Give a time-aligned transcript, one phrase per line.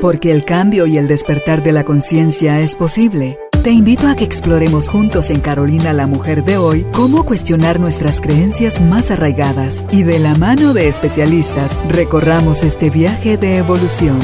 [0.00, 3.38] Porque el cambio y el despertar de la conciencia es posible.
[3.62, 8.22] Te invito a que exploremos juntos en Carolina la Mujer de hoy cómo cuestionar nuestras
[8.22, 14.18] creencias más arraigadas y de la mano de especialistas recorramos este viaje de evolución.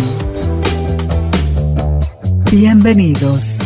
[2.50, 3.58] Bienvenidos.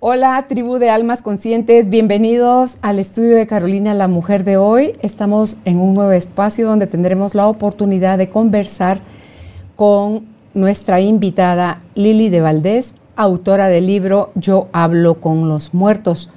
[0.00, 4.92] Hola tribu de almas conscientes, bienvenidos al estudio de Carolina la Mujer de hoy.
[5.00, 9.00] Estamos en un nuevo espacio donde tendremos la oportunidad de conversar
[9.78, 10.24] con
[10.54, 16.30] nuestra invitada Lili de Valdés, autora del libro Yo hablo con los muertos.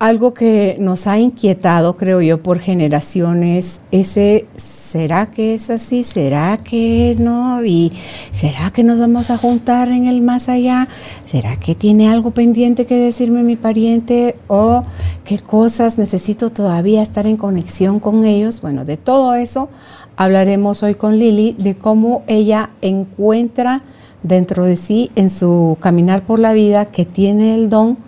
[0.00, 6.02] Algo que nos ha inquietado, creo yo, por generaciones, ese, ¿será que es así?
[6.02, 7.64] ¿Será que no?
[7.64, 7.92] ¿Y
[8.32, 10.88] será que nos vamos a juntar en el más allá?
[11.30, 14.34] ¿Será que tiene algo pendiente que decirme mi pariente?
[14.48, 14.82] ¿O
[15.24, 18.60] qué cosas necesito todavía estar en conexión con ellos?
[18.60, 19.68] Bueno, de todo eso
[20.16, 23.82] hablaremos hoy con Lili, de cómo ella encuentra
[24.22, 27.98] dentro de sí en su caminar por la vida que tiene el don,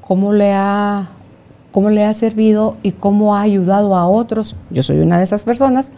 [0.00, 1.10] cómo le ha,
[1.72, 5.42] cómo le ha servido y cómo ha ayudado a otros, yo soy una de esas
[5.42, 5.90] personas,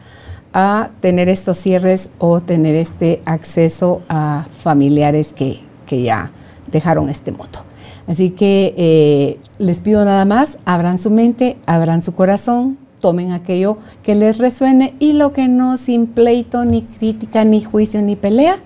[0.53, 6.31] a tener estos cierres o tener este acceso a familiares que, que ya
[6.71, 7.61] dejaron este mundo.
[8.07, 13.79] Así que eh, les pido nada más, abran su mente, abran su corazón, tomen aquello
[14.03, 18.59] que les resuene y lo que no sin pleito, ni crítica, ni juicio, ni pelea,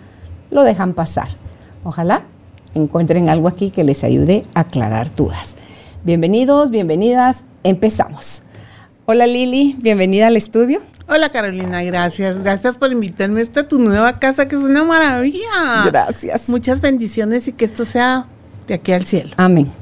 [0.50, 1.28] lo dejan pasar.
[1.84, 2.22] Ojalá
[2.74, 5.56] encuentren algo aquí que les ayude a aclarar dudas.
[6.05, 8.42] Bienvenidos, bienvenidas, empezamos.
[9.06, 10.80] Hola Lili, bienvenida al estudio.
[11.08, 12.42] Hola Carolina, gracias.
[12.42, 15.84] Gracias por invitarme a esta tu nueva casa que es una maravilla.
[15.86, 16.48] Gracias.
[16.48, 18.27] Muchas bendiciones y que esto sea
[18.67, 19.33] de aquí al cielo.
[19.36, 19.81] Amén.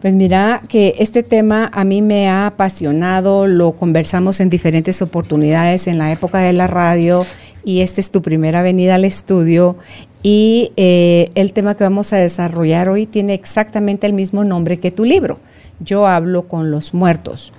[0.00, 5.88] Pues mira que este tema a mí me ha apasionado, lo conversamos en diferentes oportunidades
[5.88, 7.26] en la época de la radio
[7.64, 9.76] y esta es tu primera venida al estudio
[10.22, 14.92] y eh, el tema que vamos a desarrollar hoy tiene exactamente el mismo nombre que
[14.92, 15.40] tu libro.
[15.80, 17.52] Yo hablo con los muertos.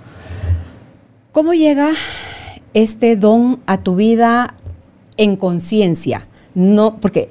[1.32, 1.90] ¿Cómo llega
[2.72, 4.54] este don a tu vida
[5.18, 6.26] en conciencia?
[6.54, 7.28] No, porque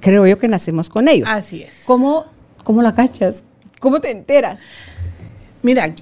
[0.00, 1.24] creo yo que nacemos con ello.
[1.26, 1.84] Así es.
[1.86, 2.26] ¿Cómo,
[2.62, 3.42] cómo la cachas?
[3.80, 4.60] ¿Cómo te enteras?
[5.62, 5.94] Mira,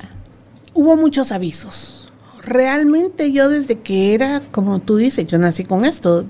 [0.74, 2.02] hubo muchos avisos
[2.42, 6.26] realmente yo desde que era, como tú dices, yo nací con esto.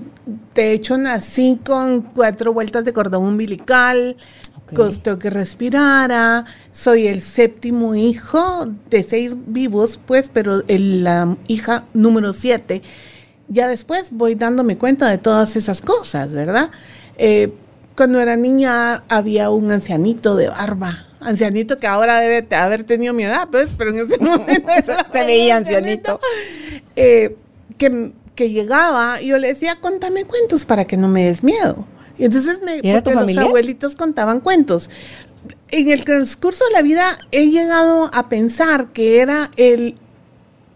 [0.53, 4.15] De hecho, nací con cuatro vueltas de cordón umbilical,
[4.75, 6.45] costó que respirara.
[6.71, 12.81] Soy el séptimo hijo de seis vivos, pues, pero la hija número siete.
[13.49, 16.71] Ya después voy dándome cuenta de todas esas cosas, ¿verdad?
[17.17, 17.53] Eh,
[17.95, 23.23] cuando era niña había un ancianito de barba ancianito que ahora debe haber tenido mi
[23.23, 24.71] edad, pues, pero en ese momento
[25.11, 26.19] se veía ancianito.
[26.95, 27.35] Eh,
[27.77, 31.87] que, que, llegaba y yo le decía, contame cuentos para que no me des miedo.
[32.17, 34.89] Y entonces me, porque los abuelitos contaban cuentos.
[35.71, 39.95] En el transcurso de la vida he llegado a pensar que era el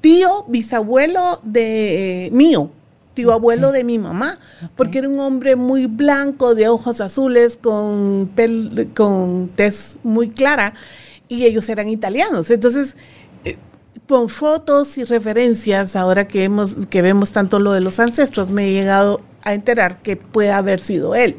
[0.01, 2.71] tío bisabuelo de mío,
[3.17, 4.37] tío abuelo de mi mamá,
[4.75, 10.75] porque era un hombre muy blanco, de ojos azules, con, pel, con tez muy clara,
[11.27, 12.51] y ellos eran italianos.
[12.51, 12.95] Entonces,
[13.43, 13.57] eh,
[14.07, 18.67] con fotos y referencias, ahora que, hemos, que vemos tanto lo de los ancestros, me
[18.67, 21.37] he llegado a enterar que puede haber sido él.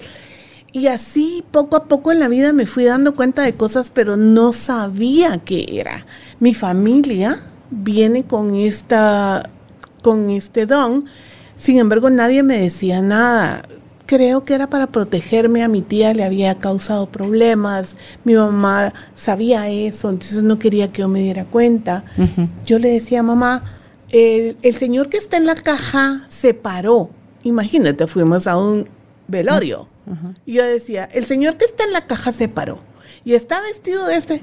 [0.72, 4.16] Y así poco a poco en la vida me fui dando cuenta de cosas, pero
[4.16, 6.06] no sabía qué era.
[6.40, 7.38] Mi familia
[7.70, 9.48] viene con esta
[10.02, 11.04] con este don
[11.58, 13.64] sin embargo, nadie me decía nada.
[14.06, 15.64] Creo que era para protegerme.
[15.64, 17.96] A mi tía le había causado problemas.
[18.24, 22.04] Mi mamá sabía eso, entonces no quería que yo me diera cuenta.
[22.64, 23.64] Yo le decía, mamá,
[24.10, 27.10] el, señor que está en la caja se paró.
[27.42, 28.88] Imagínate, fuimos a un
[29.26, 29.88] velorio.
[30.46, 32.78] Y yo decía, el señor que está en la caja se paró.
[33.24, 34.42] Y está vestido de este.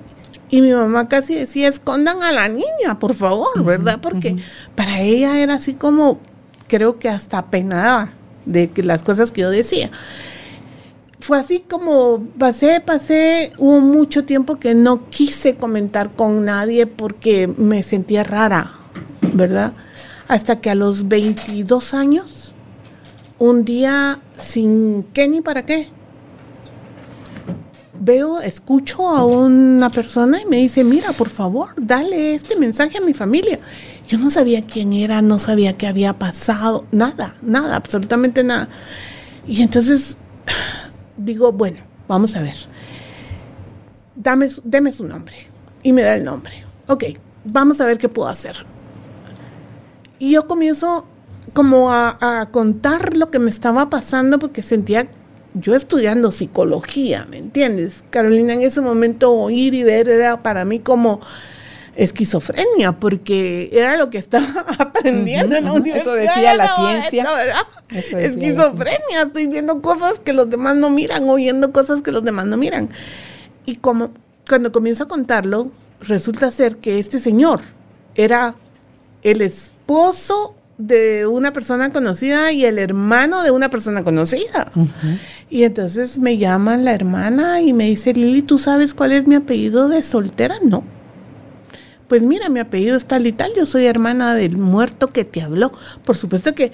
[0.49, 3.99] Y mi mamá casi decía, escondan a la niña, por favor, ¿verdad?
[4.01, 4.35] Porque
[4.75, 6.19] para ella era así como,
[6.67, 8.13] creo que hasta penada
[8.45, 9.91] de las cosas que yo decía.
[11.19, 17.47] Fue así como pasé, pasé, hubo mucho tiempo que no quise comentar con nadie porque
[17.47, 18.73] me sentía rara,
[19.33, 19.73] ¿verdad?
[20.27, 22.53] Hasta que a los 22 años,
[23.39, 25.89] un día sin qué ni para qué,
[27.99, 33.01] veo, escucho a una persona y me dice, mira, por favor, dale este mensaje a
[33.01, 33.59] mi familia.
[34.07, 38.69] Yo no sabía quién era, no sabía qué había pasado, nada, nada, absolutamente nada.
[39.47, 40.17] Y entonces
[41.17, 42.55] digo, bueno, vamos a ver.
[44.15, 45.35] Dame, deme su nombre.
[45.83, 46.65] Y me da el nombre.
[46.87, 47.03] Ok,
[47.43, 48.65] vamos a ver qué puedo hacer.
[50.19, 51.05] Y yo comienzo
[51.53, 55.07] como a, contar lo que me estaba pasando porque sentía
[55.53, 58.03] yo estudiando psicología, ¿me entiendes?
[58.09, 61.21] Carolina, en ese momento oír y ver era para mí como
[61.95, 66.17] esquizofrenia, porque era lo que estaba aprendiendo en la universidad.
[66.17, 67.25] Eso decía la ciencia.
[67.89, 72.57] esquizofrenia, estoy viendo cosas que los demás no miran, oyendo cosas que los demás no
[72.57, 72.89] miran.
[73.65, 74.09] Y como
[74.47, 75.71] cuando comienzo a contarlo,
[76.01, 77.61] resulta ser que este señor
[78.15, 78.55] era
[79.23, 84.71] el esposo de una persona conocida y el hermano de una persona conocida.
[85.49, 89.35] Y entonces me llaman la hermana y me dice, Lili, ¿tú sabes cuál es mi
[89.35, 90.55] apellido de soltera?
[90.63, 90.83] No.
[92.07, 95.41] Pues mira, mi apellido es tal y tal, yo soy hermana del muerto que te
[95.41, 95.71] habló.
[96.03, 96.71] Por supuesto que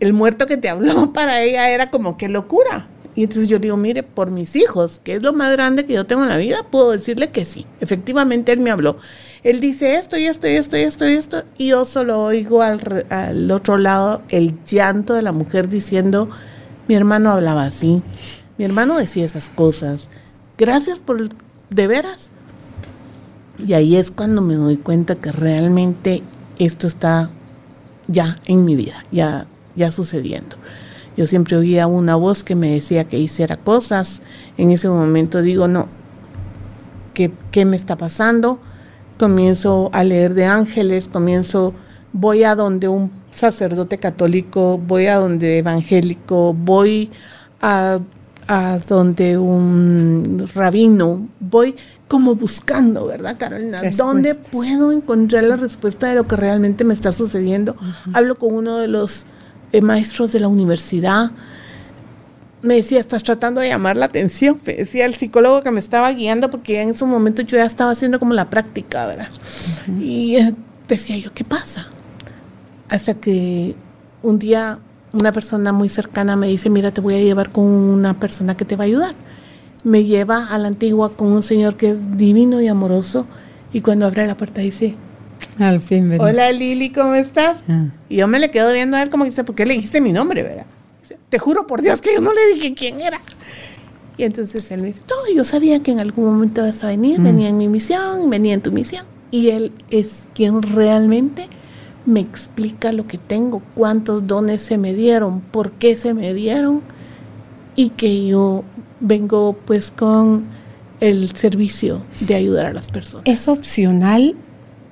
[0.00, 2.88] el muerto que te habló para ella era como qué locura.
[3.14, 6.06] Y entonces yo digo, mire, por mis hijos, que es lo más grande que yo
[6.06, 7.66] tengo en la vida, puedo decirle que sí.
[7.80, 8.96] Efectivamente, él me habló.
[9.42, 11.42] Él dice esto y esto y esto y esto y esto.
[11.58, 16.30] Y yo solo oigo al, al otro lado el llanto de la mujer diciendo,
[16.88, 18.02] mi hermano hablaba así.
[18.56, 20.08] Mi hermano decía esas cosas.
[20.56, 21.28] Gracias por,
[21.70, 22.30] de veras.
[23.66, 26.22] Y ahí es cuando me doy cuenta que realmente
[26.58, 27.30] esto está
[28.08, 30.56] ya en mi vida, ya, ya sucediendo.
[31.16, 34.22] Yo siempre oía una voz que me decía que hiciera cosas.
[34.56, 35.88] En ese momento digo, no,
[37.14, 38.58] ¿qué, qué me está pasando?
[39.18, 41.74] Comienzo a leer de ángeles, comienzo,
[42.12, 47.10] voy a donde un sacerdote católico, voy a donde evangélico, voy
[47.60, 48.00] a,
[48.48, 51.74] a donde un rabino, voy
[52.08, 53.82] como buscando, ¿verdad, Carolina?
[53.96, 57.76] ¿Dónde puedo encontrar la respuesta de lo que realmente me está sucediendo?
[58.12, 59.26] Hablo con uno de los
[59.72, 61.30] eh, maestros de la universidad.
[62.60, 64.60] Me decía, estás tratando de llamar la atención.
[64.66, 67.92] Me decía el psicólogo que me estaba guiando porque en ese momento yo ya estaba
[67.92, 69.28] haciendo como la práctica, ¿verdad?
[69.98, 70.54] Y eh,
[70.86, 71.88] decía yo, ¿qué pasa?
[72.88, 73.74] Hasta que
[74.22, 74.78] un día
[75.12, 78.64] una persona muy cercana me dice, mira, te voy a llevar con una persona que
[78.64, 79.14] te va a ayudar.
[79.84, 83.26] Me lleva a la antigua con un señor que es divino y amoroso
[83.72, 84.96] y cuando abre la puerta dice,
[85.58, 87.64] al fin Hola Lili, ¿cómo estás?
[87.68, 87.86] Ah.
[88.08, 90.00] Y yo me le quedo viendo a él como que dice, ¿por qué le dijiste
[90.00, 90.66] mi nombre, verdad?
[91.28, 93.20] Te juro por Dios que yo no le dije quién era.
[94.16, 97.18] Y entonces él me dice, no, yo sabía que en algún momento vas a venir,
[97.18, 97.24] mm.
[97.24, 99.04] venía en mi misión, venía en tu misión.
[99.30, 101.48] Y él es quien realmente
[102.04, 106.82] me explica lo que tengo, cuántos dones se me dieron, por qué se me dieron
[107.76, 108.64] y que yo
[109.00, 110.44] vengo pues con
[111.00, 113.24] el servicio de ayudar a las personas.
[113.26, 114.36] ¿Es opcional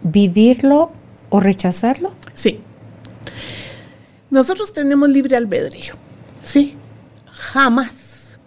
[0.03, 0.91] vivirlo
[1.31, 2.15] o rechazarlo?
[2.35, 2.61] Sí.
[4.31, 5.95] Nosotros tenemos libre albedrío,
[6.43, 6.77] sí,
[7.27, 8.00] jamás,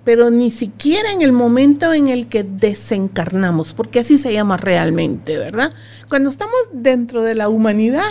[0.03, 5.38] pero ni siquiera en el momento en el que desencarnamos, porque así se llama realmente,
[5.38, 5.73] ¿verdad?
[6.09, 8.03] Cuando estamos dentro de la humanidad,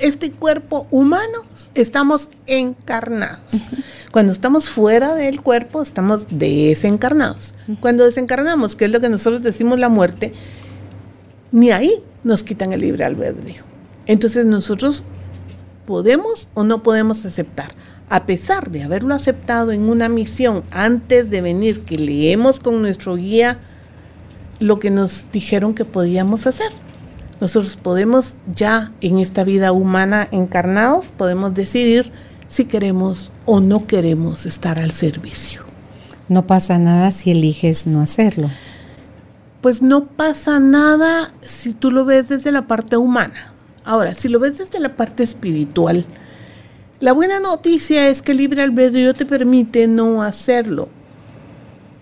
[0.00, 1.44] este cuerpo humano,
[1.74, 3.64] estamos encarnados.
[4.10, 7.54] Cuando estamos fuera del cuerpo, estamos desencarnados.
[7.80, 10.32] Cuando desencarnamos, que es lo que nosotros decimos la muerte,
[11.52, 13.62] ni ahí nos quitan el libre albedrío.
[14.06, 15.04] Entonces nosotros
[15.86, 17.72] podemos o no podemos aceptar.
[18.10, 23.16] A pesar de haberlo aceptado en una misión antes de venir, que leemos con nuestro
[23.16, 23.58] guía
[24.60, 26.72] lo que nos dijeron que podíamos hacer.
[27.40, 32.10] Nosotros podemos ya en esta vida humana encarnados, podemos decidir
[32.48, 35.62] si queremos o no queremos estar al servicio.
[36.28, 38.50] No pasa nada si eliges no hacerlo
[39.60, 43.52] pues no pasa nada si tú lo ves desde la parte humana.
[43.84, 46.04] Ahora, si lo ves desde la parte espiritual,
[47.00, 50.88] la buena noticia es que el libre albedrío te permite no hacerlo.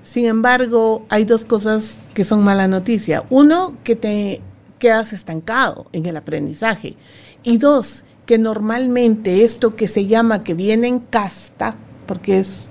[0.05, 3.25] Sin embargo, hay dos cosas que son mala noticia.
[3.29, 4.41] Uno, que te
[4.79, 6.95] quedas estancado en el aprendizaje.
[7.43, 11.77] Y dos, que normalmente esto que se llama que viene en casta,
[12.07, 12.69] porque es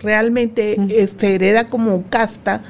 [0.00, 0.76] realmente
[1.18, 2.62] se hereda como casta,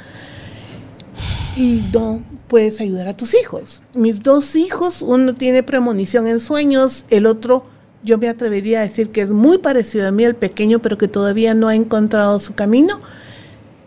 [1.56, 3.82] y no puedes ayudar a tus hijos.
[3.94, 7.64] Mis dos hijos, uno tiene premonición en sueños, el otro
[8.08, 11.08] yo me atrevería a decir que es muy parecido a mí, el pequeño, pero que
[11.08, 13.00] todavía no ha encontrado su camino.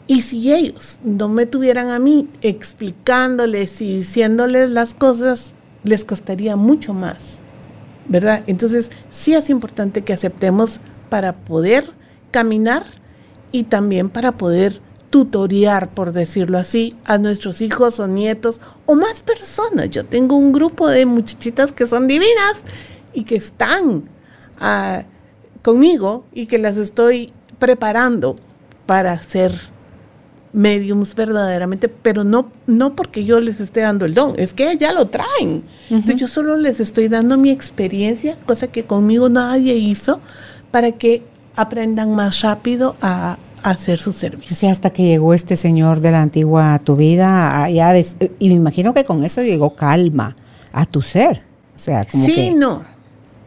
[0.06, 6.56] Y si ellos no me tuvieran a mí explicándoles y diciéndoles las cosas, les costaría
[6.56, 7.40] mucho más,
[8.08, 8.44] ¿verdad?
[8.46, 11.92] Entonces, sí es importante que aceptemos para poder
[12.30, 12.86] caminar
[13.52, 19.24] y también para poder tutoriar, por decirlo así, a nuestros hijos o nietos o más
[19.24, 19.90] personas.
[19.90, 22.56] Yo tengo un grupo de muchachitas que son divinas
[23.14, 24.04] y que están
[24.60, 25.04] ah,
[25.62, 28.36] conmigo y que las estoy preparando
[28.86, 29.72] para ser
[30.54, 34.94] mediums verdaderamente, pero no, no porque yo les esté dando el don, es que ya
[34.94, 35.64] lo traen.
[35.90, 40.20] Entonces yo solo les estoy dando mi experiencia, cosa que conmigo nadie hizo,
[40.72, 41.24] para que
[41.56, 44.56] aprendan más rápido a, hacer su servicio.
[44.56, 48.48] O sea, hasta que llegó este señor de la antigua a tu vida, ya y
[48.50, 50.36] me imagino que con eso llegó calma
[50.74, 51.44] a tu ser.
[51.76, 52.84] O sea, como sí, no.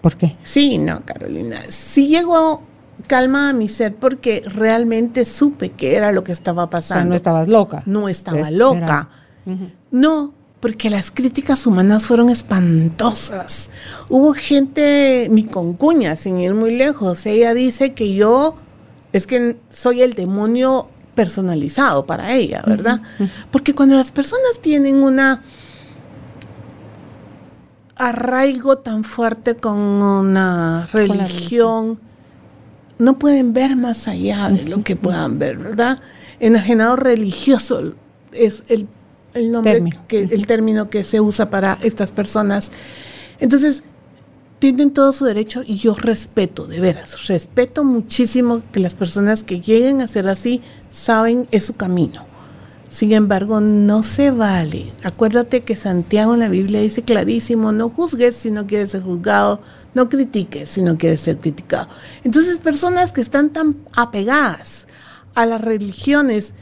[0.05, 0.37] ¿Por qué?
[0.43, 1.63] Sí, no, Carolina.
[1.71, 2.63] Sí llegó
[3.07, 7.01] calma a mi ser porque realmente supe que era lo que estaba pasando.
[7.01, 7.83] O sea, no estabas loca.
[7.87, 9.09] No estaba loca.
[9.91, 13.71] No, porque las críticas humanas fueron espantosas.
[14.11, 18.57] Hubo gente, mi concuña, sin ir muy lejos, ella dice que yo
[19.15, 23.01] es que soy el demonio personalizado para ella, ¿verdad?
[23.51, 25.41] Porque cuando las personas tienen una
[27.97, 31.99] arraigo tan fuerte con una religión,
[32.99, 36.01] no pueden ver más allá de lo que puedan ver, ¿verdad?
[36.41, 37.95] Enajenado religioso
[38.33, 38.89] es el,
[39.51, 42.73] nombre que el término que se usa para estas personas.
[43.41, 43.83] Entonces,
[44.59, 49.61] tienen todo su derecho y yo respeto, de veras, respeto muchísimo que las personas que
[49.61, 52.34] lleguen a ser así saben es su camino.
[52.95, 54.93] Sin embargo, no se vale.
[55.03, 59.61] Acuérdate que Santiago en la Biblia dice clarísimo, no juzgues si no quieres ser juzgado,
[59.95, 61.89] no critiques si no quieres ser criticado.
[62.23, 64.87] Entonces, personas que están tan apegadas
[65.35, 66.55] a las religiones,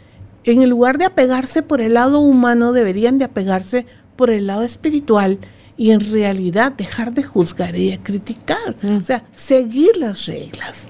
[0.45, 3.85] en lugar de apegarse por el lado humano, deberían de apegarse
[4.17, 5.39] por el lado espiritual
[5.77, 9.03] y en realidad dejar de juzgar y de criticar, mm.
[9.03, 10.89] o sea, seguir las reglas.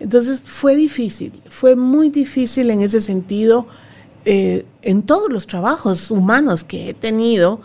[0.00, 3.68] Entonces fue difícil, fue muy difícil en ese sentido
[4.26, 7.60] eh, en todos los trabajos humanos que he tenido,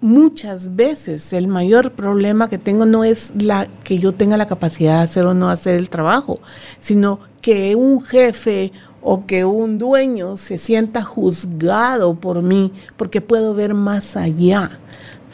[0.00, 4.98] muchas veces el mayor problema que tengo no es la que yo tenga la capacidad
[4.98, 6.38] de hacer o no hacer el trabajo,
[6.78, 13.52] sino que un jefe o que un dueño se sienta juzgado por mí porque puedo
[13.52, 14.70] ver más allá.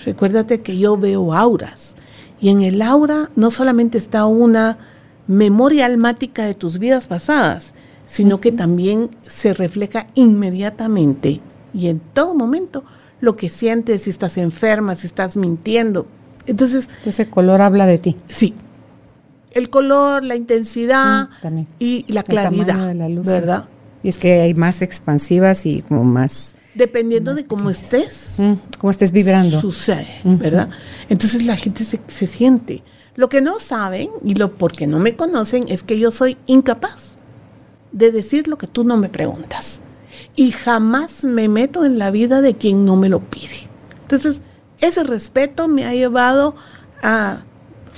[0.07, 1.97] Recuérdate que yo veo auras
[2.41, 4.79] y en el aura no solamente está una
[5.27, 7.75] memoria almática de tus vidas pasadas,
[8.07, 11.41] sino que también se refleja inmediatamente
[11.75, 12.85] y en todo momento
[13.21, 16.07] lo que sientes, si estás enferma, si estás mintiendo.
[16.47, 16.89] Entonces...
[17.05, 18.17] Ese color habla de ti.
[18.27, 18.55] Sí.
[19.51, 21.29] El color, la intensidad
[21.79, 23.69] y la claridad, de la luz, ¿verdad?
[24.03, 26.55] Y es que hay más expansivas y como más...
[26.75, 28.37] Dependiendo de cómo estés.
[28.79, 29.61] cómo estés vibrando.
[29.61, 30.69] Sucede, ¿verdad?
[31.09, 32.83] Entonces la gente se, se siente.
[33.15, 37.16] Lo que no saben y lo porque no me conocen es que yo soy incapaz
[37.97, 39.81] de decir lo que tú no me preguntas.
[40.35, 43.69] Y jamás me meto en la vida de quien no me lo pide.
[44.03, 44.43] Entonces,
[44.81, 46.55] ese respeto me ha llevado
[47.03, 47.41] a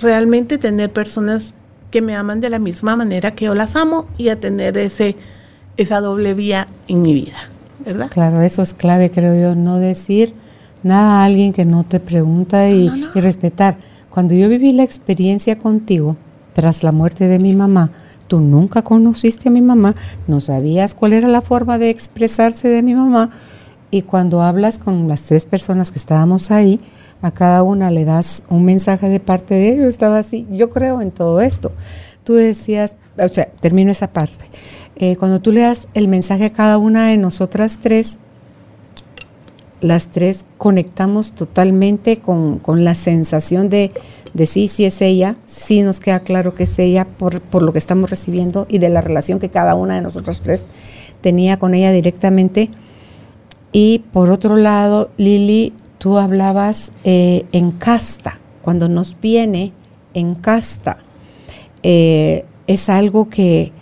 [0.00, 1.54] realmente tener personas
[1.90, 5.16] que me aman de la misma manera que yo las amo y a tener ese,
[5.76, 7.50] esa doble vía en mi vida,
[7.84, 8.08] ¿verdad?
[8.10, 10.34] Claro, eso es clave, creo yo, no decir
[10.84, 13.78] nada a alguien que no te pregunta y, y respetar.
[14.10, 16.16] Cuando yo viví la experiencia contigo,
[16.52, 17.90] tras la muerte de mi mamá,
[18.28, 22.82] Tú nunca conociste a mi mamá, no sabías cuál era la forma de expresarse de
[22.82, 23.30] mi mamá
[23.90, 26.80] y cuando hablas con las tres personas que estábamos ahí,
[27.22, 31.00] a cada una le das un mensaje de parte de ellos, estaba así, yo creo
[31.00, 31.72] en todo esto.
[32.22, 34.44] Tú decías, o sea, termino esa parte.
[34.96, 38.18] Eh, cuando tú le das el mensaje a cada una de nosotras tres,
[39.80, 43.92] las tres conectamos totalmente con, la sensación de,
[44.34, 47.72] de, sí, sí es ella, sí nos queda claro que es ella por, por, lo
[47.72, 50.66] que estamos recibiendo y de la relación que cada una de nosotros tres
[51.20, 52.70] tenía con ella directamente.
[53.72, 59.72] Y por otro lado, Lili, tú hablabas eh, en casta, cuando nos viene
[60.14, 60.98] en casta,
[61.82, 63.72] eh, es algo que,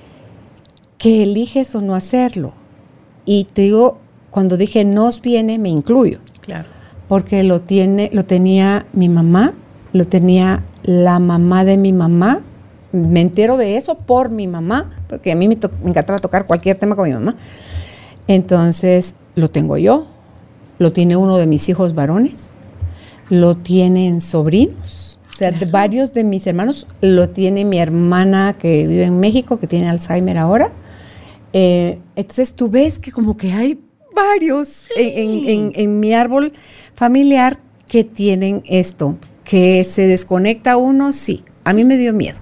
[0.98, 2.52] que eliges o no hacerlo.
[3.24, 3.98] Y te digo,
[4.36, 6.18] cuando dije nos viene, me incluyo.
[6.42, 6.68] Claro.
[7.08, 9.54] Porque lo, tiene, lo tenía mi mamá,
[9.94, 12.42] lo tenía la mamá de mi mamá.
[12.92, 16.76] Me entero de eso por mi mamá, porque a mí me, me encantaba tocar cualquier
[16.76, 17.36] tema con mi mamá.
[18.28, 20.06] Entonces, lo tengo yo,
[20.78, 22.50] lo tiene uno de mis hijos varones,
[23.30, 29.04] lo tienen sobrinos, o sea, varios de mis hermanos, lo tiene mi hermana que vive
[29.04, 30.72] en México, que tiene Alzheimer ahora.
[31.54, 33.80] Eh, entonces tú ves que como que hay
[34.16, 36.52] varios en, mi árbol
[36.94, 37.58] familiar
[37.88, 42.38] que tienen esto, que se desconecta uno, sí, a mí me dio miedo.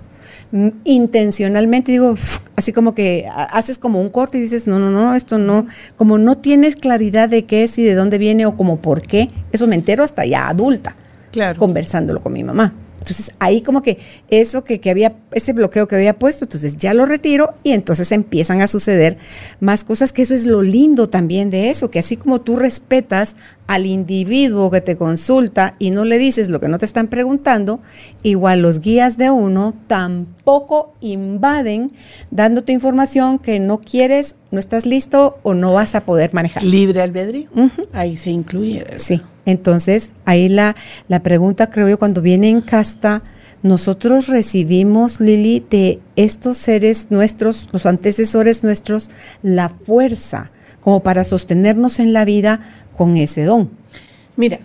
[0.84, 2.14] Intencionalmente digo,
[2.56, 5.66] así como que haces como un corte y dices, no, no, no, esto no,
[5.96, 9.28] como no tienes claridad de qué es y de dónde viene o como por qué,
[9.52, 10.96] eso me entero hasta ya adulta,
[11.32, 11.58] claro.
[11.58, 12.72] conversándolo con mi mamá.
[13.04, 13.98] Entonces ahí como que
[14.30, 18.10] eso que, que, había, ese bloqueo que había puesto, entonces ya lo retiro y entonces
[18.12, 19.18] empiezan a suceder
[19.60, 23.36] más cosas, que eso es lo lindo también de eso, que así como tú respetas
[23.66, 27.80] al individuo que te consulta y no le dices lo que no te están preguntando,
[28.22, 31.92] igual los guías de uno tampoco invaden
[32.30, 36.62] dándote información que no quieres, no estás listo o no vas a poder manejar.
[36.62, 37.50] Libre albedrío.
[37.92, 38.78] Ahí se incluye.
[38.78, 38.98] ¿verdad?
[38.98, 39.20] Sí.
[39.46, 40.76] Entonces, ahí la,
[41.08, 43.22] la pregunta, creo yo, cuando viene en casta,
[43.62, 49.10] nosotros recibimos, Lili, de estos seres nuestros, los antecesores nuestros,
[49.42, 52.60] la fuerza como para sostenernos en la vida
[52.96, 53.70] con ese don.
[54.36, 54.58] Mira,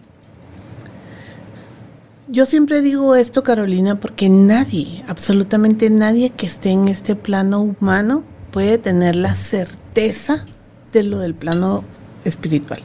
[2.27, 8.24] yo siempre digo esto, Carolina, porque nadie, absolutamente nadie que esté en este plano humano
[8.51, 10.45] puede tener la certeza
[10.91, 11.83] de lo del plano
[12.25, 12.81] espiritual.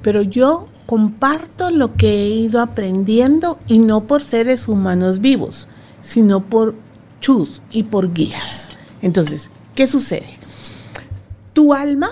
[0.00, 5.68] Pero yo comparto lo que he ido aprendiendo y no por seres humanos vivos,
[6.00, 6.74] sino por
[7.20, 8.70] chus y por guías.
[9.00, 10.28] Entonces, ¿qué sucede?
[11.52, 12.10] Tu alma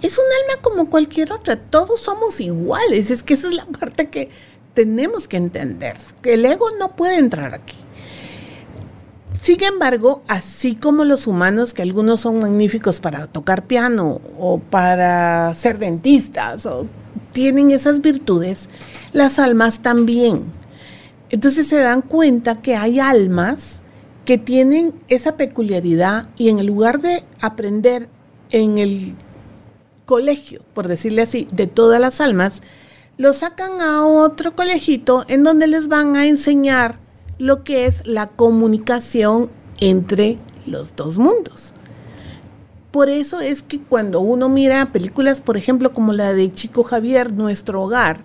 [0.00, 4.10] es un alma como cualquier otra, todos somos iguales, es que esa es la parte
[4.10, 4.28] que
[4.74, 7.74] tenemos que entender, que el ego no puede entrar aquí.
[9.42, 15.52] Sin embargo, así como los humanos, que algunos son magníficos para tocar piano o para
[15.56, 16.86] ser dentistas o
[17.32, 18.68] tienen esas virtudes,
[19.12, 20.44] las almas también.
[21.30, 23.82] Entonces se dan cuenta que hay almas
[24.24, 28.08] que tienen esa peculiaridad y en lugar de aprender
[28.50, 29.14] en el
[30.04, 32.62] colegio, por decirle así, de todas las almas,
[33.16, 36.98] lo sacan a otro colegito en donde les van a enseñar
[37.38, 41.74] lo que es la comunicación entre los dos mundos.
[42.90, 47.32] Por eso es que cuando uno mira películas, por ejemplo, como la de Chico Javier,
[47.32, 48.24] Nuestro Hogar,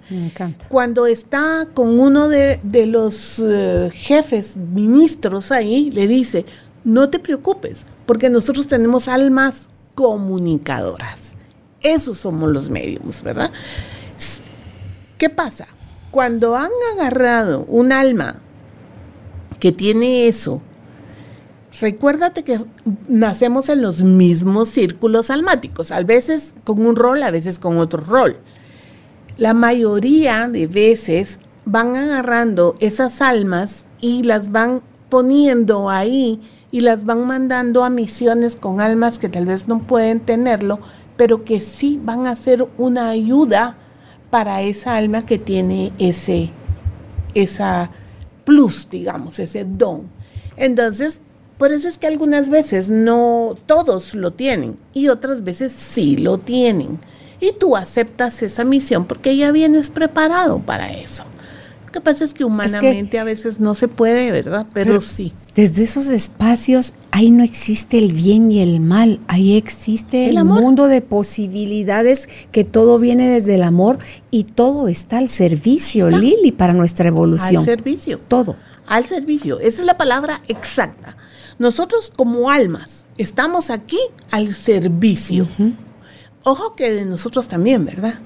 [0.69, 6.45] cuando está con uno de, los eh, jefes ministros ahí, le dice,
[6.83, 11.35] no te preocupes, porque nosotros tenemos almas comunicadoras.
[11.81, 13.51] Esos somos los medios, ¿verdad?
[15.19, 15.67] ¿Qué pasa?
[16.09, 18.41] Cuando han agarrado un alma
[19.59, 20.61] que tiene eso,
[21.81, 22.59] Recuérdate que
[23.07, 28.01] nacemos en los mismos círculos almáticos, a veces con un rol, a veces con otro
[28.01, 28.37] rol.
[29.37, 36.39] La mayoría de veces van agarrando esas almas y las van poniendo ahí
[36.71, 40.79] y las van mandando a misiones con almas que tal vez no pueden tenerlo,
[41.17, 43.77] pero que sí van a ser una ayuda
[44.29, 46.51] para esa alma que tiene ese
[47.33, 47.91] esa
[48.45, 50.03] plus, digamos, ese don.
[50.55, 51.19] Entonces,
[51.57, 56.37] por eso es que algunas veces no todos lo tienen y otras veces sí lo
[56.37, 56.99] tienen.
[57.39, 61.23] Y tú aceptas esa misión porque ya vienes preparado para eso.
[61.85, 64.65] Lo que pasa es que humanamente a veces no se puede, ¿verdad?
[64.73, 65.31] Pero, sí.
[65.55, 70.89] Desde esos espacios ahí no existe el bien y el mal, ahí existe el, mundo
[70.89, 73.99] de posibilidades que todo viene desde el amor
[74.31, 77.59] y todo está al servicio, Lili, para nuestra evolución.
[77.59, 78.19] Al servicio.
[78.27, 78.57] Todo.
[78.85, 79.61] Al servicio.
[79.61, 81.15] Esa es la palabra exacta.
[81.57, 83.99] Nosotros como almas estamos aquí
[84.31, 85.47] al servicio.
[86.43, 88.19] Ojo que de nosotros también, ¿verdad?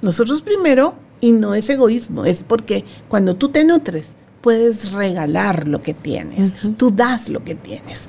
[0.00, 4.06] Nosotros primero, y no es egoísmo, es porque cuando tú te nutres,
[4.40, 8.08] puedes regalar lo que tienes, tú das lo que tienes.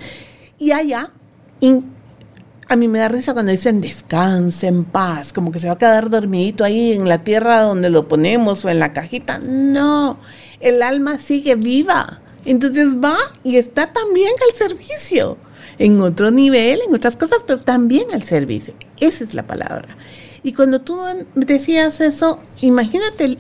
[0.60, 1.12] Y allá,
[2.68, 5.78] a mí me da risa cuando dicen descanse en paz, como que se va a
[5.78, 9.40] quedar dormidito ahí en la tierra donde lo ponemos o en la cajita.
[9.40, 10.20] No,
[10.60, 12.22] el alma sigue viva.
[12.46, 15.38] Entonces va y está también al servicio,
[15.78, 18.74] en otro nivel, en otras cosas, pero también al servicio.
[19.00, 19.98] Esa es la palabra.
[20.44, 21.00] Y cuando tú
[21.36, 23.38] decías eso, imagínate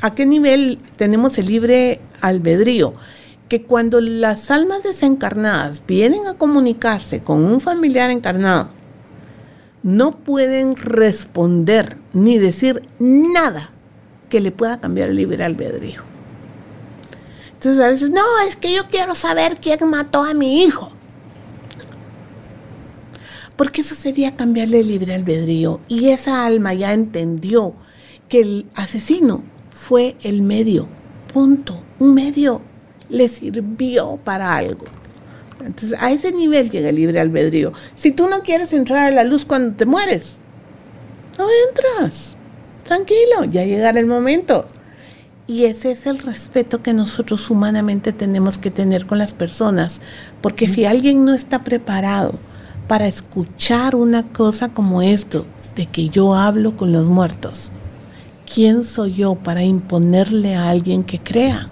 [0.00, 2.94] a qué nivel tenemos el libre albedrío,
[3.48, 8.68] que cuando las almas desencarnadas vienen a comunicarse con un familiar encarnado,
[9.82, 13.70] no pueden responder ni decir nada
[14.30, 16.13] que le pueda cambiar el libre albedrío.
[17.64, 20.92] Entonces a veces, no, es que yo quiero saber quién mató a mi hijo.
[23.56, 25.80] Porque eso sería cambiarle el libre albedrío.
[25.88, 27.72] Y esa alma ya entendió
[28.28, 30.88] que el asesino fue el medio.
[31.32, 31.82] Punto.
[31.98, 32.60] Un medio
[33.08, 34.84] le sirvió para algo.
[35.64, 37.72] Entonces, a ese nivel llega el libre albedrío.
[37.94, 40.36] Si tú no quieres entrar a la luz cuando te mueres,
[41.38, 42.36] no entras.
[42.82, 44.66] Tranquilo, ya llegará el momento.
[45.46, 50.00] Y ese es el respeto que nosotros humanamente tenemos que tener con las personas,
[50.40, 52.38] porque si alguien no está preparado
[52.88, 55.44] para escuchar una cosa como esto,
[55.76, 57.72] de que yo hablo con los muertos,
[58.52, 61.68] ¿quién soy yo para imponerle a alguien que crea?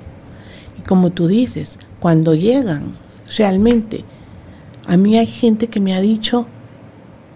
[0.79, 2.93] Y como tú dices, cuando llegan
[3.39, 4.05] realmente,
[4.87, 6.47] a mí hay gente que me ha dicho,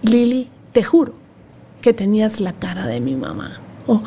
[0.02, 1.14] Lili, te juro
[1.80, 3.60] que tenías la cara de mi mamá.
[3.86, 4.02] O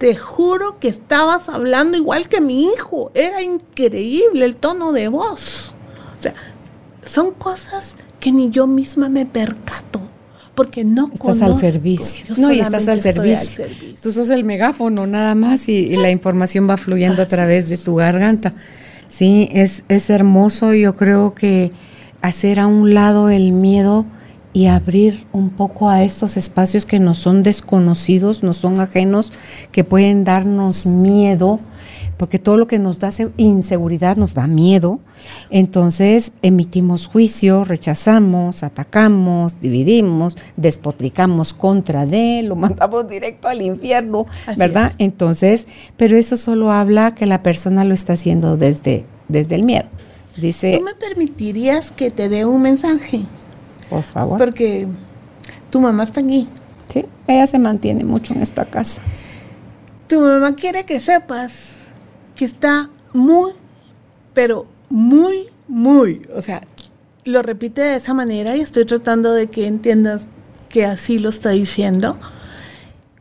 [0.00, 3.10] te juro que estabas hablando igual que mi hijo.
[3.12, 5.74] Era increíble el tono de voz.
[6.18, 6.32] O sea,
[7.04, 10.00] son cosas que ni yo misma me percato
[10.54, 12.34] porque no estás al servicio.
[12.38, 13.66] no, y estás al servicio.
[14.02, 17.96] Tú sos el megáfono nada más y, la información va fluyendo a través de tu
[17.96, 18.54] garganta.
[19.10, 20.72] Sí, es, es hermoso.
[20.72, 21.72] Yo creo que
[22.22, 24.06] hacer a un lado el miedo
[24.52, 29.32] y abrir un poco a estos espacios que no son desconocidos, no son ajenos,
[29.70, 31.60] que pueden darnos miedo,
[32.16, 34.98] porque todo lo que nos da inseguridad nos da miedo.
[35.50, 44.92] Entonces emitimos juicio, rechazamos, atacamos, dividimos, despotricamos contra de, lo mandamos directo al infierno, ¿verdad?
[44.98, 49.86] Entonces, pero eso solo habla que la persona lo está haciendo desde, desde el miedo.
[50.36, 53.22] Dice, ¿Tú me permitirías que te dé un mensaje?
[53.90, 54.38] Por favor.
[54.38, 54.88] Porque
[55.70, 56.48] tu mamá está aquí.
[56.86, 59.02] Sí, ella se mantiene mucho en esta casa.
[60.06, 61.74] Tu mamá quiere que sepas
[62.34, 63.52] que está muy,
[64.32, 66.62] pero muy, muy, o sea,
[67.24, 70.26] lo repite de esa manera y estoy tratando de que entiendas
[70.68, 72.18] que así lo está diciendo,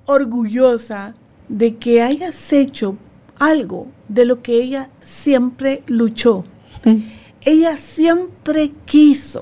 [0.05, 1.15] orgullosa
[1.47, 2.97] de que hayas hecho
[3.37, 6.43] algo de lo que ella siempre luchó.
[6.85, 6.97] Mm.
[7.41, 9.41] Ella siempre quiso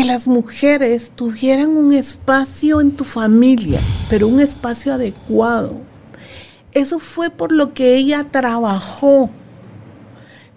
[0.00, 5.74] que las mujeres tuvieran un espacio en tu familia, pero un espacio adecuado,
[6.72, 9.28] eso fue por lo que ella trabajó.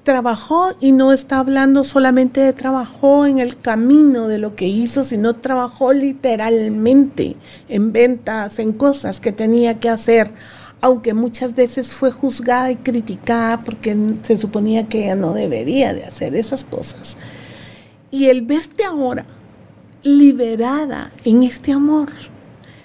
[0.04, 5.04] Trabajó y no está hablando solamente de trabajó en el camino de lo que hizo,
[5.04, 7.36] sino trabajó literalmente
[7.68, 10.32] en ventas, en cosas que tenía que hacer,
[10.80, 16.06] aunque muchas veces fue juzgada y criticada porque se suponía que ella no debería de
[16.06, 17.18] hacer esas cosas.
[18.14, 19.26] Y el verte ahora
[20.04, 22.10] liberada en este amor,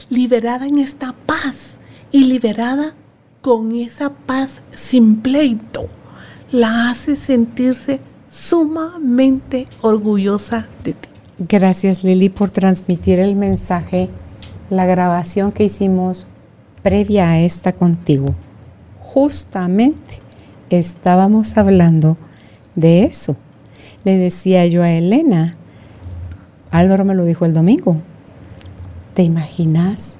[0.08, 1.76] liberada en esta paz
[2.10, 2.94] y liberada
[3.42, 5.86] con esa paz sin pleito,
[6.50, 11.08] la hace sentirse sumamente orgullosa de ti.
[11.38, 14.08] Gracias Lili por transmitir el mensaje,
[14.70, 16.26] la grabación que hicimos
[16.82, 18.34] previa a esta contigo.
[18.98, 20.20] Justamente
[20.70, 22.16] estábamos hablando
[22.76, 23.36] de eso.
[24.08, 25.54] Le decía yo a Elena,
[26.70, 28.00] Álvaro me lo dijo el domingo,
[29.12, 30.14] ¿te imaginas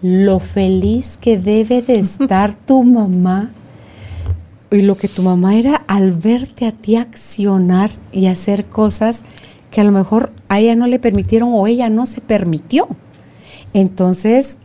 [0.00, 3.50] lo feliz que debe de estar tu mamá
[4.70, 9.24] y lo que tu mamá era al verte a ti accionar y hacer cosas
[9.70, 12.88] que a lo mejor a ella no le permitieron o ella no se permitió.
[13.74, 14.56] Entonces,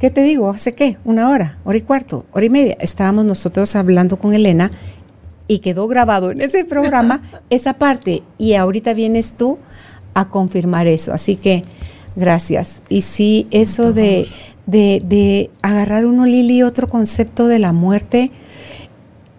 [0.00, 0.50] ¿qué te digo?
[0.50, 0.96] ¿Hace qué?
[1.04, 2.76] Una hora, hora y cuarto, hora y media.
[2.80, 4.72] Estábamos nosotros hablando con Elena
[5.48, 9.58] y quedó grabado en ese programa esa parte y ahorita vienes tú
[10.14, 11.12] a confirmar eso.
[11.12, 11.62] Así que
[12.16, 12.80] Gracias.
[12.88, 14.26] Y sí, eso de,
[14.66, 18.30] de, agarrar uno, Lili, otro concepto de la muerte,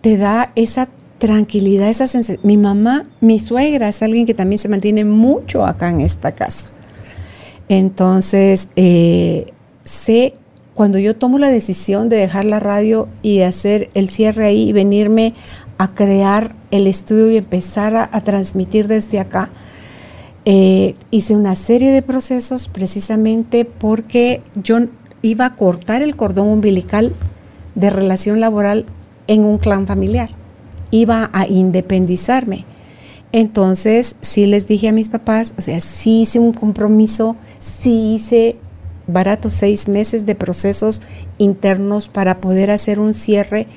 [0.01, 2.39] te da esa tranquilidad, esa sensación.
[2.45, 6.67] Mi mamá, mi suegra es alguien que también se mantiene mucho acá en esta casa.
[7.67, 9.47] Entonces, eh,
[9.83, 10.33] sé,
[10.75, 14.73] cuando yo tomo la decisión de dejar la radio y hacer el cierre ahí y
[14.73, 15.33] venirme
[15.77, 19.49] a crear el estudio y empezar a transmitir desde acá,
[20.49, 24.77] eh, hice una serie de procesos precisamente porque yo
[25.21, 27.11] iba a cortar el cordón umbilical
[27.75, 28.85] de relación laboral
[29.27, 30.29] en un clan familiar.
[30.89, 32.63] Iba a independizarme.
[33.33, 38.55] Entonces, sí les dije a mis papás, o sea, sí hice un compromiso, sí hice
[39.05, 41.01] baratos seis meses de procesos
[41.39, 43.67] internos para poder hacer un cierre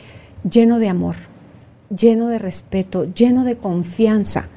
[0.48, 1.16] lleno de amor,
[1.90, 4.48] lleno de respeto, lleno de confianza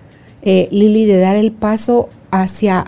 [0.41, 2.85] eh, Lili, de dar el paso hacia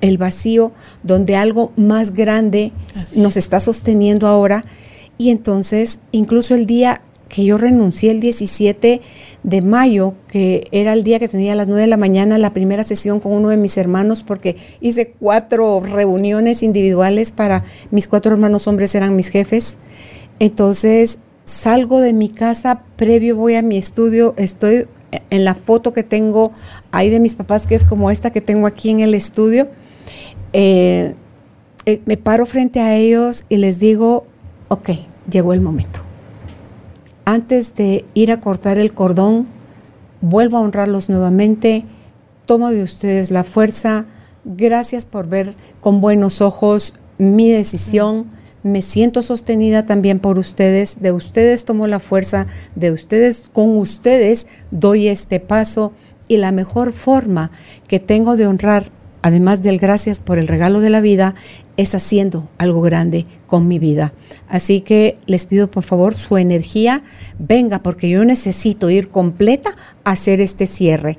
[0.00, 2.72] el vacío donde algo más grande
[3.16, 4.64] nos está sosteniendo ahora.
[5.18, 9.00] Y entonces, incluso el día que yo renuncié, el 17
[9.42, 12.52] de mayo, que era el día que tenía a las 9 de la mañana la
[12.52, 18.32] primera sesión con uno de mis hermanos, porque hice cuatro reuniones individuales para mis cuatro
[18.32, 19.78] hermanos hombres, eran mis jefes.
[20.40, 24.86] Entonces, salgo de mi casa, previo voy a mi estudio, estoy
[25.30, 26.52] en la foto que tengo
[26.90, 29.68] ahí de mis papás, que es como esta que tengo aquí en el estudio,
[30.52, 31.14] eh,
[31.84, 34.26] eh, me paro frente a ellos y les digo,
[34.68, 34.90] ok,
[35.30, 36.00] llegó el momento.
[37.24, 39.46] Antes de ir a cortar el cordón,
[40.20, 41.84] vuelvo a honrarlos nuevamente,
[42.46, 44.06] tomo de ustedes la fuerza,
[44.44, 48.26] gracias por ver con buenos ojos mi decisión,
[48.62, 54.46] me siento sostenida también por ustedes, de ustedes tomo la fuerza, de ustedes, con ustedes
[54.70, 55.92] doy este paso
[56.28, 57.50] y la mejor forma
[57.88, 58.90] que tengo de honrar,
[59.22, 61.34] además del gracias por el regalo de la vida,
[61.76, 64.12] es haciendo algo grande con mi vida.
[64.48, 67.02] Así que les pido por favor su energía
[67.38, 71.18] venga porque yo necesito ir completa a hacer este cierre.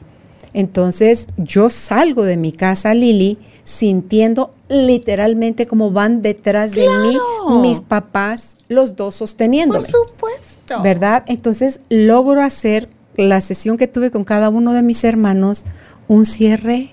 [0.53, 7.17] Entonces yo salgo de mi casa, Lili, sintiendo literalmente como van detrás de mí
[7.61, 9.85] mis papás, los dos sosteniéndome.
[9.85, 10.81] Por supuesto.
[10.81, 11.23] ¿Verdad?
[11.27, 15.65] Entonces logro hacer la sesión que tuve con cada uno de mis hermanos
[16.07, 16.91] un cierre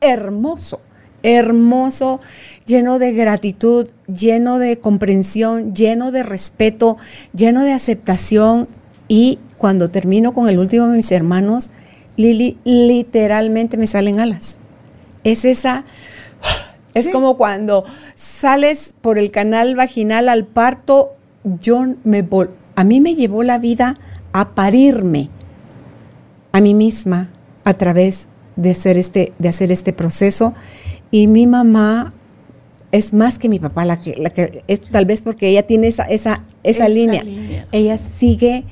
[0.00, 0.80] hermoso,
[1.22, 2.20] hermoso,
[2.66, 6.96] lleno de gratitud, lleno de comprensión, lleno de respeto,
[7.34, 8.68] lleno de aceptación.
[9.08, 11.70] Y cuando termino con el último de mis hermanos,
[12.16, 14.58] Lili, literalmente me salen alas.
[15.24, 15.84] Es esa,
[16.94, 21.12] es como cuando sales por el canal vaginal al parto,
[21.44, 22.26] yo me
[22.76, 23.94] a mí me llevó la vida
[24.32, 25.30] a parirme
[26.52, 27.30] a mí misma
[27.64, 30.54] a través de hacer este, de hacer este proceso.
[31.10, 32.12] Y mi mamá
[32.92, 35.86] es más que mi papá, la que, la que es, tal vez porque ella tiene
[35.88, 37.22] esa, esa, esa, línea.
[37.72, 38.64] Ella sigue,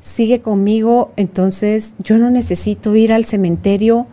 [0.00, 4.06] sigue conmigo, entonces yo no necesito ir al cementerio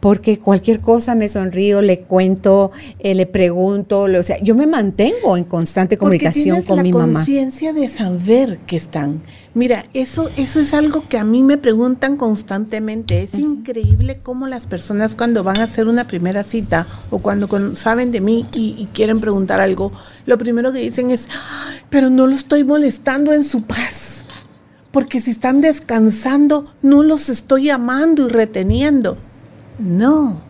[0.00, 5.36] porque cualquier cosa me sonrío, le cuento, eh, le pregunto, o sea, yo me mantengo
[5.36, 7.06] en constante comunicación con mi mamá.
[7.06, 9.22] la conciencia de saber que están.
[9.54, 13.22] Mira, eso, eso es algo que a mí me preguntan constantemente.
[13.22, 18.12] Es increíble cómo las personas cuando van a hacer una primera cita o cuando saben
[18.12, 19.92] de mí y, y quieren preguntar algo,
[20.26, 21.28] lo primero que dicen es,
[21.90, 24.22] pero no lo estoy molestando en su paz.
[24.92, 29.18] Porque si están descansando, no los estoy amando y reteniendo.
[29.78, 30.40] No,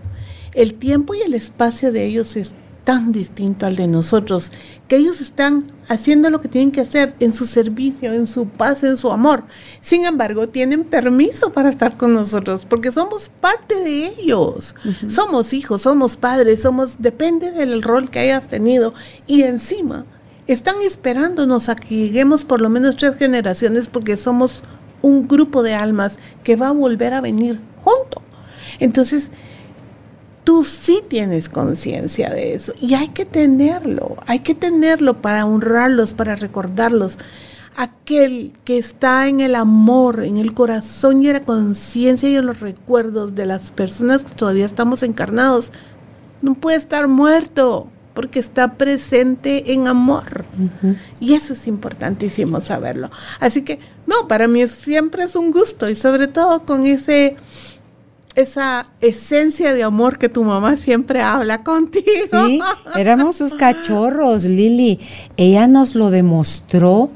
[0.54, 2.54] el tiempo y el espacio de ellos es
[2.88, 4.50] tan distinto al de nosotros,
[4.88, 8.82] que ellos están haciendo lo que tienen que hacer en su servicio, en su paz,
[8.82, 9.44] en su amor.
[9.82, 14.74] Sin embargo, tienen permiso para estar con nosotros, porque somos parte de ellos.
[15.06, 18.94] Somos hijos, somos padres, somos, depende del rol que hayas tenido.
[19.26, 20.06] Y encima,
[20.46, 24.62] están esperándonos a que lleguemos por lo menos tres generaciones, porque somos
[25.02, 28.22] un grupo de almas que va a volver a venir junto.
[28.78, 29.30] Entonces,
[30.44, 36.14] tú sí tienes conciencia de eso y hay que tenerlo, hay que tenerlo para honrarlos,
[36.14, 37.18] para recordarlos.
[37.76, 42.46] Aquel que está en el amor, en el corazón y en la conciencia y en
[42.46, 45.70] los recuerdos de las personas que todavía estamos encarnados,
[46.40, 50.44] no puede estar muerto porque está presente en amor.
[51.20, 53.10] Y eso es importantísimo saberlo.
[53.38, 57.36] Así que, no, para mí siempre es un gusto y sobre todo con ese
[58.38, 62.04] esa esencia de amor que tu mamá siempre habla contigo.
[62.46, 62.60] Sí,
[62.96, 65.00] éramos sus cachorros, Lili.
[65.36, 67.10] Ella nos lo demostró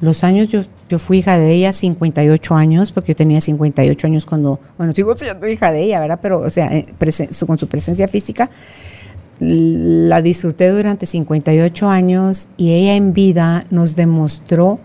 [0.00, 4.24] los años, yo, yo fui hija de ella 58 años, porque yo tenía 58 años
[4.24, 6.20] cuando, bueno, sigo siendo hija de ella, ¿verdad?
[6.22, 6.86] Pero, o sea, eh,
[7.46, 8.48] con su presencia física,
[9.40, 14.80] la disfruté durante 58 años y ella en vida nos demostró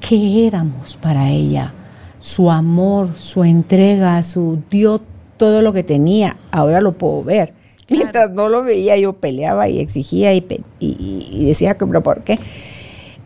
[0.00, 1.74] que éramos para ella
[2.20, 5.00] su amor, su entrega, su dio
[5.36, 6.36] todo lo que tenía.
[6.52, 7.54] Ahora lo puedo ver.
[7.88, 10.46] Mientras no lo veía, yo peleaba y exigía y,
[10.78, 12.38] y, decía que, pero ¿por qué?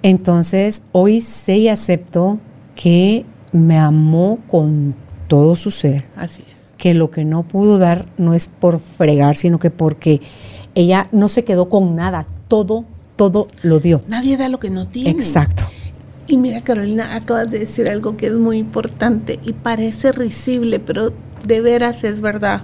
[0.02, 2.38] Entonces, hoy sé y acepto
[2.74, 4.94] que me amó con
[5.28, 6.06] todo su ser.
[6.16, 6.72] Así es.
[6.78, 10.22] Que lo que no pudo dar no es por fregar, sino que porque
[10.74, 12.26] ella no se quedó con nada.
[12.48, 12.84] Todo,
[13.16, 14.00] todo lo dio.
[14.08, 15.10] Nadie da lo que no tiene.
[15.10, 15.64] Exacto.
[16.26, 21.12] Y mira, Carolina, acabas de decir algo que es muy importante y parece risible, pero
[21.46, 22.62] de veras es verdad.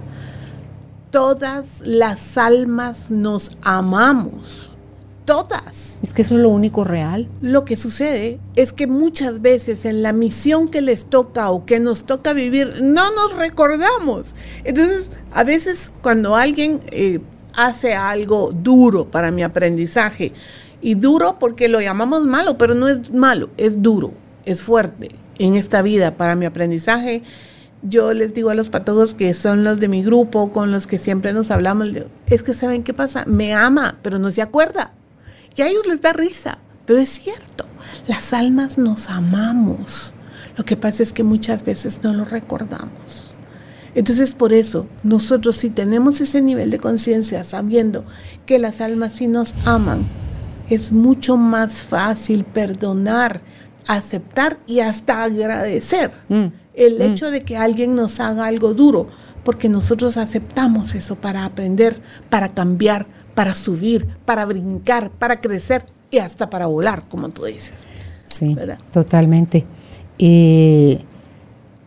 [1.11, 4.71] Todas las almas nos amamos.
[5.25, 5.99] Todas.
[6.01, 7.29] Es que eso es lo único real.
[7.41, 11.79] Lo que sucede es que muchas veces en la misión que les toca o que
[11.79, 14.35] nos toca vivir, no nos recordamos.
[14.63, 17.19] Entonces, a veces cuando alguien eh,
[17.55, 20.33] hace algo duro para mi aprendizaje,
[20.81, 24.11] y duro porque lo llamamos malo, pero no es malo, es duro,
[24.45, 27.23] es fuerte en esta vida para mi aprendizaje.
[27.83, 30.97] Yo les digo a los patólogos que son los de mi grupo, con los que
[30.97, 31.89] siempre nos hablamos,
[32.27, 34.93] es que saben qué pasa, me ama, pero no se acuerda.
[35.55, 37.65] Y a ellos les da risa, pero es cierto,
[38.07, 40.13] las almas nos amamos.
[40.57, 43.35] Lo que pasa es que muchas veces no lo recordamos.
[43.95, 48.05] Entonces por eso nosotros si tenemos ese nivel de conciencia sabiendo
[48.45, 50.05] que las almas sí nos aman,
[50.75, 53.41] es mucho más fácil perdonar,
[53.87, 56.45] aceptar y hasta agradecer mm.
[56.73, 57.01] el mm.
[57.01, 59.07] hecho de que alguien nos haga algo duro,
[59.43, 66.19] porque nosotros aceptamos eso para aprender, para cambiar, para subir, para brincar, para crecer y
[66.19, 67.85] hasta para volar, como tú dices.
[68.25, 68.55] Sí,
[68.91, 69.65] totalmente.
[70.17, 70.99] Y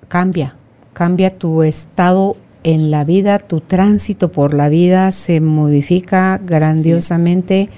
[0.08, 0.56] cambia,
[0.92, 7.68] cambia tu estado en la vida, tu tránsito por la vida se modifica grandiosamente.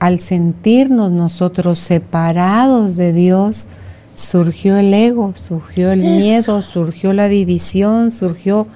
[0.00, 3.68] Al sentirnos nosotros separados de Dios,
[4.14, 8.66] surgió el ego, surgió el miedo, surgió la división, surgió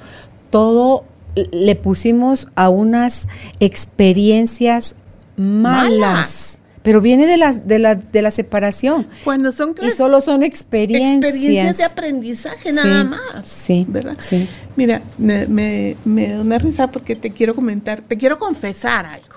[0.50, 3.26] todo, le pusimos a unas
[3.58, 4.94] experiencias
[5.36, 6.58] malas.
[6.84, 9.06] Pero viene de la, de la, de la separación.
[9.24, 11.32] Cuando son y solo son experiencias.
[11.32, 13.20] Experiencias de aprendizaje nada más.
[13.42, 13.86] Sí.
[13.88, 14.18] ¿Verdad?
[14.20, 14.46] Sí.
[14.76, 19.33] Mira, me, me, da una risa porque te quiero comentar, te quiero confesar algo.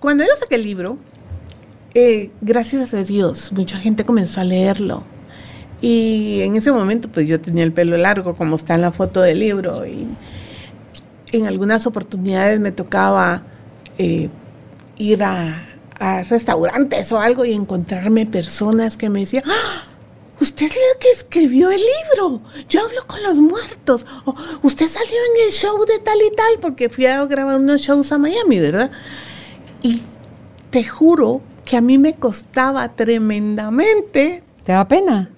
[0.00, 0.98] Cuando yo saqué el libro,
[1.94, 5.04] eh, gracias a Dios, mucha gente comenzó a leerlo.
[5.80, 9.20] Y en ese momento, pues yo tenía el pelo largo, como está en la foto
[9.20, 9.84] del libro.
[9.86, 10.08] Y
[11.32, 13.42] en algunas oportunidades me tocaba
[13.98, 14.30] eh,
[14.96, 15.66] ir a
[16.28, 19.84] restaurantes o algo y encontrarme personas que me decían, ¡Ah!
[20.40, 24.04] usted es el que escribió el libro, yo hablo con los muertos,
[24.62, 28.10] usted salió en el show de tal y tal, porque fui a grabar unos shows
[28.12, 28.90] a Miami, ¿verdad?
[29.84, 30.02] Y
[30.70, 34.42] te juro que a mí me costaba tremendamente.
[34.64, 35.30] ¿Te da pena?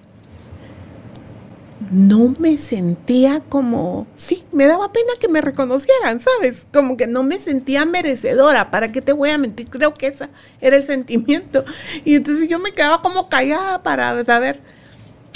[1.91, 6.65] no me sentía como, sí, me daba pena que me reconocieran, ¿sabes?
[6.73, 9.69] Como que no me sentía merecedora, ¿para qué te voy a mentir?
[9.69, 10.27] Creo que ese
[10.59, 11.63] era el sentimiento.
[12.03, 14.59] Y entonces yo me quedaba como callada para saber.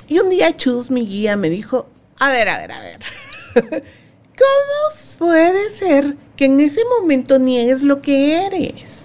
[0.08, 1.88] Y un día Chus, mi guía, me dijo,
[2.19, 3.00] a ver, a ver, a ver,
[4.38, 9.01] ¿cómo puede ser que en ese momento niegues lo que eres?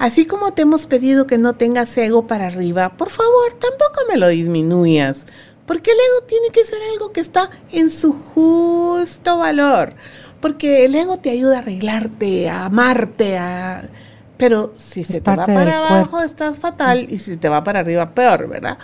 [0.00, 4.16] Así como te hemos pedido que no tengas ego para arriba, por favor, tampoco me
[4.16, 5.26] lo disminuyas.
[5.66, 9.92] Porque el ego tiene que ser algo que está en su justo valor.
[10.40, 13.90] Porque el ego te ayuda a arreglarte, a amarte, a...
[14.38, 18.14] Pero si se te va para abajo estás fatal y si te va para arriba
[18.14, 18.78] peor, ¿verdad?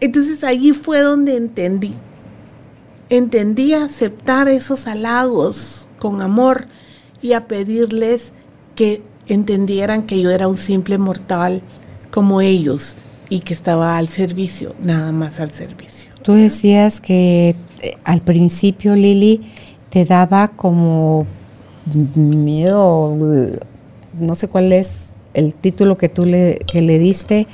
[0.00, 1.94] Entonces allí fue donde entendí.
[3.10, 6.66] Entendí aceptar esos halagos con amor
[7.20, 8.32] y a pedirles
[8.74, 11.62] que entendieran que yo era un simple mortal
[12.10, 12.96] como ellos
[13.28, 16.10] y que estaba al servicio, nada más al servicio.
[16.22, 19.42] Tú decías que eh, al principio, Lili,
[19.90, 21.26] te daba como
[22.14, 23.16] miedo,
[24.18, 27.46] no sé cuál es el título que tú le, que le diste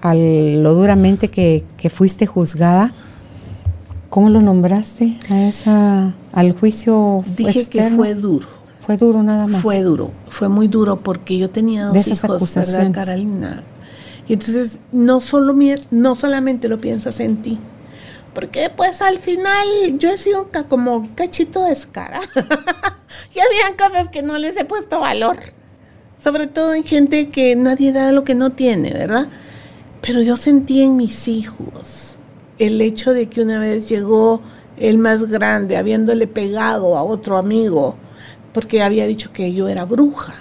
[0.00, 2.92] a lo duramente que, fuiste juzgada.
[4.10, 8.57] ¿Cómo lo nombraste a esa, al juicio Dije que fue duro.
[8.88, 9.60] Fue duro nada más.
[9.60, 13.62] Fue duro, fue muy duro porque yo tenía dos hijos, ¿verdad, Carolina?
[14.26, 15.54] Y entonces no, solo,
[15.90, 17.58] no solamente lo piensas en ti,
[18.32, 19.66] porque pues al final
[19.98, 22.22] yo he sido como cachito de escara.
[23.34, 25.36] y habían cosas que no les he puesto valor.
[26.18, 29.28] Sobre todo en gente que nadie da lo que no tiene, ¿verdad?
[30.00, 32.18] Pero yo sentí en mis hijos
[32.58, 34.40] el hecho de que una vez llegó
[34.78, 37.96] el más grande habiéndole pegado a otro amigo
[38.58, 40.34] porque había dicho que yo era bruja.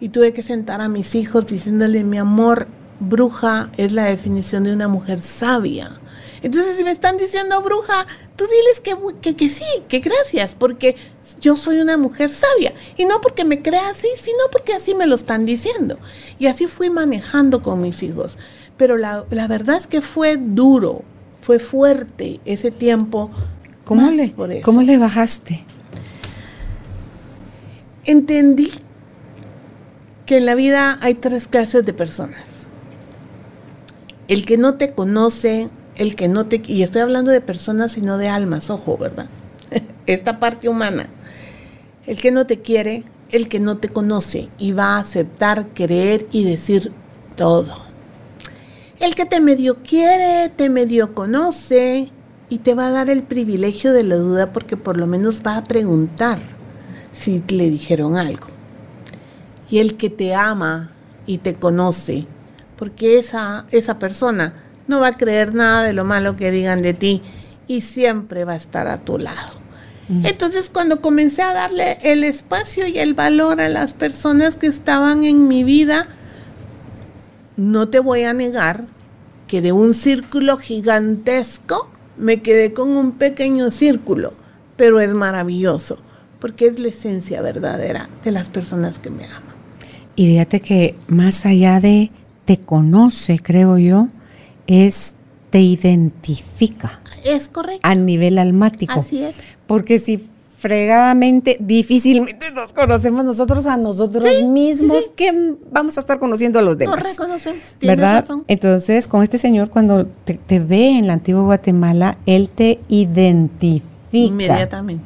[0.00, 2.66] Y tuve que sentar a mis hijos diciéndole, mi amor,
[2.98, 6.00] bruja es la definición de una mujer sabia
[6.46, 10.94] entonces, si me están diciendo bruja, tú diles que, que, sí, que gracias, porque
[11.40, 12.72] yo soy una mujer sabia.
[12.96, 15.98] Y no porque me crea así, sino porque así me lo están diciendo.
[16.38, 18.38] Y así fui manejando con mis hijos.
[18.76, 21.02] Pero la, verdad es que fue duro,
[21.40, 23.30] fue fuerte ese tiempo.
[23.84, 25.64] ¿Cómo, le, ¿Cómo le bajaste?
[28.06, 28.70] Entendí
[30.26, 32.68] que en la vida hay tres clases de personas.
[34.28, 36.62] El que no te conoce, el que no te...
[36.66, 39.28] Y estoy hablando de personas sino de almas, ojo, ¿verdad?
[40.06, 41.08] Esta parte humana.
[42.06, 46.28] El que no te quiere, el que no te conoce y va a aceptar, creer
[46.30, 46.92] y decir
[47.34, 47.86] todo.
[49.00, 52.12] El que te medio quiere, te medio conoce
[52.48, 55.56] y te va a dar el privilegio de la duda porque por lo menos va
[55.56, 56.55] a preguntar
[57.16, 58.48] si le dijeron algo.
[59.70, 60.92] Y el que te ama
[61.26, 62.26] y te conoce,
[62.76, 64.54] porque esa, esa persona
[64.86, 67.22] no va a creer nada de lo malo que digan de ti
[67.66, 69.52] y siempre va a estar a tu lado.
[70.08, 70.26] Mm.
[70.26, 75.24] Entonces cuando comencé a darle el espacio y el valor a las personas que estaban
[75.24, 76.06] en mi vida,
[77.56, 78.84] no te voy a negar
[79.48, 84.32] que de un círculo gigantesco me quedé con un pequeño círculo,
[84.76, 85.98] pero es maravilloso,
[86.40, 89.56] porque es la esencia verdadera de las personas que me aman.
[90.14, 92.10] Y fíjate que más allá de
[92.44, 94.08] te conoce, creo yo,
[94.66, 95.14] es
[95.50, 97.00] te identifica.
[97.24, 97.80] Es correcto.
[97.82, 99.00] A nivel almático.
[99.00, 99.34] Así es.
[99.66, 100.22] Porque si
[100.56, 106.78] fregadamente, difícilmente nos conocemos nosotros a nosotros mismos, que vamos a estar conociendo a los
[106.78, 106.96] demás.
[106.96, 108.24] No reconocemos, ¿verdad?
[108.48, 113.86] Entonces, con este señor, cuando te, ve en la antigua Guatemala, él te identifica.
[114.12, 115.04] Inmediatamente.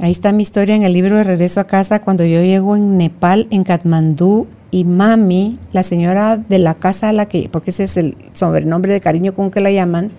[0.00, 2.98] Ahí está mi historia en el libro de Regreso a casa, cuando yo llego en
[2.98, 7.84] Nepal, en Katmandú, y mami, la señora de la casa a la que, porque ese
[7.84, 10.10] es el sobrenombre de cariño con que la llaman,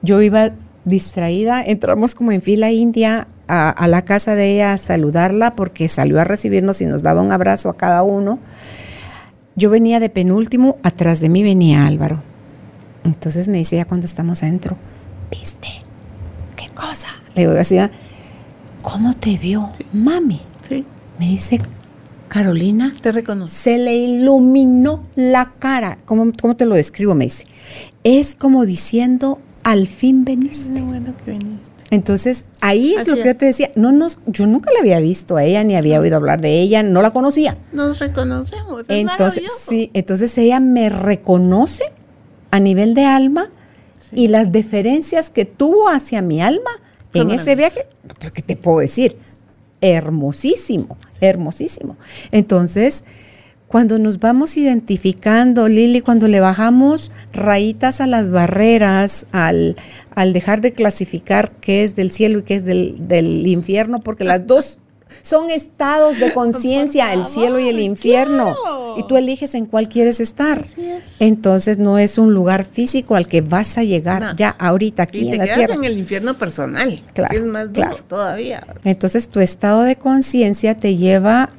[0.00, 0.52] yo iba
[0.84, 6.20] distraída, entramos como en fila india a, la casa de ella a saludarla porque salió
[6.20, 8.38] a recibirnos y nos daba un abrazo a cada uno.
[9.56, 12.22] Yo venía de penúltimo, atrás de mí venía Álvaro.
[13.04, 14.76] Entonces me decía cuando estamos adentro,
[15.30, 15.68] ¿viste?
[16.56, 17.08] ¿Qué cosa?
[17.34, 17.90] Le digo, decía,
[18.84, 19.68] ¿cómo te vio?
[19.92, 20.40] Mami.
[20.68, 20.84] Sí.
[21.18, 21.60] Me dice,
[22.28, 22.92] Carolina.
[23.00, 23.56] Te reconoce.
[23.56, 25.98] Se le iluminó la cara.
[26.04, 27.14] ¿Cómo, ¿Cómo, te lo describo?
[27.14, 27.46] Me dice.
[28.04, 30.80] Es como diciendo, al fin veniste.
[30.80, 31.72] bueno que viniste.
[31.90, 33.70] Entonces, ahí es lo que yo te decía.
[33.74, 36.82] No nos, yo nunca la había visto a ella, ni había oído hablar de ella,
[36.82, 37.56] no la conocía.
[37.72, 38.84] Nos reconocemos.
[38.88, 41.84] entonces, sí, entonces ella me reconoce
[42.50, 43.50] a nivel de alma
[44.12, 46.70] y las deferencias que tuvo hacia mi alma
[47.14, 47.86] en ese viaje,
[48.20, 49.16] porque te puedo decir,
[49.80, 51.96] hermosísimo, hermosísimo.
[52.30, 53.04] Entonces,
[53.74, 59.76] cuando nos vamos identificando, Lili, cuando le bajamos rayitas a las barreras, al,
[60.14, 64.46] al dejar de clasificar qué es del cielo y qué es del, infierno, porque las
[64.46, 64.78] dos
[65.22, 68.54] son estados de conciencia, el cielo y el infierno.
[68.96, 70.64] Y tú eliges en cuál quieres estar.
[71.18, 75.38] Entonces no es un lugar físico al que vas a llegar ya ahorita aquí en
[75.38, 75.74] la tierra.
[75.74, 77.02] en el infierno personal.
[77.12, 77.36] Claro.
[77.36, 78.64] es más duro todavía.
[78.84, 81.50] Entonces tu estado de conciencia te lleva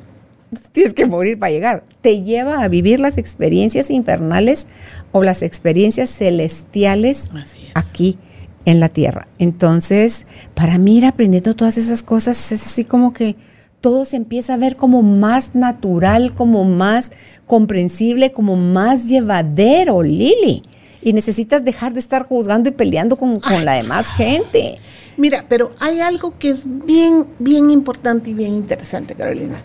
[0.71, 1.83] tienes que morir para llegar.
[2.01, 4.67] Te lleva a vivir las experiencias infernales
[5.11, 7.29] o las experiencias celestiales
[7.73, 8.17] aquí
[8.65, 9.27] en la tierra.
[9.39, 13.35] Entonces, para mí ir aprendiendo todas esas cosas es así como que
[13.81, 17.11] todo se empieza a ver como más natural, como más
[17.45, 20.63] comprensible, como más llevadero, Lili.
[21.01, 24.79] Y necesitas dejar de estar juzgando y peleando con, con la demás gente.
[25.17, 29.61] Mira, pero hay algo que es bien, bien importante y bien interesante, Carolina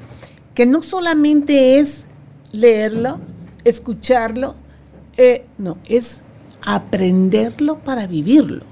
[0.54, 2.04] que no solamente es
[2.52, 3.20] leerlo,
[3.64, 4.56] escucharlo,
[5.16, 6.22] eh, no, es
[6.66, 8.64] aprenderlo para vivirlo.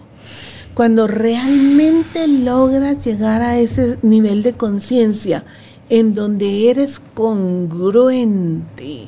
[0.78, 5.42] Cuando realmente logras llegar a ese nivel de conciencia
[5.88, 9.06] en donde eres congruente,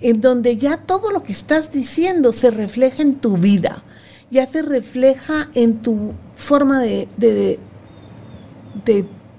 [0.00, 3.84] en donde ya todo lo que estás diciendo se refleja en tu vida,
[4.30, 7.58] ya se refleja en tu forma de, de,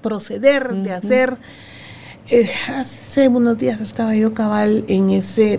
[0.02, 1.36] proceder, de hacer.
[2.28, 5.58] Eh, hace unos días estaba yo cabal en ese,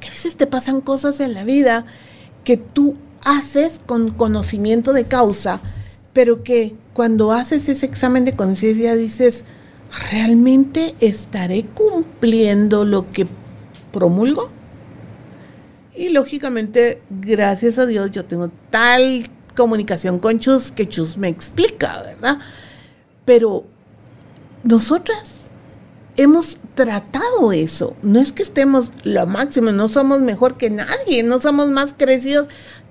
[0.00, 1.84] que a veces te pasan cosas en la vida
[2.42, 5.60] que tú haces con conocimiento de causa,
[6.12, 9.44] pero que cuando haces ese examen de conciencia dices,
[10.10, 13.26] ¿realmente estaré cumpliendo lo que
[13.92, 14.50] promulgo?
[15.94, 22.02] Y lógicamente, gracias a Dios, yo tengo tal comunicación con Chus que Chus me explica,
[22.02, 22.38] ¿verdad?
[23.24, 23.64] Pero
[24.62, 25.50] nosotras
[26.16, 27.96] hemos tratado eso.
[28.02, 32.48] No es que estemos lo máximo, no somos mejor que nadie, no somos más crecidos.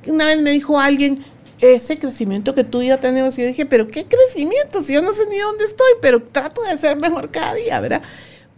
[0.09, 1.23] Una vez me dijo alguien,
[1.61, 4.83] ese crecimiento que tú y yo tenemos, y yo dije, pero ¿qué crecimiento?
[4.83, 8.01] Si yo no sé ni dónde estoy, pero trato de ser mejor cada día, ¿verdad?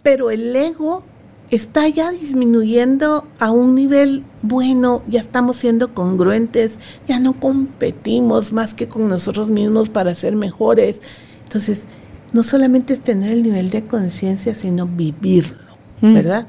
[0.03, 1.03] Pero el ego
[1.49, 8.73] está ya disminuyendo a un nivel bueno, ya estamos siendo congruentes, ya no competimos más
[8.73, 11.01] que con nosotros mismos para ser mejores.
[11.43, 11.85] Entonces,
[12.33, 16.13] no solamente es tener el nivel de conciencia, sino vivirlo, mm.
[16.13, 16.47] ¿verdad?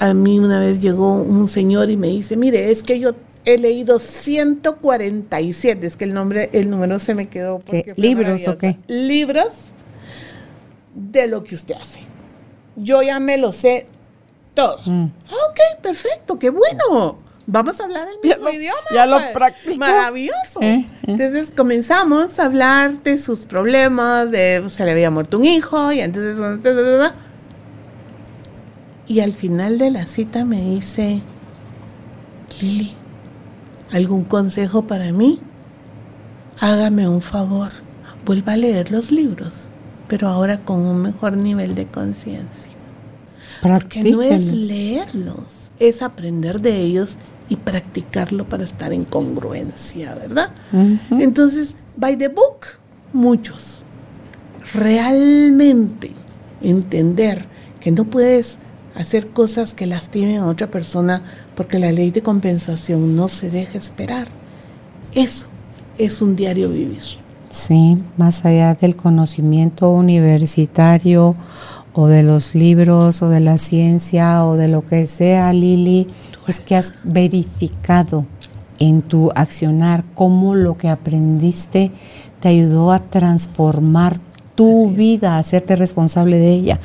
[0.00, 3.14] A mí una vez llegó un señor y me dice, mire, es que yo
[3.54, 7.58] he leído 147, es que el nombre, el número se me quedó.
[7.58, 8.76] Porque ¿Libros o qué?
[8.86, 9.72] Libros
[10.94, 12.00] de lo que usted hace.
[12.76, 13.86] Yo ya me lo sé
[14.54, 14.80] todo.
[14.84, 15.04] Mm.
[15.04, 17.18] Ok, perfecto, qué bueno
[17.48, 18.78] vamos a hablar el mismo idioma.
[18.94, 19.32] Ya lo pues.
[19.32, 19.76] practico.
[19.76, 20.60] Maravilloso.
[20.60, 20.86] Eh, eh.
[21.02, 26.00] Entonces comenzamos a hablar de sus problemas, de se le había muerto un hijo, y
[26.00, 26.38] entonces...
[29.08, 31.22] Y al final de la cita me dice,
[32.60, 32.94] Lili,
[33.92, 35.40] ¿algún consejo para mí?
[36.60, 37.70] Hágame un favor,
[38.24, 39.68] vuelva a leer los libros,
[40.08, 42.72] pero ahora con un mejor nivel de conciencia.
[43.62, 47.16] Porque no es leerlos, es aprender de ellos
[47.48, 50.52] y practicarlo para estar en congruencia, ¿verdad?
[51.10, 52.66] Entonces, by the book,
[53.12, 53.82] muchos.
[54.74, 56.12] Realmente
[56.60, 57.46] entender
[57.80, 58.58] que no puedes
[58.98, 61.22] hacer cosas que lastimen a otra persona
[61.54, 64.28] porque la ley de compensación no se deja esperar.
[65.14, 65.46] Eso
[65.96, 67.02] es un diario vivir.
[67.50, 71.34] Sí, más allá del conocimiento universitario
[71.94, 76.06] o de los libros o de la ciencia o de lo que sea, Lili,
[76.46, 78.24] es que has verificado
[78.78, 81.90] en tu accionar cómo lo que aprendiste
[82.40, 84.20] te ayudó a transformar
[84.54, 86.80] tu vida, a hacerte responsable de ella,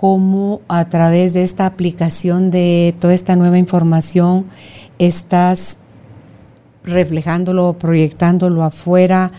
[0.00, 4.46] cómo a través de esta aplicación de toda esta nueva información
[4.98, 5.76] estás
[6.82, 9.30] reflejándolo, proyectándolo afuera,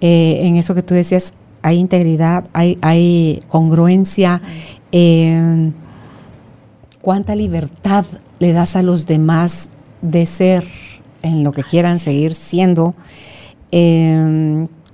[0.00, 4.40] eh, en eso que tú decías, hay integridad, hay, hay congruencia,
[4.90, 5.70] eh,
[7.02, 8.06] cuánta libertad
[8.38, 9.68] le das a los demás
[10.00, 10.64] de ser
[11.20, 12.94] en lo que quieran seguir siendo,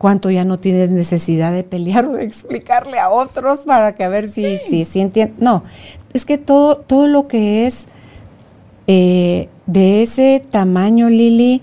[0.02, 4.08] cuánto ya no tienes necesidad de pelear o de explicarle a otros para que a
[4.08, 4.84] ver si, sí.
[4.84, 5.36] si, entienden.
[5.38, 5.62] No,
[6.12, 7.86] es que todo, todo lo que es
[8.86, 9.48] de
[10.02, 11.62] ese tamaño, Lili,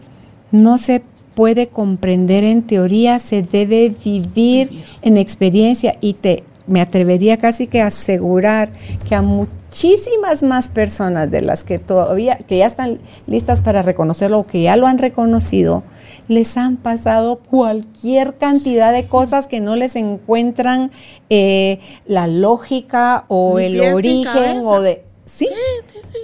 [0.54, 1.02] no se
[1.36, 7.82] puede comprender en teoría, se debe vivir, en experiencia y te me atrevería casi que
[7.82, 8.70] a asegurar
[9.08, 9.22] que a
[9.70, 14.64] muchísimas más personas de las que todavía, que ya están listas para reconocerlo o que
[14.64, 15.84] ya lo han reconocido,
[16.28, 20.92] les han pasado cualquier cantidad de cosas que no les encuentran
[21.30, 25.04] eh, la lógica o el origen o de...
[25.26, 25.48] ¿sí?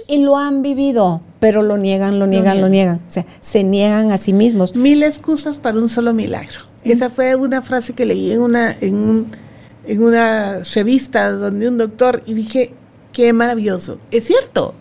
[0.08, 3.00] Y lo han vivido, pero lo niegan, lo niegan, lo niegan.
[3.06, 4.74] O sea, se niegan a sí mismos.
[4.74, 6.60] Mil excusas para un solo milagro.
[6.82, 9.26] Esa fue una frase que leí en una, en,
[9.86, 12.74] en una revista donde un doctor y dije,
[13.16, 13.96] qué maravilloso.
[14.10, 14.74] Es cierto,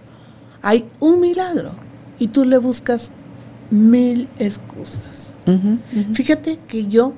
[0.62, 1.72] hay un milagro
[2.20, 3.12] y tú le buscas
[3.72, 5.38] mil excusas.
[6.14, 7.14] Fíjate que yo,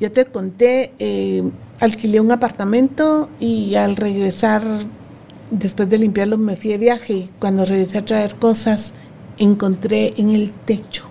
[0.00, 1.44] ya te conté, eh,
[1.78, 4.64] alquilé un apartamento y al regresar
[5.52, 8.94] después de limpiarlo me fui de viaje y cuando regresé a traer cosas
[9.38, 11.04] encontré en el techo,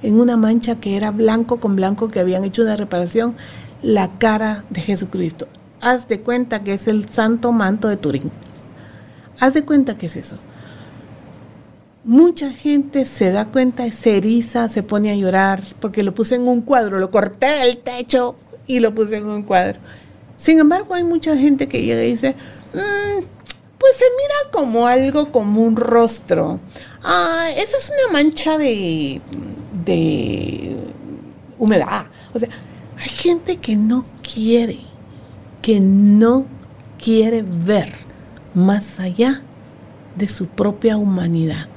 [0.00, 3.34] en una mancha que era blanco con blanco que habían hecho una reparación,
[3.82, 5.48] la cara de Jesucristo.
[5.82, 8.30] Haz de cuenta que es el santo manto de Turín.
[9.40, 10.38] Haz de cuenta que es eso.
[12.04, 16.46] Mucha gente se da cuenta, se eriza, se pone a llorar porque lo puse en
[16.46, 18.36] un cuadro, lo corté del techo
[18.68, 19.80] y lo puse en un cuadro.
[20.36, 22.36] Sin embargo, hay mucha gente que llega y dice,
[22.74, 23.24] mm,
[23.78, 26.60] pues se mira como algo, como un rostro.
[27.02, 29.20] Ah, eso es una mancha de,
[29.84, 30.76] de
[31.58, 32.06] humedad.
[32.34, 32.48] O sea,
[32.98, 34.78] hay gente que no quiere,
[35.62, 36.44] que no
[37.02, 37.92] quiere ver
[38.54, 39.42] más allá
[40.16, 41.68] de su propia humanidad.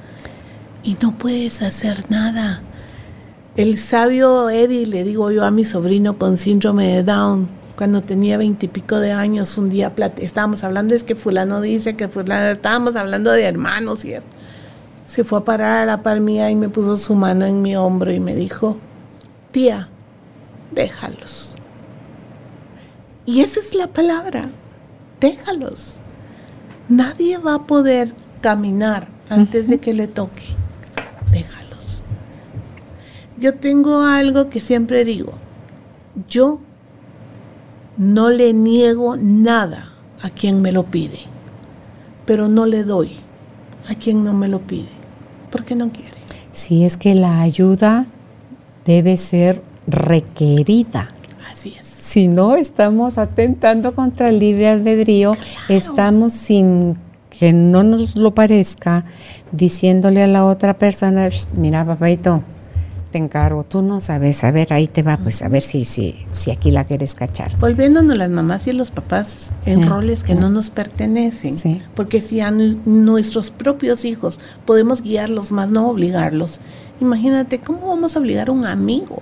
[0.82, 2.60] Y no puedes hacer nada.
[3.56, 8.38] El sabio Eddie, le digo yo a mi sobrino con síndrome de Down, cuando tenía
[8.38, 13.30] veintipico de años, un día estábamos hablando, es que fulano dice que fulano, estábamos hablando
[13.32, 14.26] de hermanos y eso.
[15.06, 18.12] Se fue a parar a la palmía y me puso su mano en mi hombro
[18.12, 18.78] y me dijo,
[19.52, 19.88] tía,
[20.72, 21.55] déjalos.
[23.26, 24.48] Y esa es la palabra,
[25.20, 25.98] déjalos.
[26.88, 30.44] Nadie va a poder caminar antes de que le toque.
[31.32, 32.04] Déjalos.
[33.38, 35.32] Yo tengo algo que siempre digo.
[36.28, 36.60] Yo
[37.96, 41.18] no le niego nada a quien me lo pide,
[42.24, 43.10] pero no le doy
[43.88, 44.88] a quien no me lo pide,
[45.50, 46.16] porque no quiere.
[46.52, 48.06] Si es que la ayuda
[48.84, 51.15] debe ser requerida.
[52.06, 55.36] Si no, estamos atentando contra el libre albedrío,
[55.68, 56.96] estamos sin
[57.28, 59.04] que no nos lo parezca,
[59.50, 62.44] diciéndole a la otra persona, mira, papayito,
[63.12, 66.52] encargo, tú no sabes, a ver, ahí te va, pues a ver si, si, si
[66.52, 67.58] aquí la quieres cachar.
[67.58, 72.52] Volviéndonos las mamás y los papás en roles que no nos pertenecen, porque si a
[72.52, 76.60] nuestros propios hijos podemos guiarlos más, no obligarlos,
[77.00, 79.18] imagínate, ¿cómo vamos a obligar a un amigo?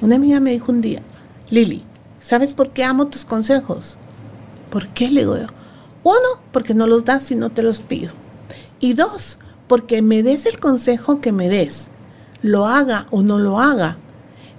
[0.00, 1.02] Una amiga me dijo un día,
[1.50, 1.82] Lili,
[2.24, 3.98] ¿sabes por qué amo tus consejos?
[4.70, 5.10] ¿Por qué?
[5.10, 5.46] Le digo yo.
[6.02, 8.12] Uno, porque no los das si no te los pido.
[8.80, 11.90] Y dos, porque me des el consejo que me des
[12.44, 13.96] lo haga o no lo haga.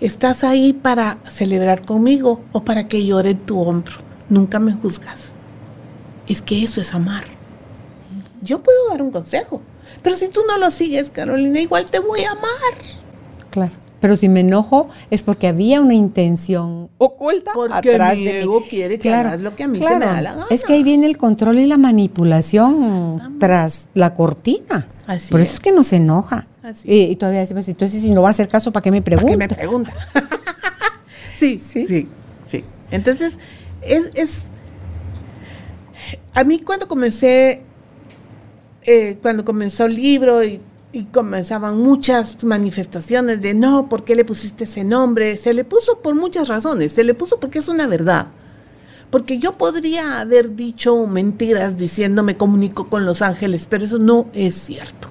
[0.02, 3.98] Estás ahí para celebrar conmigo o para que llore en tu hombro.
[4.28, 5.34] Nunca me juzgas.
[6.28, 7.26] Es que eso es amar.
[8.42, 9.62] Yo puedo dar un consejo,
[10.02, 12.74] pero si tú no lo sigues, Carolina, igual te voy a amar.
[13.52, 13.85] Claro.
[14.06, 19.00] Pero si me enojo es porque había una intención oculta porque atrás mi ego quiere
[19.00, 20.46] que hagas lo que a mí se me da la gana.
[20.52, 24.88] Es que ahí viene el control y la manipulación tras la cortina.
[25.32, 25.60] Por eso es.
[25.60, 26.46] que nos enoja.
[26.84, 29.26] Y, todavía decimos, entonces si no va a hacer caso, ¿para qué me pregunta?
[29.26, 29.92] ¿Para qué me pregunta?
[31.34, 32.08] sí, sí, sí,
[32.46, 32.64] sí.
[32.92, 33.40] Entonces,
[33.82, 34.44] es,
[36.36, 37.64] a mí cuando comencé,
[38.84, 40.62] eh, cuando comenzó el libro y,
[40.96, 45.36] y comenzaban muchas manifestaciones de no, ¿por qué le pusiste ese nombre?
[45.36, 48.28] Se le puso por muchas razones, se le puso porque es una verdad.
[49.10, 54.28] Porque yo podría haber dicho mentiras diciendo me comunico con los ángeles, pero eso no
[54.34, 55.10] es cierto.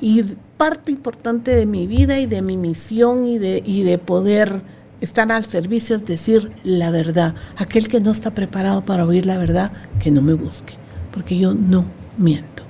[0.00, 0.22] Y
[0.56, 4.62] parte importante de mi vida y de mi misión y de, y de poder
[5.00, 7.34] estar al servicio es decir la verdad.
[7.56, 10.74] Aquel que no está preparado para oír la verdad, que no me busque,
[11.12, 11.84] porque yo no
[12.16, 12.62] miento.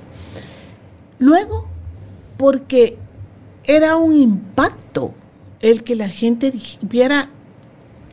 [1.18, 1.67] Luego,
[2.38, 2.96] porque
[3.64, 5.12] era un impacto
[5.60, 7.28] el que la gente viera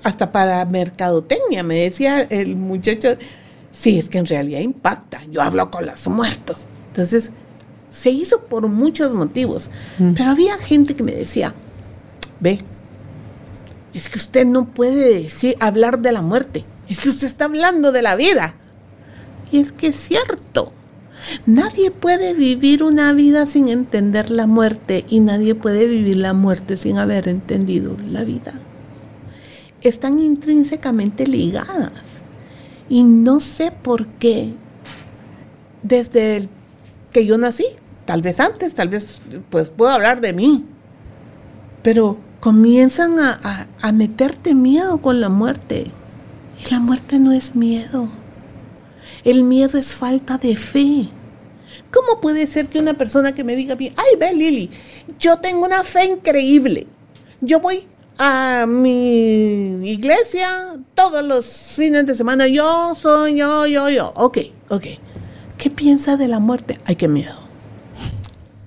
[0.03, 3.15] hasta para mercadotecnia, me decía el muchacho,
[3.71, 6.65] sí, es que en realidad impacta, yo hablo con los muertos.
[6.87, 7.31] Entonces,
[7.91, 10.13] se hizo por muchos motivos, mm.
[10.13, 11.53] pero había gente que me decía,
[12.39, 12.59] ve,
[13.93, 17.91] es que usted no puede decir, hablar de la muerte, es que usted está hablando
[17.91, 18.55] de la vida.
[19.51, 20.73] Y es que es cierto,
[21.45, 26.77] Nadie puede vivir una vida sin entender la muerte y nadie puede vivir la muerte
[26.77, 28.53] sin haber entendido la vida.
[29.81, 32.03] Están intrínsecamente ligadas.
[32.89, 34.53] Y no sé por qué,
[35.81, 36.47] desde
[37.11, 37.65] que yo nací,
[38.05, 40.65] tal vez antes, tal vez, pues puedo hablar de mí,
[41.81, 45.91] pero comienzan a, a meterte miedo con la muerte.
[46.63, 48.09] Y la muerte no es miedo.
[49.25, 51.09] El miedo es falta de fe.
[51.91, 54.69] ¿Cómo puede ser que una persona que me diga bien, ay, ve Lili,
[55.19, 56.87] yo tengo una fe increíble.
[57.41, 61.45] Yo voy a mi iglesia todos los
[61.75, 62.47] fines de semana.
[62.47, 64.13] Yo soy yo, yo, yo.
[64.15, 64.37] Ok,
[64.69, 64.85] ok.
[65.57, 66.79] ¿Qué piensa de la muerte?
[66.85, 67.35] Ay, qué miedo.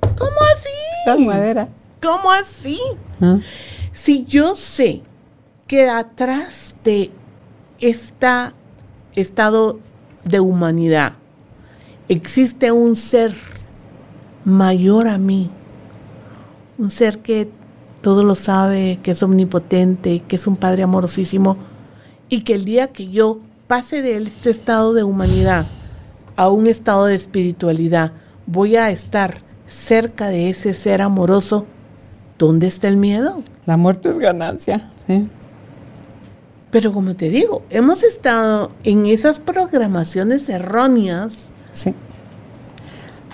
[0.01, 1.25] ¿Cómo así?
[1.25, 1.69] madera.
[2.03, 2.81] ¿Cómo así?
[3.21, 3.39] ¿Ah?
[3.93, 5.03] Si yo sé
[5.67, 7.11] que atrás de
[7.81, 8.53] este
[9.15, 9.81] estado
[10.25, 11.15] de humanidad
[12.09, 13.35] existe un ser
[14.45, 15.51] mayor a mí,
[16.79, 17.51] un ser que
[18.01, 21.59] todo lo sabe, que es omnipotente, que es un Padre amorosísimo,
[22.29, 25.67] y que el día que yo pase de este estado de humanidad
[26.37, 28.13] a un estado de espiritualidad,
[28.47, 31.67] voy a estar cerca de ese ser amoroso,
[32.39, 33.43] ¿dónde está el miedo?
[33.67, 34.91] La muerte es ganancia.
[36.71, 41.51] Pero como te digo, hemos estado en esas programaciones erróneas.
[41.73, 41.95] Sí.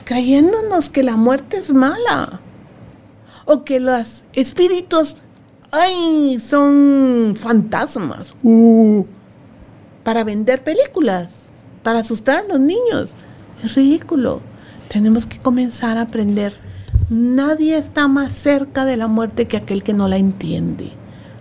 [0.05, 2.41] Creyéndonos que la muerte es mala.
[3.45, 5.17] O que los espíritus,
[5.73, 8.33] ay, son fantasmas.
[8.43, 9.05] Uh,
[10.05, 11.29] para vender películas,
[11.83, 13.13] para asustar a los niños.
[13.65, 14.41] Es ridículo.
[14.89, 16.55] Tenemos que comenzar a aprender.
[17.11, 20.93] Nadie está más cerca de la muerte que aquel que no la entiende.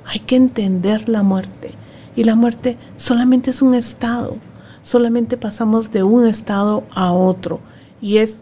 [0.06, 1.76] Hay que entender la muerte.
[2.16, 4.38] Y la muerte solamente es un estado,
[4.84, 7.60] solamente pasamos de un estado a otro.
[8.02, 8.40] Y es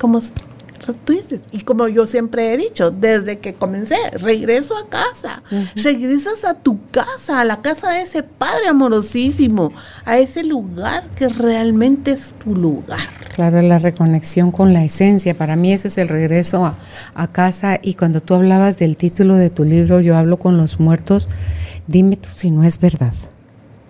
[0.00, 0.20] como
[1.04, 5.42] tú dices, y como yo siempre he dicho, desde que comencé, regreso a casa,
[5.76, 9.72] regresas a tu casa, a la casa de ese Padre amorosísimo,
[10.04, 12.98] a ese lugar que realmente es tu lugar.
[13.34, 16.76] Claro, la reconexión con la esencia, para mí eso es el regreso a,
[17.14, 17.78] a casa.
[17.80, 21.28] Y cuando tú hablabas del título de tu libro, yo hablo con los muertos,
[21.86, 23.14] dime tú si no es verdad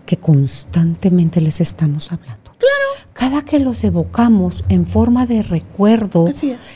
[0.06, 2.41] que constantemente les estamos hablando.
[2.62, 3.08] Claro.
[3.12, 6.28] Cada que los evocamos en forma de recuerdo,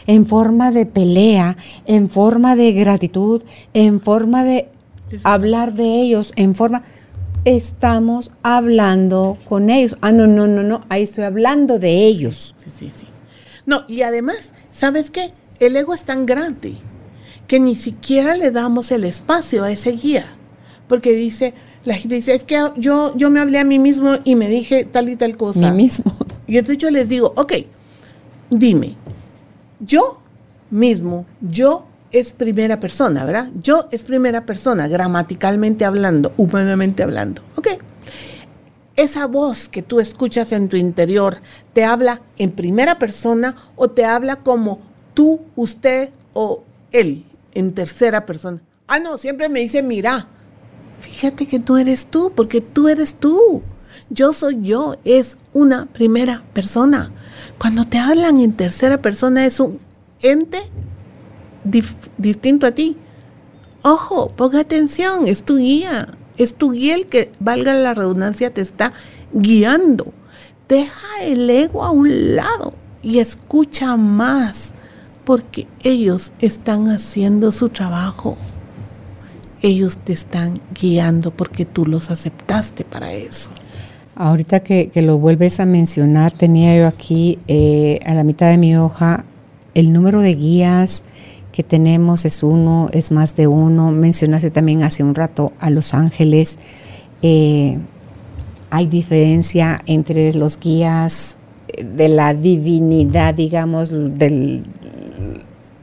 [0.08, 4.68] en forma de pelea, en forma de gratitud, en forma de
[5.22, 6.82] hablar de ellos, en forma
[7.44, 9.96] estamos hablando con ellos.
[10.00, 12.56] Ah, no, no, no, no, ahí estoy hablando de ellos.
[12.58, 13.06] Sí, sí, sí.
[13.64, 15.32] No, y además, ¿sabes qué?
[15.60, 16.74] El ego es tan grande
[17.46, 20.26] que ni siquiera le damos el espacio a ese guía
[20.88, 21.54] porque dice,
[21.86, 24.84] la gente dice, es que yo, yo me hablé a mí mismo y me dije
[24.84, 25.70] tal y tal cosa.
[25.70, 26.16] Mí mismo.
[26.46, 27.52] Y entonces yo les digo, ok,
[28.50, 28.96] dime,
[29.80, 30.20] yo
[30.70, 33.50] mismo, yo es primera persona, ¿verdad?
[33.62, 37.42] Yo es primera persona, gramaticalmente hablando, humanamente hablando.
[37.56, 37.68] Ok.
[38.96, 41.38] Esa voz que tú escuchas en tu interior,
[41.72, 44.80] ¿te habla en primera persona o te habla como
[45.12, 46.62] tú, usted o
[46.92, 47.24] él
[47.54, 48.62] en tercera persona?
[48.86, 50.28] Ah, no, siempre me dice, mira,
[51.00, 53.62] Fíjate que tú eres tú, porque tú eres tú.
[54.10, 57.12] Yo soy yo, es una primera persona.
[57.58, 59.80] Cuando te hablan en tercera persona es un
[60.20, 60.62] ente
[62.18, 62.96] distinto a ti.
[63.82, 66.08] Ojo, ponga atención, es tu guía.
[66.36, 68.92] Es tu guía el que, valga la redundancia, te está
[69.32, 70.12] guiando.
[70.68, 74.72] Deja el ego a un lado y escucha más,
[75.24, 78.36] porque ellos están haciendo su trabajo
[79.62, 83.50] ellos te están guiando porque tú los aceptaste para eso.
[84.14, 88.76] Ahorita que, lo vuelves a mencionar, tenía yo aquí eh, a la mitad de mi
[88.76, 89.24] hoja
[89.76, 91.04] el número de guías
[91.52, 93.90] que tenemos es uno, es más de uno.
[93.90, 96.58] Mencionaste también hace un rato a los ángeles.
[97.20, 97.78] Eh,
[98.70, 101.36] hay diferencia entre los guías
[101.78, 104.62] de la divinidad, digamos, de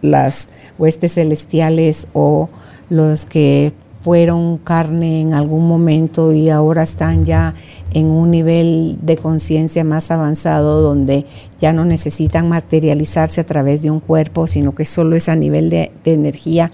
[0.02, 0.50] las
[0.80, 2.50] huestes celestiales o
[2.94, 3.74] los que
[4.04, 7.56] fueron carne en algún momento y ahora están ya
[7.94, 11.26] en un nivel de conciencia más avanzado donde
[11.60, 15.70] ya no necesitan materializarse a través de un cuerpo, sino que solo es a nivel
[15.70, 16.72] de, energía.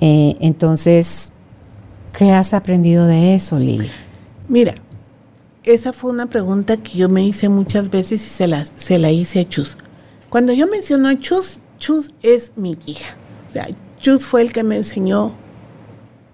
[0.00, 1.30] Eh, entonces,
[2.16, 3.90] ¿qué has aprendido de eso, Lili?
[4.48, 4.74] Mira,
[5.64, 9.10] esa fue una pregunta que yo me hice muchas veces y se la, se la
[9.10, 9.78] hice a Chus.
[10.28, 13.16] Cuando yo menciono a Chus, Chus es mi guía.
[13.48, 13.66] O sea,
[14.00, 15.34] Chus fue el que me enseñó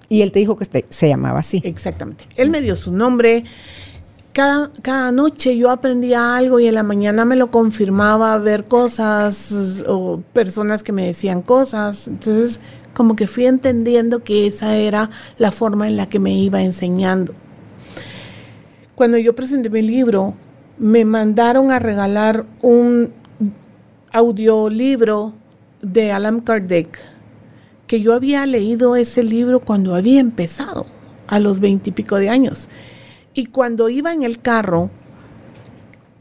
[0.08, 1.60] y él te dijo que este, se llamaba así.
[1.64, 2.26] Exactamente.
[2.36, 3.44] Él me dio su nombre.
[4.32, 9.84] Cada, cada, noche yo aprendía algo y en la mañana me lo confirmaba ver cosas
[9.88, 12.06] o personas que me decían cosas.
[12.06, 12.60] Entonces,
[12.92, 17.34] como que fui entendiendo que esa era la forma en la que me iba enseñando.
[18.94, 20.34] Cuando yo presenté mi libro,
[20.78, 23.12] me mandaron a regalar un
[24.12, 25.34] audiolibro
[25.82, 27.15] de Alan Kardec
[27.87, 30.87] que yo había leído ese libro cuando había empezado,
[31.26, 32.68] a los veintipico de años.
[33.34, 34.91] Y cuando iba en el carro,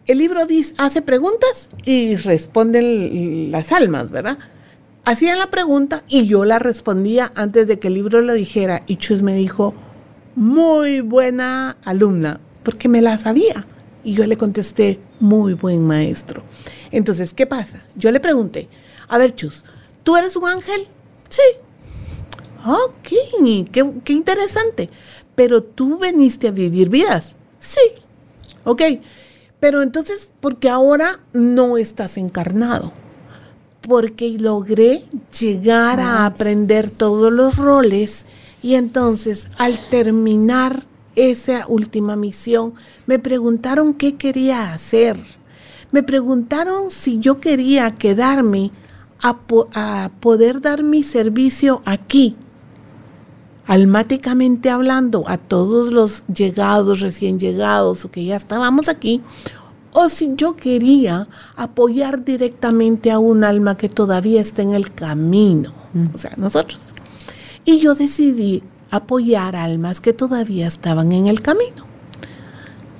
[0.06, 4.38] el libro dice, hace preguntas y responden las almas, ¿verdad?
[5.04, 8.84] Hacían la pregunta y yo la respondía antes de que el libro lo dijera.
[8.88, 9.74] Y Chus me dijo,
[10.36, 13.66] muy buena alumna, porque me la sabía.
[14.04, 16.44] Y yo le contesté, muy buen maestro.
[16.92, 17.84] Entonces, ¿qué pasa?
[17.96, 18.68] Yo le pregunté,
[19.08, 19.64] a ver, Chus,
[20.04, 20.88] ¿tú eres un ángel?
[21.30, 21.42] Sí.
[22.66, 24.90] Ok, qué, qué interesante.
[25.36, 27.36] Pero tú veniste a vivir vidas.
[27.60, 27.80] Sí.
[28.64, 28.82] Ok.
[29.60, 32.94] Pero entonces, porque ahora no estás encarnado.
[33.82, 35.06] Porque logré
[35.40, 38.26] llegar a aprender todos los roles
[38.62, 40.84] y entonces al terminar
[41.16, 42.74] esa última misión,
[43.06, 45.18] me preguntaron qué quería hacer.
[45.92, 48.72] Me preguntaron si yo quería quedarme
[49.22, 52.36] a, poder dar mi servicio aquí,
[53.66, 59.22] almáticamente hablando, a todos los llegados, recién llegados o que ya estábamos aquí,
[59.94, 65.74] o si yo quería apoyar directamente a un alma que todavía está en el camino,
[65.94, 66.08] mm.
[66.14, 66.80] o sea, nosotros.
[67.64, 68.62] Y yo decidí
[68.92, 71.95] apoyar almas que todavía estaban en el camino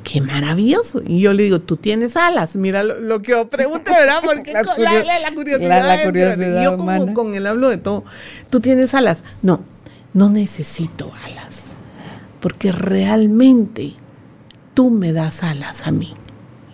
[0.06, 1.02] qué maravilloso.
[1.06, 2.56] Y yo le digo, tú tienes alas.
[2.56, 4.22] Mira lo, que yo pregunto, ¿verdad?
[4.24, 4.64] Porque la,
[5.34, 6.64] curiosidad.
[6.64, 8.06] yo como con él hablo de todo.
[8.50, 9.24] Tú tienes alas.
[9.42, 9.62] No,
[10.14, 11.66] no necesito alas.
[12.40, 13.94] Porque realmente
[14.76, 16.14] tú me das alas a mí.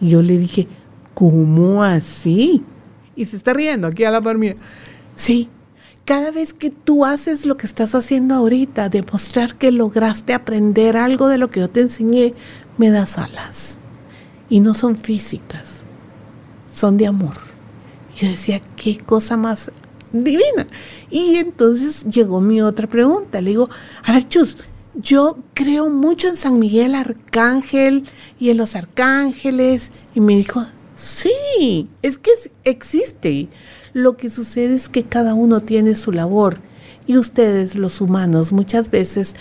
[0.02, 0.68] Y yo le dije,
[1.14, 2.64] ¿cómo así?
[3.16, 4.56] Y se está riendo aquí a la par mía.
[5.16, 5.50] Sí,
[6.06, 11.28] cada vez que tú haces lo que estás haciendo ahorita, demostrar que lograste aprender algo
[11.28, 12.34] de lo que yo te enseñé,
[12.82, 13.78] me das alas.
[14.50, 15.84] Y no son físicas,
[16.74, 17.36] son de amor.
[18.18, 19.70] Yo decía, qué cosa más
[20.12, 20.66] divina.
[21.12, 23.40] Y entonces llegó mi otra pregunta.
[23.40, 23.70] Le digo,
[24.04, 24.58] a ver, Chus,
[24.96, 28.10] yo creo mucho en San Miguel Arcángel
[28.40, 29.92] y en los arcángeles.
[30.16, 30.66] Y me dijo,
[30.96, 32.32] sí, es que
[32.64, 33.48] existe.
[33.94, 36.58] Lo que sucede es que cada uno tiene su labor
[37.06, 39.36] y ustedes, los humanos, muchas veces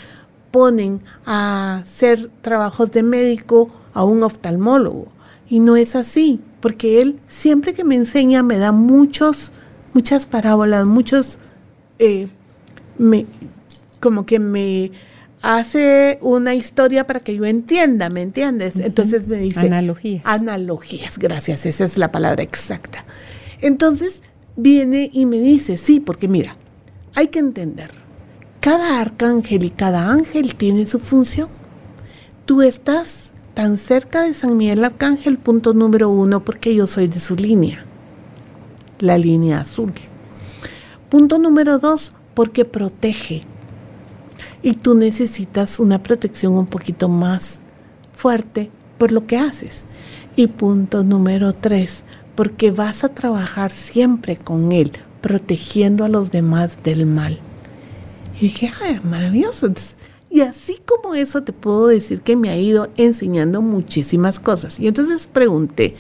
[0.51, 5.09] ponen a hacer trabajos de médico a un oftalmólogo.
[5.49, 9.53] Y no es así, porque él siempre que me enseña me da muchos,
[9.95, 11.39] muchas parábolas, muchos,
[11.99, 12.29] eh,
[12.99, 13.27] me,
[14.01, 14.93] como que me
[15.43, 18.77] hace una historia para que yo entienda, ¿me entiendes?
[18.77, 19.61] Entonces me dice...
[19.61, 20.23] Analogías.
[20.25, 23.05] Analogías, gracias, esa es la palabra exacta.
[23.61, 24.23] Entonces
[24.57, 26.57] viene y me dice, sí, porque mira,
[27.15, 27.91] hay que entender,
[28.61, 31.49] cada arcángel y cada ángel tiene su función.
[32.45, 37.21] Tú estás tan cerca de San Miguel Arcángel, punto número uno, porque yo soy de
[37.21, 37.85] su línea,
[38.99, 39.93] la línea azul.
[41.09, 43.43] Punto número dos, porque protege.
[44.63, 47.63] Y tú necesitas una protección un poquito más
[48.13, 49.85] fuerte por lo que haces.
[50.37, 52.05] Y punto número tres,
[52.35, 54.93] porque vas a trabajar siempre con Él,
[55.23, 57.41] protegiendo a los demás del mal.
[58.41, 59.71] Y dije, ay, maravilloso.
[60.31, 64.81] y así como eso te puedo decir que me ha ido enseñando muchísimas cosas.
[64.81, 65.95] Y entonces pregunté,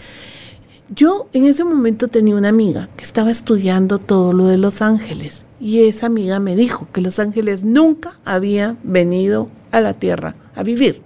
[0.95, 5.45] yo en ese momento tenía una amiga que estaba estudiando todo lo de los ángeles.
[5.61, 10.62] Y esa amiga me dijo que los ángeles nunca habían venido a la tierra a
[10.62, 11.03] vivir.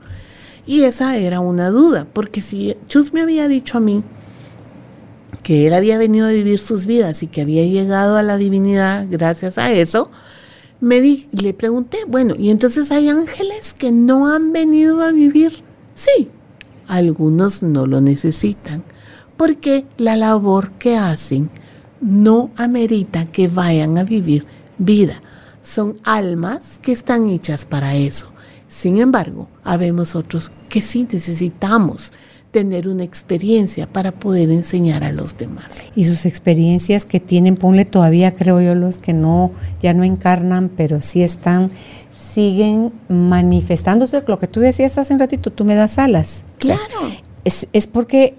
[0.66, 4.02] Y esa era una duda, porque si Chus me había dicho a mí
[5.42, 9.06] que él había venido a vivir sus vidas y que había llegado a la divinidad
[9.10, 10.10] gracias a eso,
[10.84, 15.64] me le pregunté, bueno, ¿y entonces hay ángeles que no han venido a vivir?
[15.94, 16.28] Sí,
[16.86, 18.84] algunos no lo necesitan,
[19.38, 21.48] porque la labor que hacen
[22.02, 24.44] no amerita que vayan a vivir
[24.76, 25.22] vida.
[25.62, 28.30] Son almas que están hechas para eso.
[28.68, 32.12] Sin embargo, habemos otros que sí necesitamos
[32.54, 35.82] tener una experiencia para poder enseñar a los demás.
[35.96, 39.50] Y sus experiencias que tienen, ponle todavía, creo yo, los que no,
[39.82, 41.72] ya no encarnan, pero sí están,
[42.12, 44.22] siguen manifestándose.
[44.28, 46.44] Lo que tú decías hace un ratito, tú me das alas.
[46.58, 46.80] Claro.
[47.42, 48.36] es, es porque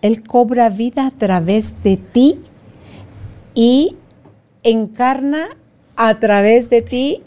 [0.00, 2.40] Él cobra vida a través de ti
[3.54, 3.94] y
[4.62, 5.48] encarna
[5.96, 7.20] a través de ti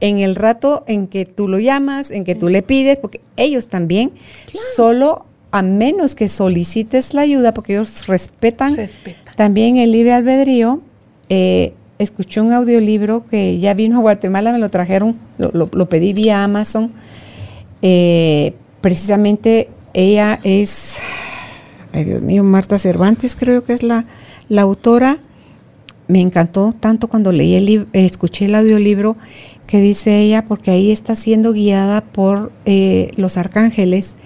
[0.00, 3.68] en el rato en que tú lo llamas, en que tú le pides, porque ellos
[3.68, 4.12] también
[4.74, 8.76] solo a menos que solicites la ayuda, porque ellos respetan,
[9.36, 10.80] también el libre albedrío.
[11.28, 16.44] Eh, escuché un audiolibro que ya vino a Guatemala, me lo trajeron, lo, pedí vía
[16.44, 16.92] Amazon.
[17.82, 20.98] Eh, precisamente ella es,
[21.92, 24.06] ay Dios mío, Marta Cervantes creo que es la,
[24.48, 25.18] la autora.
[26.08, 29.16] Me encantó tanto cuando leí el escuché el audiolibro
[29.66, 34.16] que dice ella, porque ahí está siendo guiada por eh, los arcángeles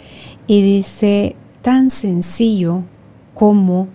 [0.46, 2.82] y dice, tan sencillo
[3.32, 3.88] como,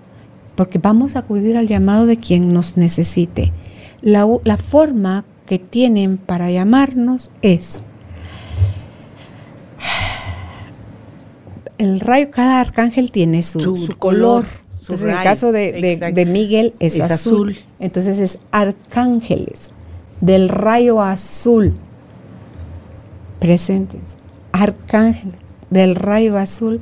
[0.56, 3.52] porque vamos a acudir al llamado de quien nos necesite.
[4.02, 4.26] La,
[4.58, 7.82] forma que tienen para llamarnos es,
[11.78, 14.46] el rayo, cada arcángel tiene su, color.
[14.80, 17.56] Entonces, en el caso de, Miguel es, azul.
[17.80, 19.70] Entonces es arcángeles
[20.20, 21.76] del rayo azul
[23.40, 24.18] presentes.
[24.52, 26.82] Arcángeles del rayo azul,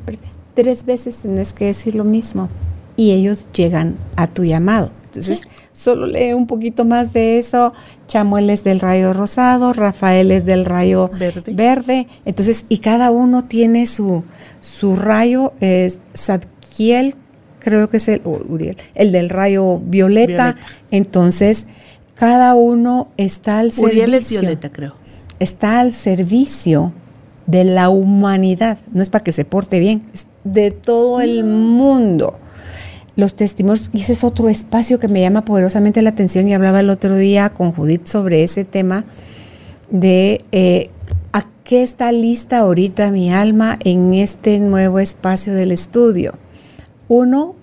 [0.53, 2.49] tres veces tienes que decir lo mismo
[2.95, 4.91] y ellos llegan a tu llamado.
[5.05, 7.73] Entonces, solo lee un poquito más de eso.
[8.07, 11.09] Chamuel es del rayo rosado, Rafael es del rayo
[11.47, 12.07] verde.
[12.25, 14.23] Entonces, y cada uno tiene su,
[14.59, 15.53] su rayo.
[15.59, 17.15] Es Sadkiel,
[17.59, 20.55] creo que es el, Uriel, el del rayo violeta.
[20.91, 21.65] Entonces,
[22.15, 24.03] cada uno está al servicio.
[24.03, 24.95] Uriel es violeta, creo.
[25.39, 26.93] Está al servicio
[27.47, 32.37] de la humanidad, no es para que se porte bien, es de todo el mundo.
[33.15, 36.81] Los testimonios, y ese es otro espacio que me llama poderosamente la atención y hablaba
[36.81, 39.05] el otro día con Judith sobre ese tema
[39.89, 40.91] de eh,
[41.33, 46.33] a qué está lista ahorita mi alma en este nuevo espacio del estudio.
[47.07, 47.55] Uno,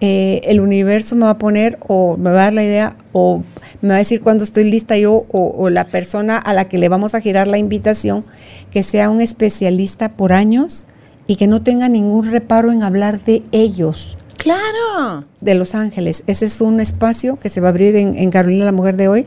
[0.00, 3.42] eh, el universo me va a poner o me va a dar la idea o
[3.80, 6.88] me va a decir cuando estoy lista yo o, la persona a la que le
[6.88, 8.24] vamos a girar la invitación,
[8.70, 10.84] que sea un especialista por años
[11.26, 14.18] y que no tenga ningún reparo en hablar de ellos.
[14.36, 15.24] Claro.
[15.40, 16.24] De Los Ángeles.
[16.26, 19.26] Ese es un espacio que se va a abrir en, Carolina la Mujer de hoy.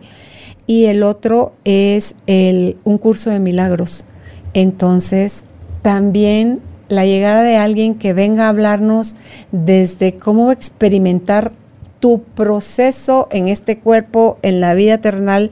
[0.68, 4.06] Y el otro es el, un curso de milagros.
[4.54, 5.44] Entonces,
[5.82, 9.16] también la llegada de alguien que venga a hablarnos
[9.52, 11.54] desde cómo experimentar
[12.00, 15.52] tu proceso en este cuerpo, en la vida eternal.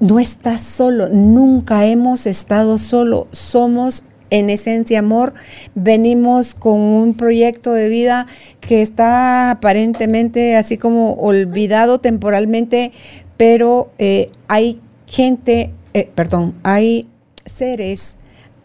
[0.00, 5.34] No estás solo, nunca hemos estado solo, somos en esencia amor,
[5.74, 8.26] venimos con un proyecto de vida
[8.60, 12.92] que está aparentemente así como olvidado temporalmente,
[13.36, 17.08] pero eh, hay gente, eh, perdón, hay
[17.46, 18.16] seres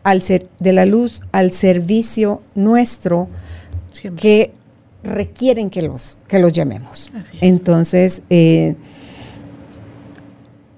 [0.04, 3.30] al ser, de la luz al servicio nuestro
[4.18, 4.52] que
[5.04, 7.12] requieren que los, que los llamemos.
[7.41, 8.76] Entonces, eh,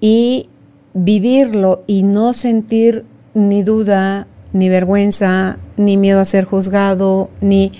[0.00, 0.48] y
[0.92, 3.04] vivirlo y no sentir
[3.34, 7.72] ni duda, ni vergüenza, ni miedo a ser juzgado, ni,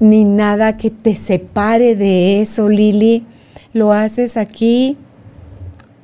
[0.00, 3.24] ni nada que te separe de eso, Lili,
[3.72, 4.96] lo haces aquí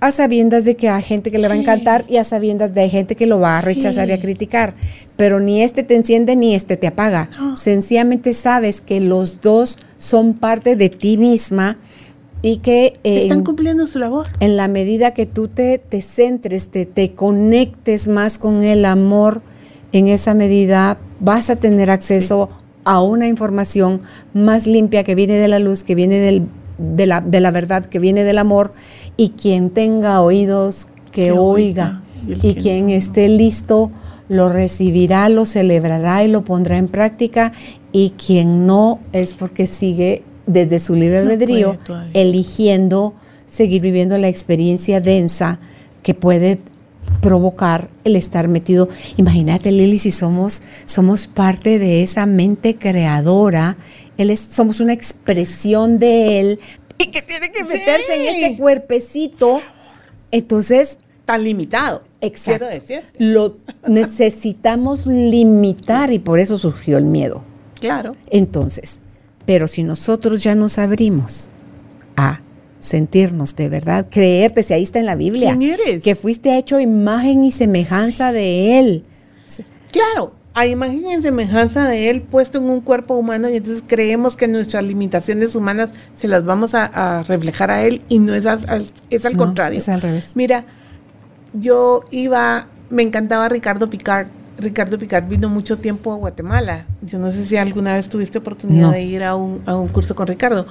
[0.09, 2.83] a sabiendas de que hay gente que le va a encantar y a sabiendas de
[2.83, 4.75] hay gente que lo va a rechazar y a criticar.
[5.17, 7.31] Pero ni este te enciende ni este te apaga.
[7.59, 11.79] Sencillamente sabes que los dos son parte de ti misma
[12.43, 12.99] y que...
[13.03, 14.27] Están cumpliendo su labor.
[14.41, 19.41] En la medida que tú te, te centres, te, te conectes más con el amor,
[19.93, 22.51] en esa medida vas a tener acceso
[22.85, 24.03] a una información
[24.35, 26.49] más limpia que viene de la luz, que viene del
[26.79, 28.73] de la, de la verdad que viene del amor
[29.17, 33.93] y quien tenga oídos que, oiga, y, quien esté listo
[34.29, 37.53] lo recibirá, lo celebrará y lo pondrá en práctica
[37.93, 41.79] y quien no es porque sigue desde su libre albedrío
[42.15, 43.15] eligiendo
[43.47, 45.61] seguir viviendo la experiencia densa
[46.03, 46.59] que puede
[47.21, 48.89] provocar el estar metido.
[49.17, 53.77] Imagínate, Lili, si somos, somos parte de esa mente creadora
[54.19, 56.61] Él es, somos una expresión de Él
[56.99, 59.61] y que tiene que meterse en este cuerpecito.
[60.31, 60.99] Entonces.
[61.25, 62.03] Tan limitado.
[62.21, 62.67] Exacto.
[63.19, 63.57] Lo
[63.87, 67.45] necesitamos limitar y por eso surgió el miedo.
[67.81, 68.17] Claro.
[68.31, 69.01] Entonces,
[69.47, 71.51] pero si nosotros ya nos abrimos
[72.17, 72.41] a
[72.81, 76.03] sentirnos de verdad, creerte, si ahí está en la Biblia, ¿Quién eres?
[76.03, 79.05] que fuiste hecho imagen y semejanza de Él.
[79.91, 84.37] Claro, a imagen y semejanza de Él puesto en un cuerpo humano y entonces creemos
[84.37, 88.87] que nuestras limitaciones humanas se las vamos a, reflejar a Él y no es al,
[89.11, 89.79] es al contrario.
[89.79, 90.37] Es al revés.
[90.37, 90.65] Mira,
[91.53, 94.29] yo iba, me encantaba Ricardo Picard.
[94.59, 96.87] Ricardo Picard vino mucho tiempo a Guatemala.
[97.03, 100.15] Yo no sé si alguna vez tuviste oportunidad de ir a un, a un curso
[100.15, 100.67] con Ricardo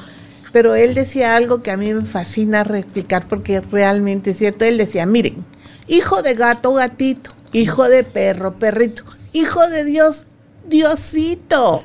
[0.54, 4.66] pero él decía algo que a mí me fascina replicar porque realmente es cierto.
[4.66, 5.44] Él decía, miren,
[5.88, 9.04] hijo de gato, gatito, hijo de perro, perrito,
[9.34, 10.26] hijo de Dios,
[10.68, 11.82] Diosito.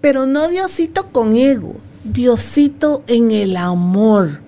[0.00, 1.74] Pero no Diosito con ego,
[2.04, 4.40] Diosito en el amor.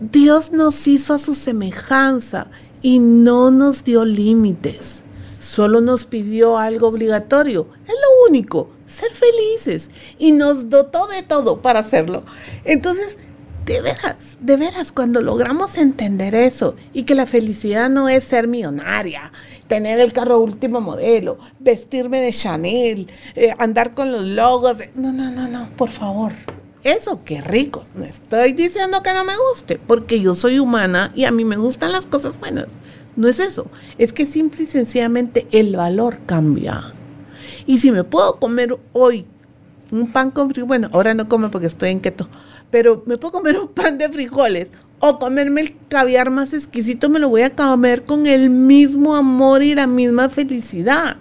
[0.00, 2.48] Dios nos hizo a su semejanza
[2.82, 5.04] y no nos dio límites.
[5.38, 7.68] Solo nos pidió algo obligatorio.
[7.86, 12.24] Es lo único, ser felices y nos dotó de todo para hacerlo.
[12.64, 13.16] Entonces,
[13.64, 18.48] de veras, de veras, cuando logramos entender eso y que la felicidad no es ser
[18.48, 19.32] millonaria,
[19.68, 25.30] tener el carro último modelo, vestirme de Chanel, eh, andar con los logos, no, no,
[25.30, 26.32] no, no, por favor.
[26.82, 27.84] Eso, qué rico.
[27.94, 31.56] No estoy diciendo que no me guste, porque yo soy humana y a mí me
[31.56, 32.66] gustan las cosas buenas.
[33.14, 33.66] No es eso.
[33.98, 36.92] Es que simple y sencillamente el valor cambia.
[37.66, 39.26] Y si me puedo comer hoy
[39.92, 42.28] un pan con frijoles, bueno, ahora no como porque estoy en keto,
[42.72, 47.18] pero me puedo comer un pan de frijoles o comerme el caviar más exquisito, me
[47.18, 51.18] lo voy a comer con el mismo amor y la misma felicidad.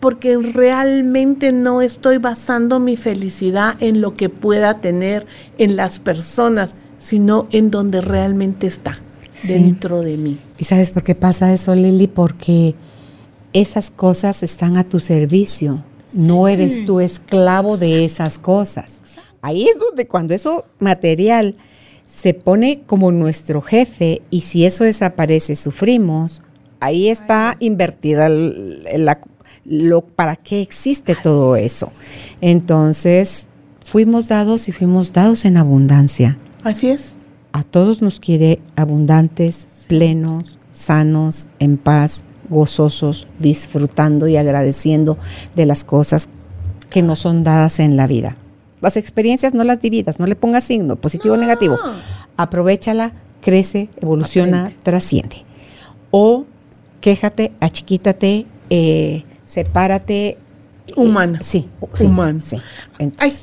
[0.00, 5.26] Porque realmente no estoy basando mi felicidad en lo que pueda tener
[5.58, 9.00] en las personas, sino en donde realmente está,
[9.44, 10.38] dentro de mí.
[10.58, 12.08] ¿Y sabes por qué pasa eso, Lili?
[12.08, 12.74] Porque
[13.52, 15.84] esas cosas están a tu servicio.
[16.12, 19.00] No eres tu esclavo de esas cosas.
[19.42, 21.56] Ahí es donde cuando eso material
[22.06, 26.42] se pone como nuestro jefe y si eso desaparece sufrimos,
[26.80, 29.20] ahí está invertida la,
[29.64, 31.90] lo, para qué existe todo eso.
[32.40, 33.46] Entonces,
[33.84, 36.38] fuimos dados y fuimos dados en abundancia.
[36.64, 37.16] Así es.
[37.52, 45.18] A todos nos quiere abundantes, plenos, sanos, en paz, gozosos, disfrutando y agradeciendo
[45.54, 46.28] de las cosas
[46.90, 48.36] que nos son dadas en la vida.
[48.82, 51.78] Las experiencias no las dividas, no le pongas signo, positivo o negativo.
[52.36, 55.44] Aprovechala, crece, evoluciona, trasciende.
[56.10, 56.46] O
[57.00, 60.36] quéjate, achiquítate, eh, sepárate.
[60.96, 61.40] Humana.
[61.40, 61.70] sí,
[62.00, 62.40] humano.
[62.40, 62.60] Sí.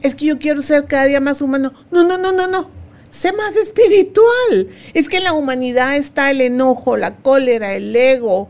[0.04, 1.72] es que yo quiero ser cada día más humano.
[1.90, 2.70] No, no, no, no, no.
[3.10, 4.68] Sé más espiritual.
[4.94, 8.50] Es que en la humanidad está el enojo, la cólera, el ego,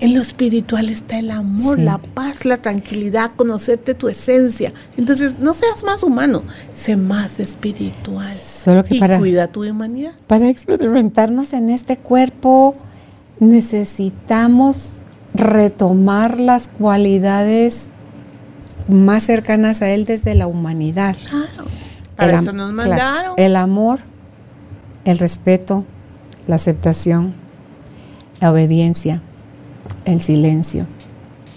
[0.00, 4.72] en lo espiritual está el amor, la paz, la tranquilidad, conocerte tu esencia.
[4.96, 6.42] Entonces, no seas más humano,
[6.74, 8.36] sé más espiritual.
[8.36, 10.12] Solo que y para, cuida tu humanidad.
[10.26, 12.74] Para experimentarnos en este cuerpo,
[13.38, 14.98] necesitamos
[15.32, 17.88] retomar las cualidades
[18.88, 21.16] más cercanas a él desde la humanidad.
[21.28, 21.70] Claro.
[22.16, 23.34] Para eso nos mandaron.
[23.36, 24.00] el amor,
[25.04, 25.84] el respeto,
[26.46, 27.34] la aceptación,
[28.40, 29.22] la obediencia
[30.04, 30.86] el silencio.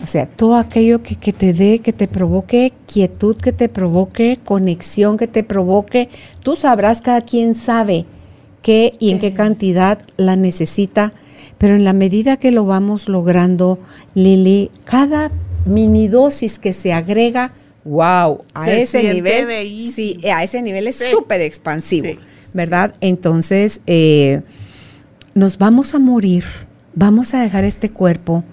[0.04, 5.18] O sea, todo aquello que, te dé, que te provoque quietud, que te provoque conexión,
[5.18, 6.10] que te provoque,
[6.43, 8.06] tú sabrás, cada quien sabe
[8.62, 11.14] qué y en qué cantidad la necesita,
[11.58, 13.80] pero en la medida que lo vamos logrando,
[14.14, 15.32] Lili, cada
[15.66, 21.41] mini dosis que se agrega, wow, a ese nivel, sí, a ese nivel es súper
[21.41, 22.10] expansivo,
[22.54, 22.93] ¿verdad?
[23.02, 24.41] Entonces, eh,
[25.34, 26.43] nos vamos a morir
[26.98, 28.43] vamos a dejar este cuerpo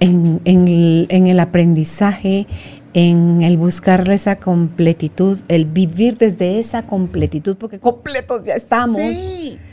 [0.00, 2.46] en, el, aprendizaje,
[2.92, 9.00] en el buscarle esa completitud, el vivir desde esa completitud, porque completos ya estamos,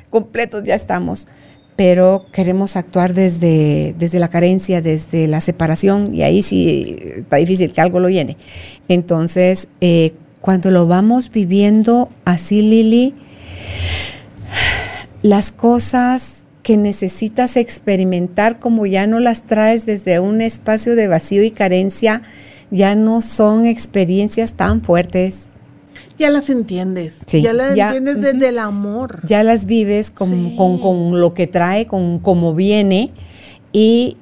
[0.10, 1.28] completos ya estamos,
[1.76, 7.74] pero queremos actuar desde, desde la carencia, desde la separación, y ahí sí está difícil
[7.74, 8.38] que algo lo llene.
[8.88, 13.16] Entonces, eh, cuando lo vamos viviendo así, Lili,
[15.24, 21.44] las cosas que necesitas experimentar como ya no las traes desde un espacio de vacío
[21.44, 22.24] y carencia,
[22.72, 25.52] ya no son experiencias tan fuertes.
[26.18, 29.20] Ya las entiendes, ya las entiendes desde el amor.
[29.28, 33.12] Ya las vives con, con, lo que trae, con cómo viene
[33.72, 34.18] y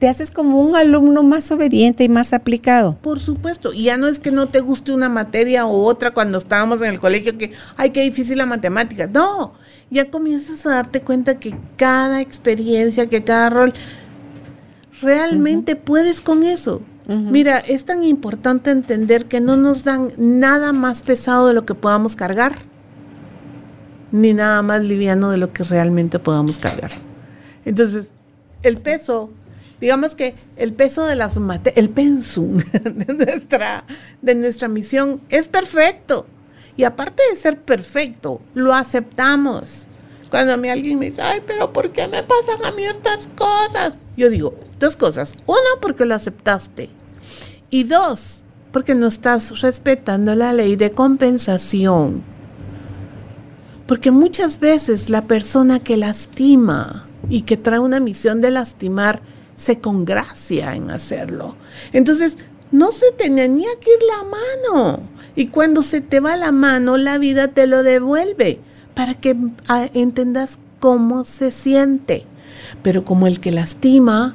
[0.00, 2.96] te haces como un alumno más obediente y más aplicado.
[3.02, 6.38] Por supuesto, y ya no es que no te guste una materia o otra cuando
[6.38, 9.06] estábamos en el colegio que, ay, qué difícil la matemática.
[9.06, 9.54] No,
[9.90, 13.72] ya comienzas a darte cuenta que cada experiencia, que cada rol,
[15.00, 16.82] realmente puedes con eso.
[17.08, 21.76] Mira, es tan importante entender que no nos dan nada más pesado de lo que
[21.76, 22.56] podamos cargar,
[24.10, 26.90] ni nada más liviano de lo que realmente podamos cargar.
[27.64, 28.08] Entonces,
[28.64, 29.30] el peso,
[29.80, 31.38] digamos que el peso de las
[31.76, 33.84] el pensum de nuestra,
[34.20, 36.26] de nuestra misión es perfecto.
[36.76, 39.86] Y aparte de ser perfecto, lo aceptamos.
[40.30, 43.28] Cuando a mí alguien me dice, ay, pero ¿por qué me pasan a mí estas
[43.28, 43.94] cosas?
[44.16, 45.34] Yo digo, dos cosas.
[45.46, 46.90] Uno, porque lo aceptaste.
[47.70, 52.22] Y dos, porque no estás respetando la ley de compensación.
[53.86, 59.22] Porque muchas veces la persona que lastima y que trae una misión de lastimar
[59.54, 61.56] se congracia en hacerlo.
[61.92, 62.36] Entonces,
[62.72, 65.00] no se tenía que ir la mano.
[65.34, 68.60] Y cuando se te va la mano, la vida te lo devuelve
[68.94, 69.36] para que
[69.68, 72.24] ah, entendas cómo se siente.
[72.82, 74.34] Pero como el que lastima,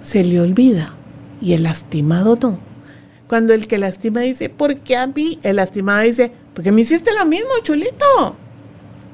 [0.00, 0.94] se le olvida
[1.40, 2.58] y el lastimado no.
[3.26, 5.38] Cuando el que lastima dice, ¿por qué a mí?
[5.42, 8.36] El lastimado dice, porque me hiciste lo mismo, chulito.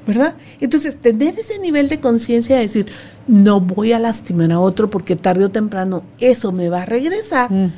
[0.05, 0.35] ¿Verdad?
[0.59, 2.87] Entonces, tener ese nivel de conciencia de decir,
[3.27, 7.51] no voy a lastimar a otro porque tarde o temprano eso me va a regresar,
[7.51, 7.71] mm.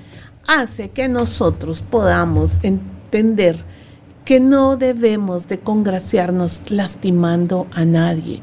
[0.52, 3.64] Hace que nosotros podamos entender
[4.26, 8.42] que no debemos de congraciarnos lastimando a nadie.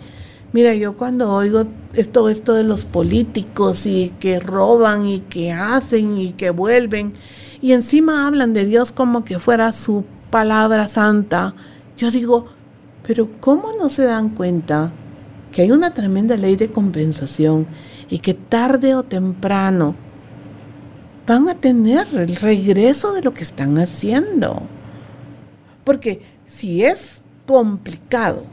[0.52, 6.16] Mira, yo cuando oigo esto, esto de los políticos y que roban y que hacen
[6.16, 7.12] y que vuelven
[7.60, 11.54] y encima hablan de Dios como que fuera su palabra santa,
[11.98, 12.46] yo digo,
[13.06, 14.92] pero ¿cómo no se dan cuenta
[15.52, 17.66] que hay una tremenda ley de compensación
[18.08, 20.07] y que tarde o temprano
[21.28, 24.62] van a tener el regreso de lo que están haciendo?
[25.84, 28.44] Porque si es complicado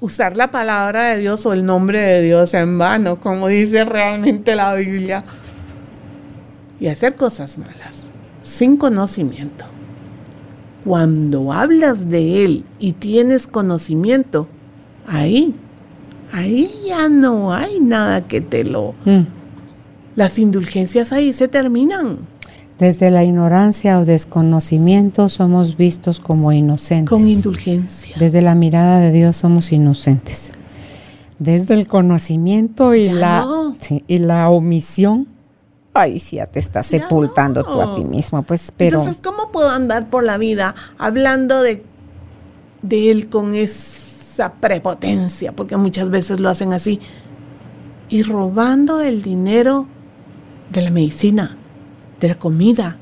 [0.00, 4.56] usar la palabra de Dios o el nombre de Dios en vano, como dice realmente
[4.56, 5.24] la Biblia,
[6.80, 8.06] y hacer cosas malas
[8.42, 9.64] sin conocimiento.
[10.84, 14.46] Cuando hablas de Él y tienes conocimiento,
[15.06, 15.54] ahí,
[16.32, 18.94] ahí ya no hay nada que te lo...
[19.04, 19.35] Mm.
[20.16, 22.20] Las indulgencias ahí se terminan.
[22.78, 27.08] Desde la ignorancia o desconocimiento somos vistos como inocentes.
[27.08, 28.16] Con indulgencia.
[28.18, 30.52] Desde la mirada de Dios somos inocentes.
[31.38, 33.46] Desde el conocimiento y, la,
[34.06, 35.28] y la omisión,
[35.92, 38.42] ahí sí ya te estás sepultando tú a ti mismo.
[38.42, 41.82] Pues, pero, Entonces, ¿cómo puedo andar por la vida hablando de,
[42.80, 45.52] de Él con esa prepotencia?
[45.52, 47.00] Porque muchas veces lo hacen así.
[48.08, 49.88] Y robando el dinero
[50.70, 51.56] de la medicina
[52.20, 52.96] de la comida,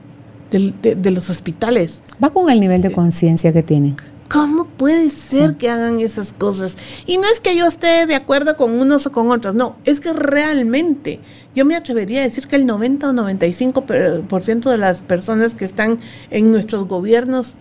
[0.51, 2.01] de, los hospitales.
[2.23, 3.97] Va con el nivel de conciencia que tienen.
[4.29, 6.77] ¿Cómo puede ser que hagan esas cosas?
[7.07, 10.01] Y no es que yo esté de acuerdo con unos o con otros, no, es
[10.01, 11.21] que realmente
[11.55, 15.99] yo me atrevería a decir que el 90 o 95% de las personas que están
[16.31, 17.55] en nuestros gobiernos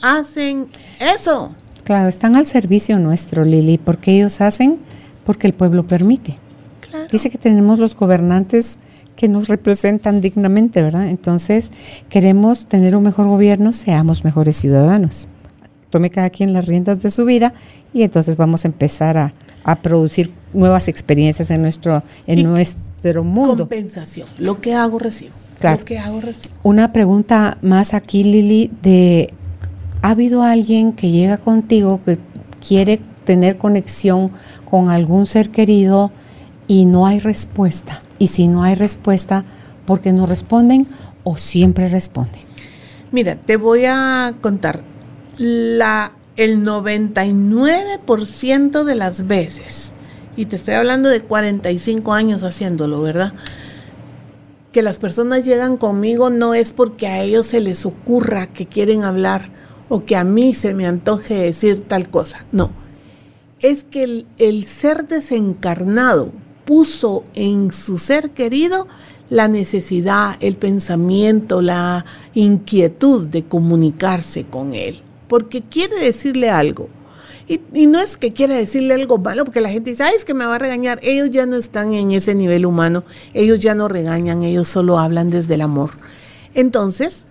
[0.00, 1.54] hacen eso.
[1.84, 4.78] Claro, están al servicio nuestro, Lili, porque ellos hacen
[5.24, 6.36] porque el pueblo permite.
[7.12, 8.78] Dice que tenemos los gobernantes
[9.20, 11.08] que nos representan dignamente, ¿verdad?
[11.08, 11.70] Entonces,
[12.08, 15.28] queremos tener un mejor gobierno, seamos mejores ciudadanos.
[15.90, 17.52] Tome cada quien las riendas de su vida
[17.92, 19.34] y entonces vamos a empezar a,
[19.82, 23.58] producir nuevas experiencias en nuestro, en nuestro mundo.
[23.58, 24.26] Compensación.
[24.38, 25.34] Lo que hago, recibo.
[25.58, 25.80] Claro.
[25.80, 26.54] Lo que hago, recibo.
[26.62, 29.34] Una pregunta más aquí, Lili, de
[30.00, 32.18] ¿ha habido alguien que llega contigo que
[32.66, 34.30] quiere tener conexión
[34.64, 36.10] con algún ser querido
[36.70, 38.00] y no hay respuesta?
[38.20, 39.44] Y si no hay respuesta,
[39.86, 40.86] ¿por qué no responden
[41.24, 42.42] o siempre responden?
[43.10, 44.84] Mira, te voy a contar.
[45.36, 49.94] La, el 99% de las veces,
[50.36, 53.32] y te estoy hablando de 45 años haciéndolo, ¿verdad?
[54.70, 59.02] Que las personas llegan conmigo no es porque a ellos se les ocurra que quieren
[59.02, 59.50] hablar
[59.88, 62.46] o que a mí se me antoje decir tal cosa.
[62.52, 62.70] No.
[63.58, 66.30] Es que el, el ser desencarnado
[66.64, 68.86] puso en su ser querido
[69.30, 72.04] la necesidad, el pensamiento, la
[72.34, 76.88] inquietud de comunicarse con él, porque quiere decirle algo.
[77.46, 80.34] Y, no es que quiera decirle algo malo, porque la gente dice, ay, es que
[80.34, 81.00] me va a regañar.
[81.02, 83.02] Ellos ya no están en ese nivel humano,
[83.34, 85.90] ellos ya no regañan, ellos solo hablan desde el amor.
[86.54, 87.26] Entonces,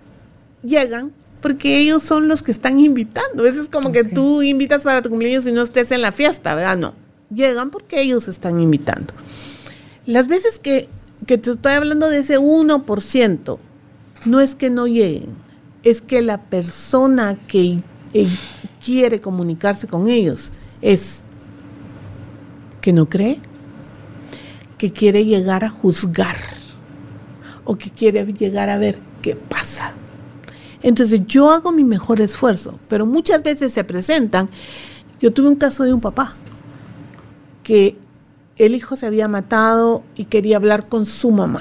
[0.62, 3.46] llegan porque ellos son los que están invitando.
[3.46, 6.54] Eso es como que tú invitas para tu cumpleaños y no estés en la fiesta,
[6.54, 6.76] ¿verdad?
[6.76, 9.14] No llegan porque ellos están invitando.
[10.06, 10.88] Las veces que,
[11.26, 13.58] que te estoy hablando de ese 1%,
[14.26, 15.36] no es que no lleguen,
[15.82, 17.82] es que la persona que
[18.12, 18.28] eh,
[18.84, 20.52] quiere comunicarse con ellos
[20.82, 21.22] es
[22.80, 23.40] que no cree,
[24.78, 26.36] que quiere llegar a juzgar
[27.64, 29.94] o que quiere llegar a ver qué pasa.
[30.82, 34.48] Entonces yo hago mi mejor esfuerzo, pero muchas veces se presentan.
[35.20, 36.34] Yo tuve un caso de un papá
[37.70, 37.96] que
[38.56, 41.60] el hijo se había matado y quería hablar con su mamá.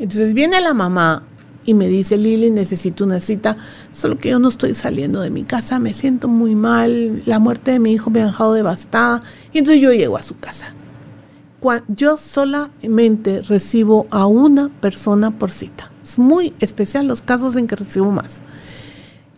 [0.00, 1.22] Entonces viene la mamá
[1.64, 3.56] y me dice, Lili, necesito una cita,
[3.92, 7.70] solo que yo no estoy saliendo de mi casa, me siento muy mal, la muerte
[7.70, 9.22] de mi hijo me ha dejado devastada.
[9.52, 10.74] Y entonces yo llego a su casa
[11.86, 15.88] yo solamente recibo a una persona por cita.
[16.02, 18.40] Es muy especial los casos en que recibo más.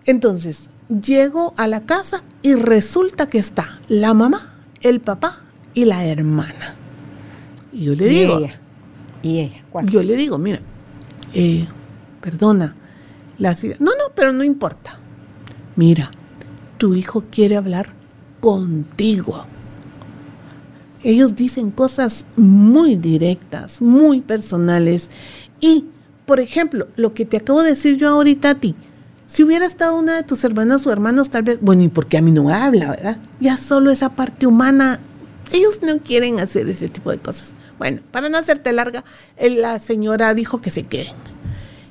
[0.07, 4.41] Entonces, llego a la casa y resulta que está la mamá,
[4.81, 5.41] el papá
[5.75, 6.77] y la hermana.
[7.73, 8.41] Y yo le digo,
[9.23, 9.65] ¿Y ella?
[9.85, 10.61] Yo le digo, mira,
[11.35, 11.67] eh,
[12.21, 12.75] perdona,
[13.39, 14.99] la No, no, pero no importa.
[15.77, 16.11] Mira,
[16.79, 17.95] tu hijo quiere hablar
[18.41, 19.45] contigo.
[21.03, 25.11] Ellos dicen cosas muy directas, muy personales.
[25.61, 25.87] Y,
[26.27, 28.75] por ejemplo, lo que te acabo de decir yo ahorita a ti,
[29.25, 32.19] si hubiera estado una de tus hermanas o hermanos, tal vez, bueno, ¿y por qué
[32.19, 33.19] a mí no habla, verdad?
[33.39, 35.01] Ya solo esa parte humana,
[35.53, 37.55] ellos no quieren hacer ese tipo de cosas.
[37.79, 39.05] Bueno, para no hacerte larga,
[39.39, 41.15] la señora dijo que se queden.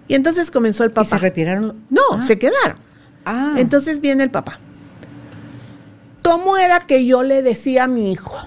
[0.07, 1.07] Y entonces comenzó el papá.
[1.07, 1.85] ¿Y se retiraron?
[1.89, 2.23] No, ah.
[2.25, 2.77] se quedaron.
[3.25, 3.55] Ah.
[3.57, 4.59] Entonces viene el papá.
[6.23, 8.37] ¿Cómo era que yo le decía a mi hijo?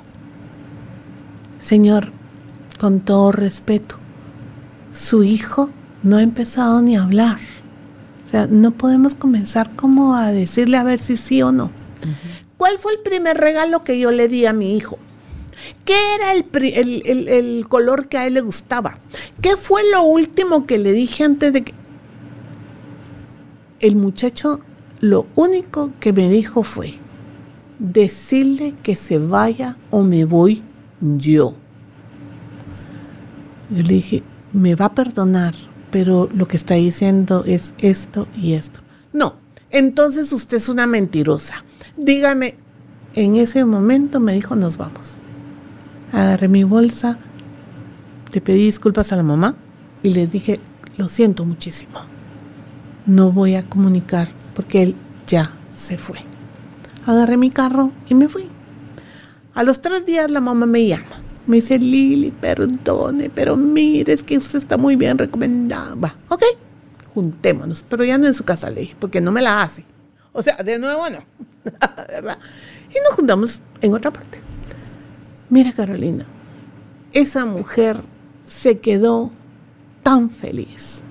[1.58, 2.12] Señor,
[2.78, 3.96] con todo respeto,
[4.92, 5.70] su hijo
[6.02, 7.38] no ha empezado ni a hablar.
[8.26, 11.70] O sea, no podemos comenzar como a decirle a ver si sí o no.
[12.62, 14.96] ¿Cuál fue el primer regalo que yo le di a mi hijo?
[15.84, 19.00] ¿Qué era el, color que a él le gustaba?
[19.40, 21.74] ¿Qué fue lo último que le dije antes de que...
[23.80, 24.60] El muchacho
[25.00, 26.94] lo único que me dijo fue
[27.80, 30.62] decirle que se vaya o me voy
[31.00, 31.56] yo.
[33.70, 34.22] Yo le dije,
[34.52, 35.56] me va a perdonar,
[35.90, 38.82] pero lo que está diciendo es esto y esto.
[39.12, 39.34] No,
[39.70, 41.64] entonces usted es una mentirosa.
[41.96, 42.54] Dígame,
[43.14, 45.18] en ese momento me dijo, nos vamos.
[46.12, 47.18] Agarré mi bolsa,
[48.32, 49.56] le pedí disculpas a la mamá
[50.02, 50.58] y le dije,
[50.96, 52.00] lo siento muchísimo.
[53.04, 54.94] No voy a comunicar porque él
[55.26, 56.18] ya se fue.
[57.06, 58.48] Agarré mi carro y me fui.
[59.54, 61.22] A los tres días la mamá me llama.
[61.46, 65.94] Me dice, Lili, perdone, pero mire, es que usted está muy bien recomendada.
[65.94, 66.42] Va, ok,
[67.12, 69.84] juntémonos, pero ya no en su casa, le dije, porque no me la hace.
[70.32, 71.18] O sea, de nuevo no,
[72.08, 72.38] ¿verdad?
[72.90, 74.40] Y nos juntamos en otra parte.
[75.50, 76.26] Mira, Carolina,
[77.12, 78.00] esa mujer
[78.46, 79.30] se quedó
[80.02, 81.02] tan feliz.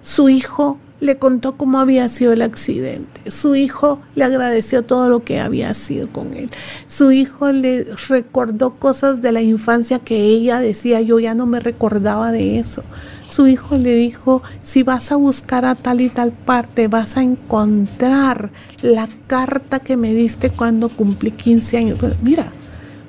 [0.00, 3.30] Su hijo le contó cómo había sido el accidente.
[3.30, 6.48] Su hijo le agradeció todo lo que había sido con él.
[6.86, 11.58] Su hijo le recordó cosas de la infancia que ella decía, yo ya no me
[11.58, 12.84] recordaba de eso.
[13.32, 17.22] Su hijo le dijo, si vas a buscar a tal y tal parte, vas a
[17.22, 18.50] encontrar
[18.82, 21.98] la carta que me diste cuando cumplí 15 años.
[22.20, 22.52] mira,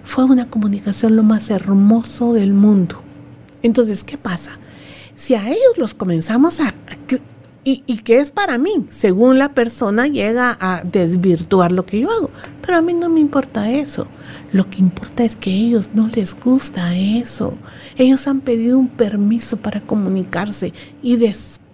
[0.06, 3.04] fue una comunicación lo más hermoso del mundo.
[3.64, 4.52] Entonces, ¿qué pasa?
[5.14, 6.74] Si a ellos los comenzamos a,
[7.66, 12.10] y, y que es para mí, según la persona llega a desvirtuar lo que yo
[12.10, 12.30] hago.
[12.62, 14.08] Pero a mí no me importa eso.
[14.54, 17.58] Lo que importa es que a ellos no les gusta eso.
[17.98, 21.18] Ellos han pedido un permiso para comunicarse y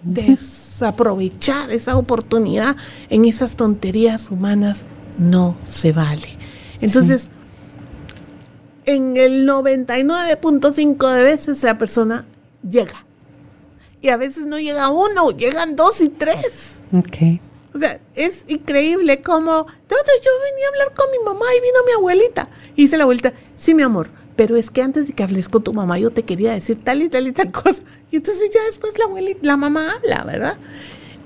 [0.04, 2.76] desaprovechar esa oportunidad
[3.10, 4.86] en esas tonterías humanas
[5.18, 6.38] no se vale.
[6.82, 7.30] Entonces,
[8.86, 12.26] en el 99.5 de veces la persona
[12.68, 13.06] llega
[14.02, 16.78] y a veces no llega uno, llegan dos y tres.
[16.94, 17.40] Ok.
[17.74, 21.92] O sea, es increíble cómo, yo venía a hablar con mi mamá y vino mi
[21.94, 22.50] abuelita.
[22.76, 24.10] Y dice la abuelita, sí, mi amor,
[24.40, 27.02] pero es que antes de que hables con tu mamá yo te quería decir tal
[27.02, 27.82] y tal y tal cosa.
[28.10, 30.58] Y entonces ya después la abuelita, la mamá habla, ¿verdad?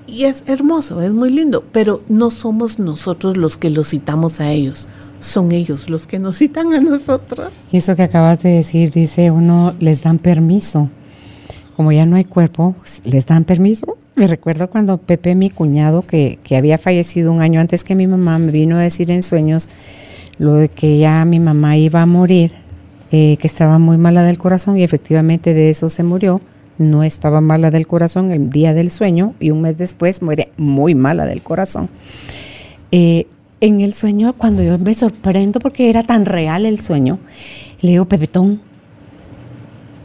[0.08, 4.50] Y es hermoso, es muy lindo, pero no somos nosotros los que los citamos a
[4.50, 4.88] ellos,
[5.20, 7.52] son ellos los que nos citan a nosotros.
[7.70, 10.90] Y eso que acabas de decir, dice uno, les dan permiso
[11.76, 12.74] como ya no hay cuerpo,
[13.04, 13.96] les dan permiso.
[14.16, 18.08] Me recuerdo cuando Pepe, mi cuñado, que, que, había fallecido un año antes que mi
[18.08, 19.68] mamá, me vino a decir en sueños
[20.38, 22.63] lo de que ya mi mamá iba a morir,
[23.16, 26.40] eh, que estaba muy mala del corazón y efectivamente de eso se murió.
[26.78, 30.96] No estaba mala del corazón el día del sueño y un mes después muere muy
[30.96, 31.88] mala del corazón.
[32.90, 33.28] Eh,
[33.60, 37.20] en el sueño, cuando yo me sorprendo porque era tan real el sueño,
[37.82, 38.60] le digo, Pepetón,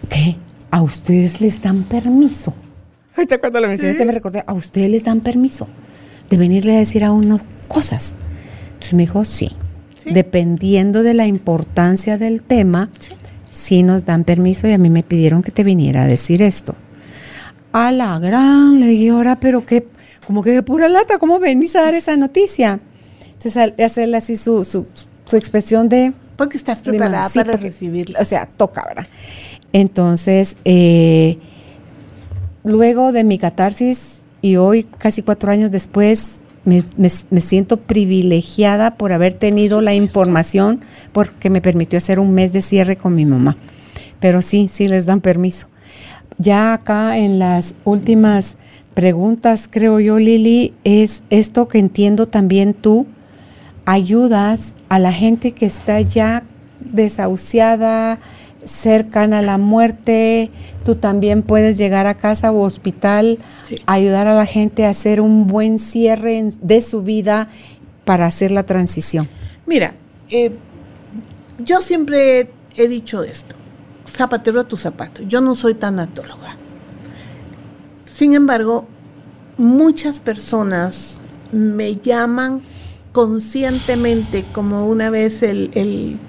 [0.07, 0.36] ¿qué?
[0.69, 2.53] ¿A ustedes les dan permiso?
[3.18, 5.68] Ahorita cuando lo mencionaste me recordé, ¿a ustedes les dan permiso
[6.30, 8.14] de venirle a decir a uno cosas?
[8.73, 9.49] Entonces me dijo, sí.
[10.11, 12.90] Dependiendo de la importancia del tema,
[13.52, 13.84] sí.
[13.84, 16.76] nos dan permiso y a mí me pidieron que te viniera a decir esto.
[17.72, 19.88] A la gran, le dije, ahora, pero qué,
[20.26, 22.80] como que pura lata, ¿cómo venís a dar esa noticia?
[23.34, 24.86] Entonces, hacerle así su, su,
[25.38, 26.14] expresión de...
[26.36, 28.19] Porque estás preparada para recibirla.
[28.19, 29.07] O sea, toca, ¿verdad?
[29.73, 31.38] Entonces, eh,
[32.64, 36.39] luego de mi catarsis y hoy, casi cuatro años después,
[36.70, 40.82] me, siento privilegiada por haber tenido la información
[41.12, 43.58] porque me permitió hacer un mes de cierre con mi mamá.
[44.20, 45.68] Pero sí, sí les dan permiso.
[46.38, 48.56] Ya acá en las últimas
[48.94, 53.08] preguntas, creo yo, Lili, es esto que entiendo también tú,
[53.86, 56.44] ayudas a la gente que está ya
[56.80, 58.20] desahuciada,
[58.65, 60.52] cercana a la muerte,
[60.86, 63.40] tú también puedes llegar a casa o hospital,
[63.86, 67.49] ayudar a la gente a hacer un buen cierre de su vida
[68.06, 69.27] para hacer la transición.
[69.65, 69.95] Mira,
[70.30, 70.52] eh,
[71.60, 73.56] yo siempre he dicho esto,
[74.07, 76.57] zapatero a tu zapato, yo no soy tanatóloga.
[78.06, 78.88] Sin embargo,
[79.57, 81.22] muchas personas
[81.52, 82.61] me llaman
[83.11, 86.19] conscientemente, como una vez el el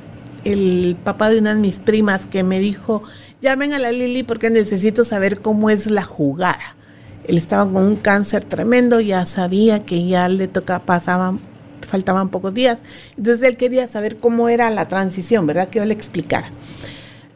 [1.05, 3.03] papá de una de mis primas que me dijo,
[3.41, 6.77] llamen a la Lili porque necesito saber cómo es la jugada.
[7.25, 11.41] Él estaba con un cáncer tremendo, ya sabía que ya le tocaba, pasaban,
[11.87, 12.83] faltaban pocos días.
[13.17, 15.69] Entonces él quería saber cómo era la transición, ¿verdad?
[15.69, 16.51] Que yo le explicara.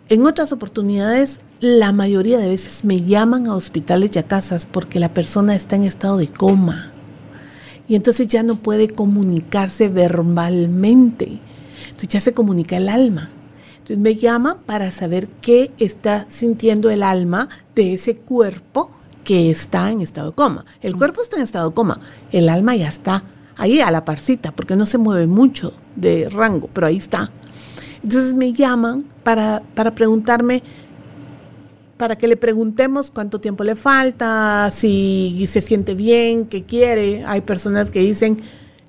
[0.09, 5.01] En otras oportunidades, la mayoría de veces me llaman a hospitales y a casas porque
[5.01, 6.93] la persona está en estado de coma.
[7.89, 11.41] Y entonces ya no puede comunicarse verbalmente
[11.95, 13.31] entonces ya se comunica el alma.
[13.79, 18.91] Entonces me llama para saber qué está sintiendo el alma de ese cuerpo
[19.23, 20.65] que está en estado de coma.
[20.83, 22.01] El cuerpo está en estado de coma,
[22.33, 23.25] el alma ya está
[23.57, 27.31] ahí a la parcita, porque no se mueve mucho de rango, pero ahí está.
[28.03, 30.63] Entonces me llaman para, para preguntarme,
[31.97, 37.25] para que le preguntemos cuánto tiempo le falta, si se siente bien, qué quiere.
[37.25, 38.39] Hay personas que dicen,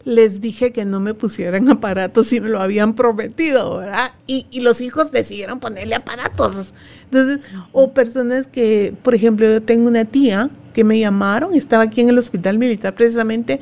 [0.06, 4.12] les dije que no me pusieran aparatos y me lo habían prometido, ¿verdad?
[4.28, 6.74] Y, los hijos decidieron ponerle aparatos.
[7.06, 12.02] Entonces, o personas que, por ejemplo, yo tengo una tía que me llamaron, estaba aquí
[12.02, 13.60] en el hospital militar precisamente,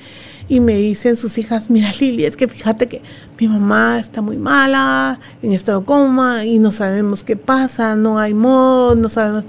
[0.47, 3.01] y me dicen sus hijas, mira Lili, es que fíjate que
[3.39, 8.33] mi mamá está muy mala, en estado coma, y no sabemos qué pasa, no hay
[8.33, 9.45] modo, no sabemos.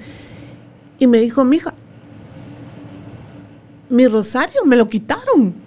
[0.99, 1.75] Y me dijo, mija,
[3.89, 5.64] mi rosario me lo quitaron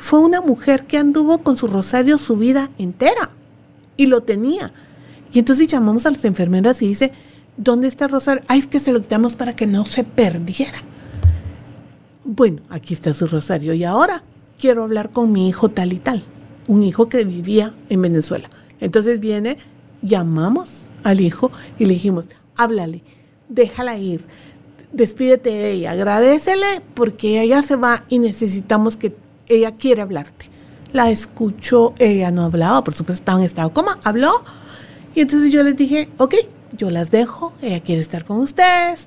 [0.00, 3.30] fue una mujer que anduvo con su rosario su vida entera
[3.98, 4.72] y lo tenía.
[5.30, 7.12] Y entonces llamamos a las enfermeras y dice,
[7.58, 8.42] ¿dónde está el rosario?
[8.48, 10.78] Ay, es que se lo quitamos para que no se perdiera.
[12.24, 14.24] Bueno, aquí está su rosario y ahora
[14.58, 16.24] quiero hablar con mi hijo tal y tal,
[16.66, 18.48] un hijo que vivía en Venezuela.
[18.80, 19.58] Entonces viene,
[20.00, 23.04] llamamos al hijo y le dijimos, háblale,
[23.50, 24.24] déjala ir,
[24.92, 29.14] despídete de ella, agradecele porque ella se va y necesitamos que
[29.50, 30.46] ella quiere hablarte.
[30.92, 34.32] La escuchó, ella no hablaba, por supuesto estaba en estado coma, habló.
[35.14, 36.34] Y entonces yo les dije, ok,
[36.76, 39.06] yo las dejo, ella quiere estar con ustedes.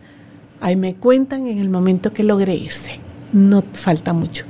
[0.62, 3.00] Ahí me cuentan en el momento que logré irse.
[3.34, 4.46] No falta mucho.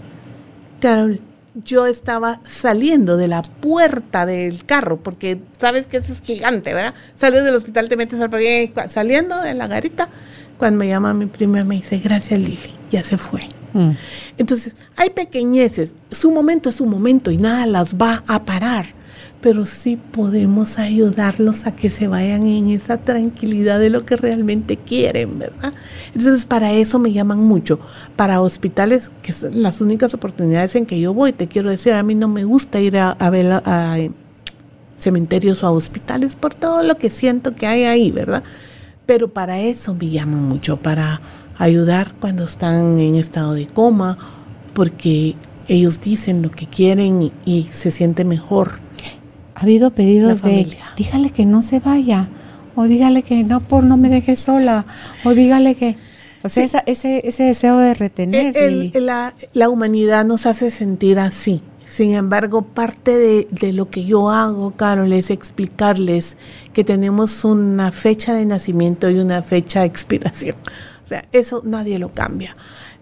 [0.79, 1.21] Carol,
[1.55, 6.93] yo estaba saliendo de la puerta del carro, porque sabes que eso es gigante, ¿verdad?
[7.15, 10.09] Sales del hospital, te metes al saliendo de la garita.
[10.57, 12.59] Cuando me llama mi prima, me dice, gracias Lili,
[12.89, 13.41] ya se fue.
[13.73, 13.91] Mm.
[14.37, 18.85] Entonces, hay pequeñeces, su momento es su momento y nada las va a parar,
[19.41, 24.77] pero sí podemos ayudarlos a que se vayan en esa tranquilidad de lo que realmente
[24.77, 25.73] quieren, ¿verdad?
[26.15, 27.79] Entonces, para eso me llaman mucho,
[28.15, 32.03] para hospitales, que son las únicas oportunidades en que yo voy, te quiero decir, a
[32.03, 33.97] mí no me gusta ir a, ver a
[34.97, 38.43] cementerios o a hospitales por todo lo que siento que hay ahí, ¿verdad?
[39.05, 41.19] Pero para eso me llaman mucho, para
[41.57, 44.17] ayudar cuando están en estado de coma,
[44.73, 45.35] porque
[45.67, 48.79] ellos dicen lo que quieren y, se siente mejor.
[49.55, 50.67] Ha habido pedidos de,
[50.97, 52.29] dígale que no se vaya,
[52.75, 54.85] o dígale que no por no me deje sola,
[55.23, 55.95] o dígale que...
[56.45, 58.53] O sea, ese, ese deseo de retener.
[59.01, 61.61] la, la, humanidad nos hace sentir así.
[61.85, 66.35] Sin embargo, parte de, de, lo que yo hago, Carol, es explicarles
[66.73, 70.57] que tenemos una fecha de nacimiento y una fecha de expiración.
[71.03, 72.55] O sea, eso nadie lo cambia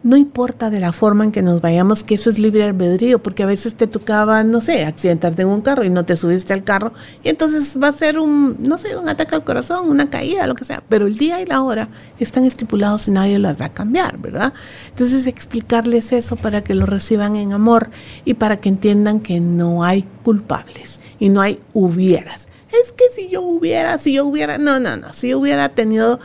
[0.03, 3.43] no importa de la forma en que nos vayamos, que eso es libre albedrío, porque
[3.43, 6.63] a veces te tocaba, no sé, accidentarte en un carro y no te subiste al
[6.63, 10.47] carro, y entonces va a ser un, no sé, un ataque al corazón, una caída,
[10.47, 13.65] lo que sea, pero el día y la hora están estipulados y nadie los va
[13.65, 14.53] a cambiar, ¿verdad?
[14.89, 17.91] Entonces explicarles eso para que lo reciban en amor
[18.25, 22.47] y para que entiendan que no hay culpables y no hay hubieras.
[22.69, 26.19] Es que si yo hubiera, si yo hubiera, no, no, no, si yo hubiera tenido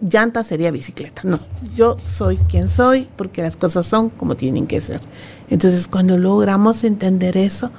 [0.00, 1.22] llanta sería bicicleta.
[1.24, 1.40] No,
[1.76, 5.00] yo soy quien soy porque las cosas son como tienen que ser.
[5.50, 7.70] Entonces, cuando logramos entender eso,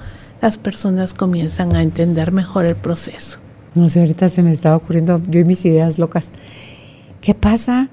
[0.42, 3.40] las personas comienzan a entender mejor el proceso.
[3.76, 6.30] No sé, ahorita se me estaba ocurriendo yo y mis ideas locas.
[7.22, 7.90] ¿Qué pasa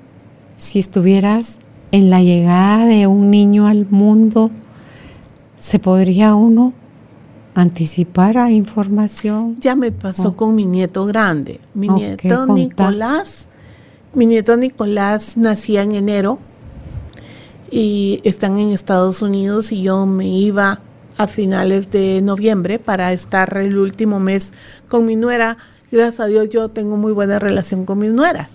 [0.56, 1.58] si estuvieras
[1.92, 4.50] en la llegada de un niño al mundo?
[5.58, 6.72] ¿Se podría uno
[7.54, 9.56] anticipar a información?
[9.60, 10.36] Ya me pasó oh.
[10.36, 11.60] con mi nieto grande.
[11.74, 13.48] Mi nieto Nicolás
[14.14, 16.38] mi nieto Nicolás nacía en enero
[17.70, 20.80] y están en Estados Unidos y yo me iba
[21.16, 24.52] a finales de noviembre para estar el último mes
[24.88, 25.56] con mi nuera.
[25.90, 28.50] Gracias a Dios yo tengo muy buena relación con mis nueras.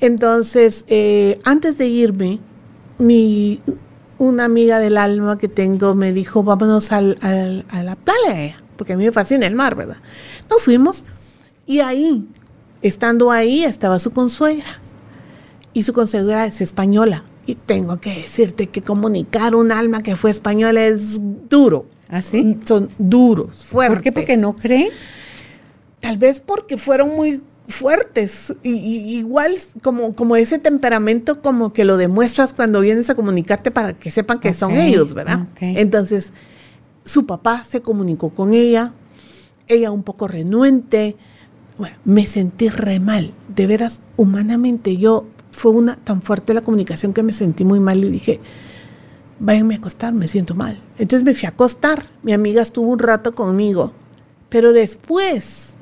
[0.00, 2.40] Entonces, eh, antes de irme,
[2.98, 3.60] mi,
[4.18, 8.96] una amiga del alma que tengo me dijo, vámonos al, a la playa, porque a
[8.96, 9.98] mí me fascina el mar, ¿verdad?
[10.50, 11.04] Nos fuimos
[11.66, 12.26] y ahí,
[12.82, 14.80] estando ahí, estaba su consuegra
[15.72, 17.24] y su consejera es española.
[17.46, 21.86] Y tengo que decirte que comunicar un alma que fue española es duro.
[22.08, 22.56] ¿Así?
[22.56, 23.96] ¿Ah, Son duros, fuertes.
[23.96, 24.12] ¿Por qué?
[24.12, 24.90] ¿Porque no creen?
[26.00, 28.52] Tal vez porque fueron muy fuertes.
[28.62, 33.94] Y, igual como, como ese temperamento como que lo demuestras cuando vienes a comunicarte para
[33.94, 35.48] que sepan que son ellos, ¿verdad?
[35.60, 36.32] Entonces,
[37.04, 38.92] su papá se comunicó con ella,
[39.66, 41.16] ella un poco renuente.
[41.78, 43.32] Bueno, me sentí re mal.
[43.54, 48.02] De veras, humanamente yo fue una tan fuerte la comunicación que me sentí muy mal
[48.02, 48.40] y dije,
[49.38, 50.80] váyanme a acostar, me siento mal.
[50.98, 52.08] Entonces me fui a acostar.
[52.22, 53.92] Mi amiga estuvo un rato conmigo,
[54.48, 55.74] pero después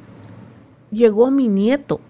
[0.90, 2.00] llegó mi nieto,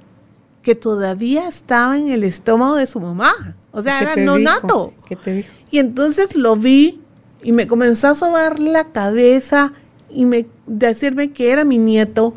[0.63, 3.33] que todavía estaba en el estómago de su mamá.
[3.73, 4.93] O sea, era nonato.
[5.09, 5.49] ¿Qué te dijo?
[5.71, 7.01] Y entonces lo vi
[7.43, 9.73] y me comenzó a sobar la cabeza
[10.11, 12.35] y me decirme que era mi nieto,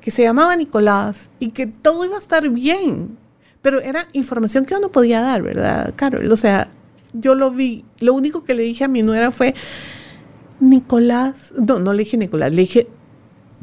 [0.00, 3.18] que se llamaba Nicolás y que todo iba a estar bien.
[3.62, 6.30] Pero era información que yo no podía dar, ¿verdad, Carol?
[6.32, 6.70] O sea,
[7.12, 7.84] yo lo vi.
[8.00, 9.54] Lo único que le dije a mi nuera fue,
[10.60, 12.88] Nicolás, no, no le dije Nicolás, le dije,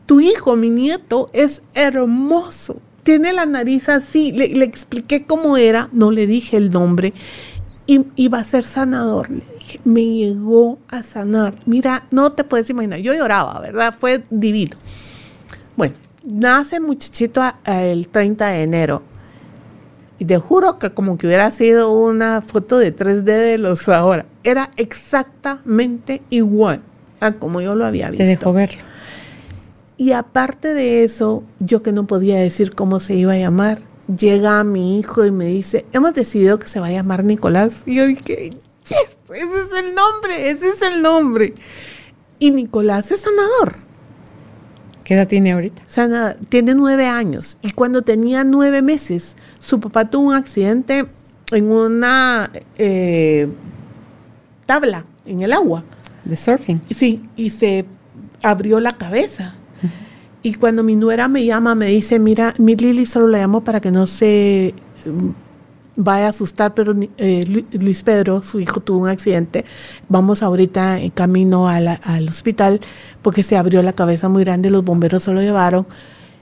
[0.05, 2.81] tu hijo, mi nieto, es hermoso.
[3.03, 4.31] Tiene la nariz así.
[4.31, 7.14] Le, expliqué cómo era, no le dije el nombre.
[7.85, 9.30] Y iba a ser sanador.
[9.30, 11.59] Le dije, me llegó a sanar.
[11.65, 12.99] Mira, no te puedes imaginar.
[12.99, 13.95] Yo lloraba, ¿verdad?
[13.97, 14.77] Fue divino.
[15.76, 15.95] Bueno,
[16.27, 19.03] nace muchachito el 30 de enero
[20.19, 24.25] y te juro que como que hubiera sido una foto de 3D de los ahora.
[24.43, 26.81] Era exactamente igual
[27.19, 28.23] a como yo lo había visto.
[28.23, 28.81] Te dejó verlo.
[29.95, 34.63] Y aparte de eso, yo que no podía decir cómo se iba a llamar, llega
[34.63, 37.83] mi hijo y me dice, hemos decidido que se va a llamar Nicolás.
[37.85, 38.95] Y yo dije, ese
[39.33, 41.53] es el nombre, ese es el nombre.
[42.39, 43.86] Y Nicolás es sanador.
[45.07, 45.84] ¿Qué edad tiene ahorita?
[45.88, 51.07] Sana, tiene nueve años y cuando tenía nueve meses, su papá tuvo un accidente
[51.53, 53.47] en una eh,
[54.65, 55.85] tabla en el agua.
[56.25, 56.81] ¿De surfing?
[56.93, 57.85] Sí, y se
[58.43, 59.55] abrió la cabeza.
[60.43, 63.79] Y cuando mi nuera me llama, me dice, mira, mi Lili solo la llamo para
[63.79, 64.73] que no se
[65.97, 69.65] vaya a asustar, pero eh, Luis Pedro, su hijo, tuvo un accidente.
[70.07, 72.79] Vamos ahorita en camino al hospital
[73.21, 75.85] porque se abrió la cabeza muy grande, los bomberos se lo llevaron.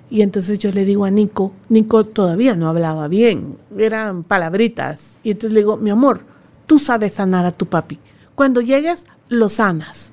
[0.10, 5.18] Y entonces yo le digo a Nico, Nico todavía no hablaba bien, eran palabritas.
[5.24, 6.22] Y entonces le digo, mi amor,
[6.68, 7.98] tú sabes sanar a tu papi.
[8.36, 10.12] Cuando llegues, lo sanas.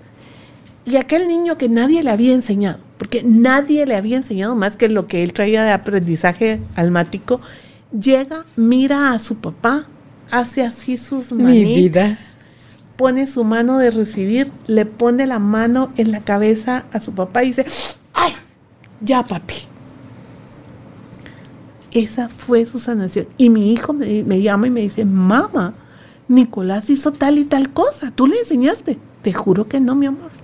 [0.85, 4.89] Y aquel niño que nadie le había enseñado, porque nadie le había enseñado más que
[4.89, 7.41] lo que él traía de aprendizaje almático,
[7.99, 9.87] llega, mira a su papá,
[10.31, 12.19] hace así sus manitas,
[12.97, 17.43] pone su mano de recibir, le pone la mano en la cabeza a su papá
[17.43, 17.67] y dice,
[18.15, 18.33] ¡ay!
[19.01, 19.55] Ya, papi.
[21.91, 23.27] Esa fue su sanación.
[23.37, 25.75] Y mi hijo me, me llama y me dice, mamá,
[26.29, 28.99] Nicolás hizo tal y tal cosa, tú le enseñaste.
[29.23, 30.42] Te juro que no, mi amor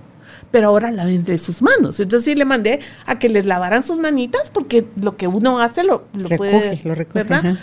[0.51, 1.99] pero ahora laven de sus manos.
[1.99, 5.83] Entonces sí le mandé a que les lavaran sus manitas porque lo que uno hace
[5.83, 7.57] lo, lo puede, lo recoge, ¿verdad?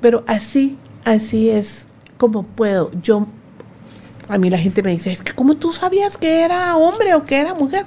[0.00, 1.86] Pero así, así es
[2.16, 2.90] como puedo.
[3.02, 3.26] Yo,
[4.28, 7.22] a mí la gente me dice, es que como tú sabías que era hombre o
[7.22, 7.86] que era mujer.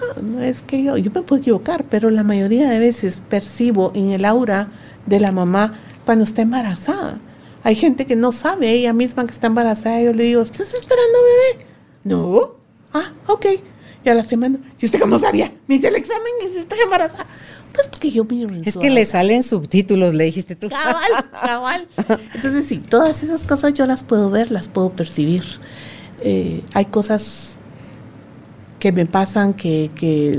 [0.00, 3.92] No, no es que yo, yo me puedo equivocar, pero la mayoría de veces percibo
[3.94, 4.68] en el aura
[5.06, 5.74] de la mamá
[6.04, 7.20] cuando está embarazada.
[7.62, 10.00] Hay gente que no sabe ella misma que está embarazada.
[10.00, 11.18] Yo le digo, ¿estás esperando
[11.54, 11.66] bebé?
[12.04, 12.63] No.
[12.94, 13.46] Ah, ok.
[14.04, 15.52] Y a la semana, ¿y usted cómo sabía?
[15.66, 17.26] Me hice el examen y se está embarazada.
[17.72, 20.68] Pues porque yo miro Es que le salen subtítulos, le dijiste tú.
[20.68, 21.10] Cabal,
[21.42, 21.88] cabal.
[22.34, 25.42] Entonces sí, todas esas cosas yo las puedo ver, las puedo percibir.
[26.20, 27.56] Eh, hay cosas
[28.78, 30.38] que me pasan que, que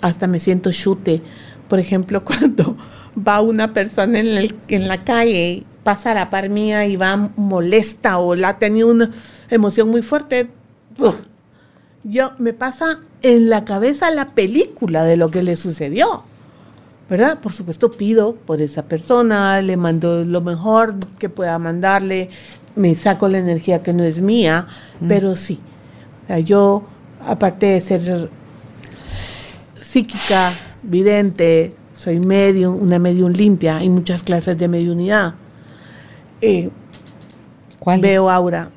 [0.00, 1.20] hasta me siento chute.
[1.68, 2.76] Por ejemplo, cuando
[3.16, 7.30] va una persona en, el, en la calle, pasa a la par mía y va
[7.36, 9.10] molesta o la ha tenido una
[9.50, 10.50] emoción muy fuerte,
[12.04, 16.24] yo me pasa en la cabeza la película de lo que le sucedió.
[17.10, 17.38] ¿Verdad?
[17.40, 22.28] Por supuesto pido por esa persona, le mando lo mejor que pueda mandarle,
[22.76, 24.66] me saco la energía que no es mía,
[25.00, 25.08] mm.
[25.08, 25.58] pero sí.
[26.44, 26.86] yo,
[27.26, 28.30] aparte de ser
[29.74, 30.52] psíquica,
[30.82, 35.34] vidente, soy medium, una medium limpia, hay muchas clases de mediunidad.
[36.42, 36.70] Eh,
[38.00, 38.70] Veo aura.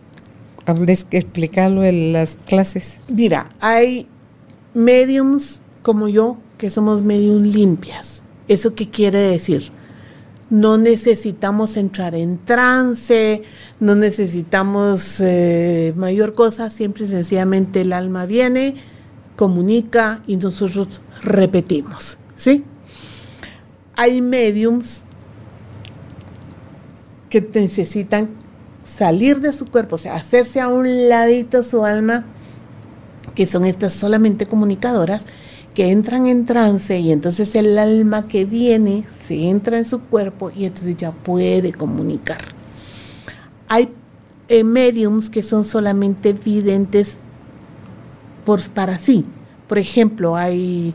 [0.71, 2.97] Habres que explicarlo en las clases.
[3.13, 4.07] Mira, hay
[4.73, 8.21] mediums como yo que somos medium limpias.
[8.47, 9.69] ¿Eso qué quiere decir?
[10.49, 13.43] No necesitamos entrar en trance,
[13.81, 18.75] no necesitamos eh, mayor cosa, siempre y sencillamente el alma viene,
[19.35, 22.63] comunica y nosotros repetimos, ¿sí?
[23.97, 25.03] Hay mediums
[27.29, 28.40] que necesitan
[28.83, 32.25] salir de su cuerpo, o sea, hacerse a un ladito su alma,
[33.35, 35.25] que son estas solamente comunicadoras,
[35.73, 40.51] que entran en trance y entonces el alma que viene se entra en su cuerpo
[40.51, 42.41] y entonces ya puede comunicar.
[43.69, 43.89] Hay
[44.49, 47.17] eh, mediums que son solamente videntes
[48.43, 49.25] por, para sí.
[49.69, 50.93] Por ejemplo, hay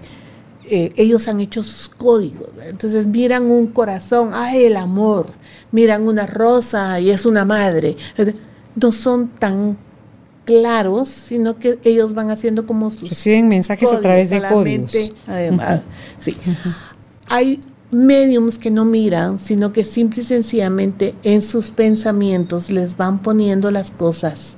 [0.68, 2.48] eh, ellos han hecho sus códigos.
[2.64, 5.26] Entonces miran un corazón, ay, el amor.
[5.72, 7.96] Miran una rosa y es una madre.
[8.74, 9.78] No son tan
[10.44, 13.08] claros, sino que ellos van haciendo como sus.
[13.08, 14.94] Reciben mensajes a través de códigos.
[15.26, 15.80] Además,
[16.18, 16.36] sí.
[17.28, 17.60] Hay
[17.90, 23.70] mediums que no miran, sino que simple y sencillamente en sus pensamientos les van poniendo
[23.70, 24.56] las cosas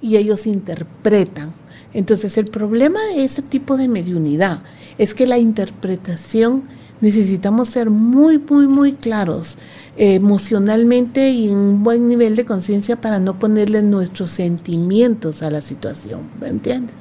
[0.00, 1.54] y ellos interpretan.
[1.92, 4.60] Entonces el problema de ese tipo de mediunidad
[5.00, 6.64] es que la interpretación
[7.00, 9.56] necesitamos ser muy, muy, muy claros
[9.96, 15.50] eh, emocionalmente y en un buen nivel de conciencia para no ponerle nuestros sentimientos a
[15.50, 16.96] la situación, ¿me entiendes?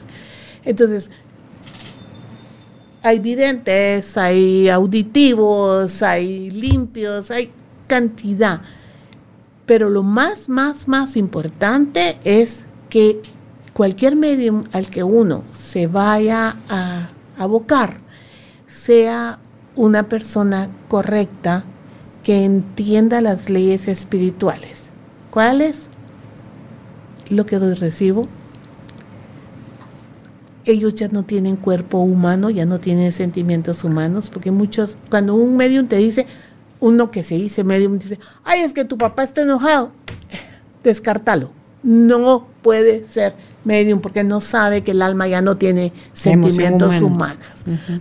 [0.63, 1.09] Entonces,
[3.03, 7.51] hay videntes, hay auditivos, hay limpios, hay
[7.87, 8.61] cantidad.
[9.65, 13.21] Pero lo más, más, más importante es que
[13.73, 17.09] cualquier medium al que uno se vaya a
[17.39, 17.97] abocar
[18.67, 19.39] sea
[19.75, 21.63] una persona correcta
[22.23, 24.89] que entienda las leyes espirituales.
[25.31, 25.89] ¿Cuáles?
[27.29, 28.27] Lo que doy recibo.
[30.65, 35.57] Ellos ya no tienen cuerpo humano, ya no tienen sentimientos humanos, porque muchos, cuando un
[35.57, 36.27] medium te dice,
[36.79, 39.91] uno que se dice medium dice, ay, es que tu papá está enojado,
[40.83, 41.51] descártalo.
[41.81, 43.33] No puede ser
[43.69, 47.45] medium porque no sabe que el alma ya no tiene sentimientos humanos,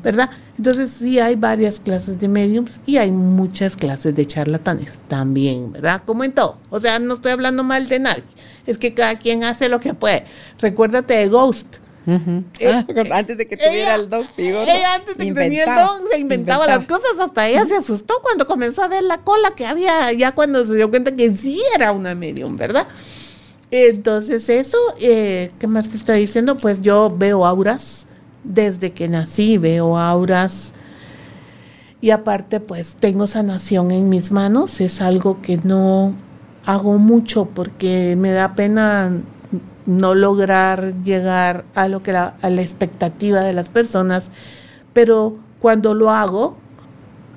[0.02, 0.30] ¿verdad?
[0.56, 6.02] Entonces sí hay varias clases de mediums y hay muchas clases de charlatanes también, ¿verdad?
[6.06, 6.56] Como en todo.
[6.70, 8.24] O sea, no estoy hablando mal de nadie.
[8.66, 10.24] Es que cada quien hace lo que puede.
[10.58, 11.76] Recuérdate de Ghost.
[12.06, 16.00] Eh, ah, antes de que tuviera el don, ella antes de que tenía el don
[16.10, 19.66] se inventaba, las cosas, hasta ella se asustó cuando comenzó a ver la cola que
[19.66, 22.86] había, ya cuando se dio cuenta que sí era una medium, ¿verdad?
[23.70, 26.56] Entonces eso, eh, ¿qué más te estoy diciendo?
[26.56, 28.06] Pues yo veo auras,
[28.44, 30.72] desde que nací veo auras
[32.00, 36.14] y aparte pues tengo sanación en mis manos, es algo que no
[36.64, 39.12] hago mucho porque me da pena
[39.86, 44.30] no lograr llegar a lo que a la expectativa de las personas,
[44.92, 46.56] pero cuando lo hago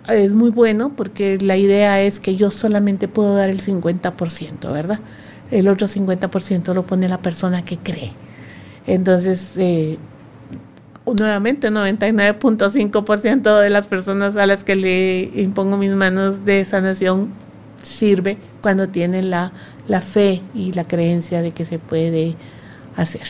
[0.07, 4.99] es muy bueno porque la idea es que yo solamente puedo dar el 50%, ¿verdad?
[5.51, 8.11] El otro 50% lo pone la persona que cree.
[8.87, 9.97] Entonces, eh,
[11.05, 17.29] nuevamente, 99.5% de las personas a las que le impongo mis manos de sanación
[17.83, 19.51] sirve cuando tienen la,
[19.87, 22.35] la fe y la creencia de que se puede
[22.95, 23.27] hacer.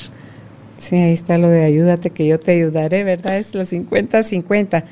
[0.78, 3.38] Sí, ahí está lo de ayúdate que yo te ayudaré, ¿verdad?
[3.38, 4.84] Es la 50-50.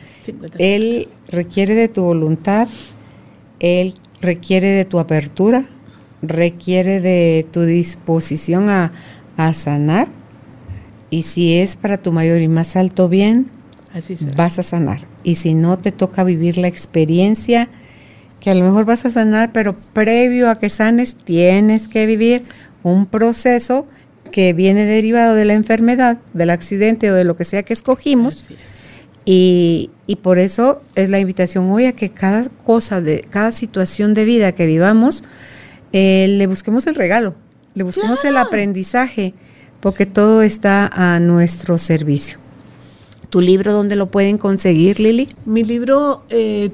[0.59, 2.67] Él requiere de tu voluntad,
[3.59, 5.63] él requiere de tu apertura,
[6.21, 8.91] requiere de tu disposición a,
[9.53, 10.09] sanar
[11.09, 13.49] y si es para tu mayor y más alto bien,
[14.35, 15.05] vas a sanar.
[15.23, 17.69] Y si no te toca vivir la experiencia
[18.41, 22.43] que a lo mejor vas a sanar, pero previo a que sanes tienes que vivir
[22.83, 23.87] un proceso
[24.31, 28.47] que viene derivado de la enfermedad, del accidente o de lo que sea que escogimos.
[29.25, 34.13] Y, y, por eso es la invitación hoy a que cada cosa, de cada situación
[34.13, 35.23] de vida que vivamos,
[35.93, 37.35] eh, le busquemos el regalo,
[37.73, 39.33] le busquemos el aprendizaje,
[39.79, 42.37] porque todo está a nuestro servicio.
[43.29, 45.27] ¿Tu libro dónde lo pueden conseguir, Lili?
[45.45, 46.71] Mi libro eh,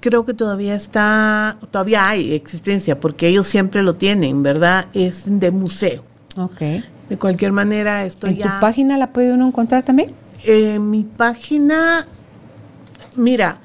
[0.00, 4.86] creo que todavía está, todavía hay existencia, porque ellos siempre lo tienen, ¿verdad?
[4.92, 6.04] Es de museo.
[6.36, 6.60] Ok.
[7.08, 10.12] De cualquier manera, estoy ¿En tu página la puede uno encontrar también?
[10.44, 12.06] Eh, mi página,
[13.16, 13.60] mira,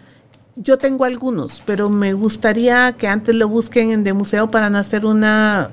[0.61, 4.77] yo tengo algunos, pero me gustaría que antes lo busquen en de museo para no
[4.77, 5.71] hacer una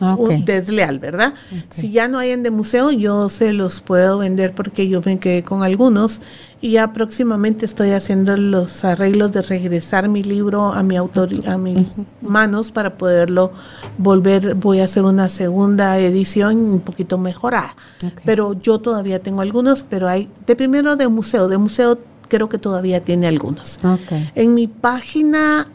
[0.00, 1.34] Ah, desleal, ¿verdad?
[1.70, 5.18] Si ya no hay en de museo, yo se los puedo vender porque yo me
[5.18, 6.20] quedé con algunos
[6.60, 11.58] y ya próximamente estoy haciendo los arreglos de regresar mi libro a mi autor, a
[11.58, 11.86] mis
[12.20, 13.50] manos para poderlo
[13.96, 14.54] volver.
[14.54, 17.74] Voy a hacer una segunda edición un poquito mejorada,
[18.24, 22.58] pero yo todavía tengo algunos, pero hay de primero de museo, de museo creo que
[22.58, 23.80] todavía tiene algunos.
[24.34, 25.68] En mi página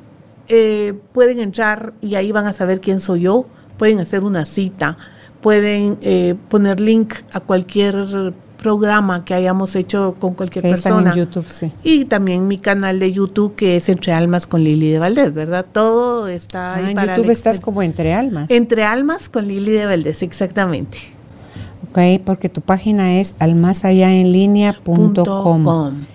[0.47, 3.45] eh, pueden entrar y ahí van a saber quién soy yo
[3.77, 4.97] pueden hacer una cita,
[5.41, 11.11] pueden eh, poner link a cualquier programa que hayamos hecho con cualquier persona.
[11.11, 11.73] En YouTube, sí.
[11.83, 15.65] Y también mi canal de YouTube que es Entre Almas con Lili de Valdés, ¿verdad?
[15.69, 18.49] Todo está ahí ah, en YouTube estás como Entre Almas.
[18.49, 20.97] Entre Almas con Lili de Valdés, exactamente.
[21.89, 26.05] Ok, porque tu página es almasayaenlinea.com.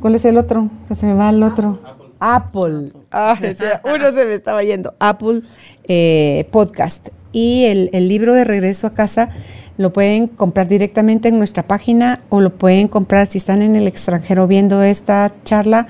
[0.00, 0.70] ¿cuál es el otro?
[0.86, 1.78] Que se me va el otro.
[2.20, 2.92] Apple.
[3.10, 3.36] Ah,
[3.84, 4.94] uno se me estaba yendo.
[4.98, 5.42] Apple
[5.84, 7.08] eh, Podcast.
[7.32, 9.30] Y el, libro de regreso a casa
[9.76, 13.86] lo pueden comprar directamente en nuestra página o lo pueden comprar si están en el
[13.86, 15.88] extranjero viendo esta charla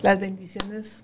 [0.01, 1.03] las bendiciones